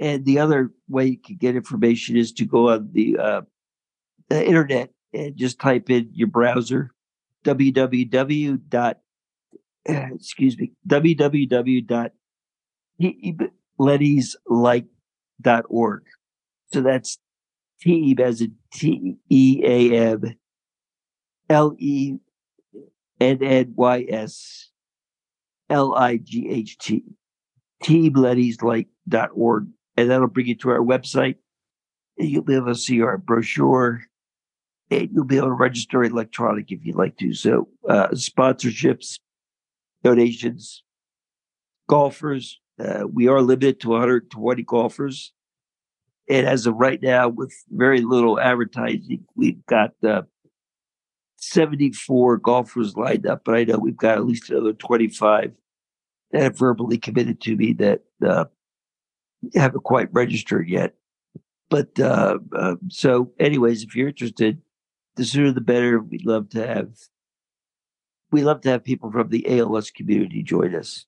And 0.00 0.24
the 0.24 0.38
other 0.38 0.70
way 0.88 1.06
you 1.06 1.18
can 1.18 1.36
get 1.36 1.56
information 1.56 2.16
is 2.16 2.32
to 2.32 2.44
go 2.44 2.70
on 2.70 2.90
the 2.92 3.18
uh, 3.18 3.42
the 4.28 4.46
internet 4.46 4.90
and 5.12 5.36
just 5.36 5.60
type 5.60 5.90
in 5.90 6.10
your 6.12 6.28
browser 6.28 6.90
www 7.44 8.60
dot 8.68 8.98
excuse 9.84 10.56
me 10.58 10.72
www 10.88 11.86
dot 11.86 12.12
dot 15.40 15.64
org. 15.68 16.04
So 16.72 16.80
that's 16.80 17.18
Teeb 17.84 18.20
as 18.20 18.40
in 18.40 18.54
T 18.72 19.16
E 19.28 19.60
A 19.64 19.92
M 20.12 20.22
L 21.50 21.74
E 21.78 22.14
N 23.20 23.38
N 23.42 23.72
Y 23.76 24.06
S 24.08 24.70
L 25.68 25.94
I 25.94 26.16
G 26.18 26.48
H 26.48 26.78
T. 26.78 27.04
TeamLennysLight.org. 27.82 29.66
And 29.96 30.10
that'll 30.10 30.28
bring 30.28 30.46
you 30.46 30.56
to 30.56 30.70
our 30.70 30.78
website. 30.78 31.36
And 32.18 32.28
you'll 32.28 32.42
be 32.42 32.54
able 32.54 32.66
to 32.66 32.74
see 32.74 33.02
our 33.02 33.18
brochure. 33.18 34.02
And 34.90 35.08
you'll 35.12 35.24
be 35.24 35.36
able 35.36 35.48
to 35.48 35.52
register 35.54 36.02
electronic 36.02 36.70
if 36.70 36.84
you'd 36.84 36.96
like 36.96 37.16
to. 37.18 37.32
So 37.34 37.68
uh, 37.88 38.08
sponsorships, 38.08 39.18
donations, 40.02 40.82
golfers. 41.88 42.60
Uh, 42.78 43.06
we 43.10 43.28
are 43.28 43.40
limited 43.40 43.80
to 43.80 43.90
120 43.90 44.62
golfers. 44.62 45.32
And 46.28 46.46
as 46.46 46.66
of 46.66 46.74
right 46.76 47.02
now, 47.02 47.28
with 47.28 47.52
very 47.70 48.00
little 48.00 48.38
advertising, 48.40 49.24
we've 49.34 49.64
got 49.66 49.92
uh, 50.06 50.22
74 51.36 52.38
golfers 52.38 52.96
lined 52.96 53.26
up. 53.26 53.42
But 53.44 53.56
I 53.56 53.64
know 53.64 53.78
we've 53.78 53.96
got 53.96 54.18
at 54.18 54.24
least 54.24 54.50
another 54.50 54.72
25 54.72 55.52
that 56.30 56.42
have 56.42 56.58
verbally 56.58 56.98
committed 56.98 57.40
to 57.42 57.56
me 57.56 57.72
that 57.74 58.02
uh, 58.26 58.46
haven't 59.54 59.84
quite 59.84 60.12
registered 60.12 60.68
yet. 60.68 60.94
But 61.70 61.98
uh, 61.98 62.38
uh, 62.54 62.76
so, 62.88 63.32
anyways, 63.38 63.82
if 63.82 63.96
you're 63.96 64.08
interested, 64.08 64.60
the 65.16 65.24
sooner 65.24 65.52
the 65.52 65.60
better. 65.60 66.00
We'd 66.00 66.26
love 66.26 66.50
to 66.50 66.66
have 66.66 66.90
we 68.30 68.42
love 68.42 68.62
to 68.62 68.70
have 68.70 68.84
people 68.84 69.10
from 69.10 69.28
the 69.28 69.58
ALS 69.58 69.90
community 69.90 70.42
join 70.42 70.74
us. 70.74 71.06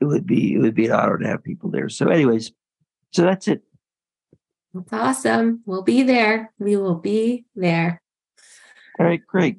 It 0.00 0.04
would 0.04 0.26
be 0.26 0.54
it 0.54 0.58
would 0.58 0.74
be 0.74 0.86
an 0.86 0.92
honor 0.92 1.18
to 1.18 1.26
have 1.26 1.44
people 1.44 1.70
there. 1.70 1.88
So, 1.88 2.08
anyways, 2.08 2.52
so 3.12 3.22
that's 3.22 3.48
it. 3.48 3.62
That's 4.72 4.92
awesome. 4.92 5.62
We'll 5.66 5.82
be 5.82 6.02
there. 6.02 6.52
We 6.58 6.76
will 6.76 6.94
be 6.94 7.44
there. 7.54 8.00
All 8.98 9.06
right, 9.06 9.20
great. 9.26 9.58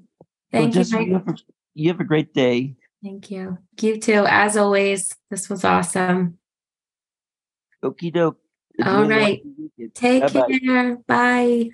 Well, 0.51 0.63
Thank 0.63 0.75
you. 0.75 0.81
Jesse, 0.81 0.95
Mike. 0.95 1.07
you 1.07 1.13
have 1.13 1.27
a, 1.27 1.35
you 1.73 1.87
have 1.89 1.99
a 1.99 2.05
great 2.05 2.33
day. 2.33 2.75
Thank 3.03 3.31
you. 3.31 3.57
You 3.79 3.99
too. 3.99 4.25
As 4.27 4.55
always, 4.55 5.15
this 5.29 5.49
was 5.49 5.63
awesome. 5.63 6.37
Okie 7.83 8.13
doke. 8.13 8.37
All 8.85 9.05
right. 9.05 9.41
Take 9.93 10.21
Bye-bye. 10.21 10.59
care. 10.59 10.95
Bye. 11.07 11.71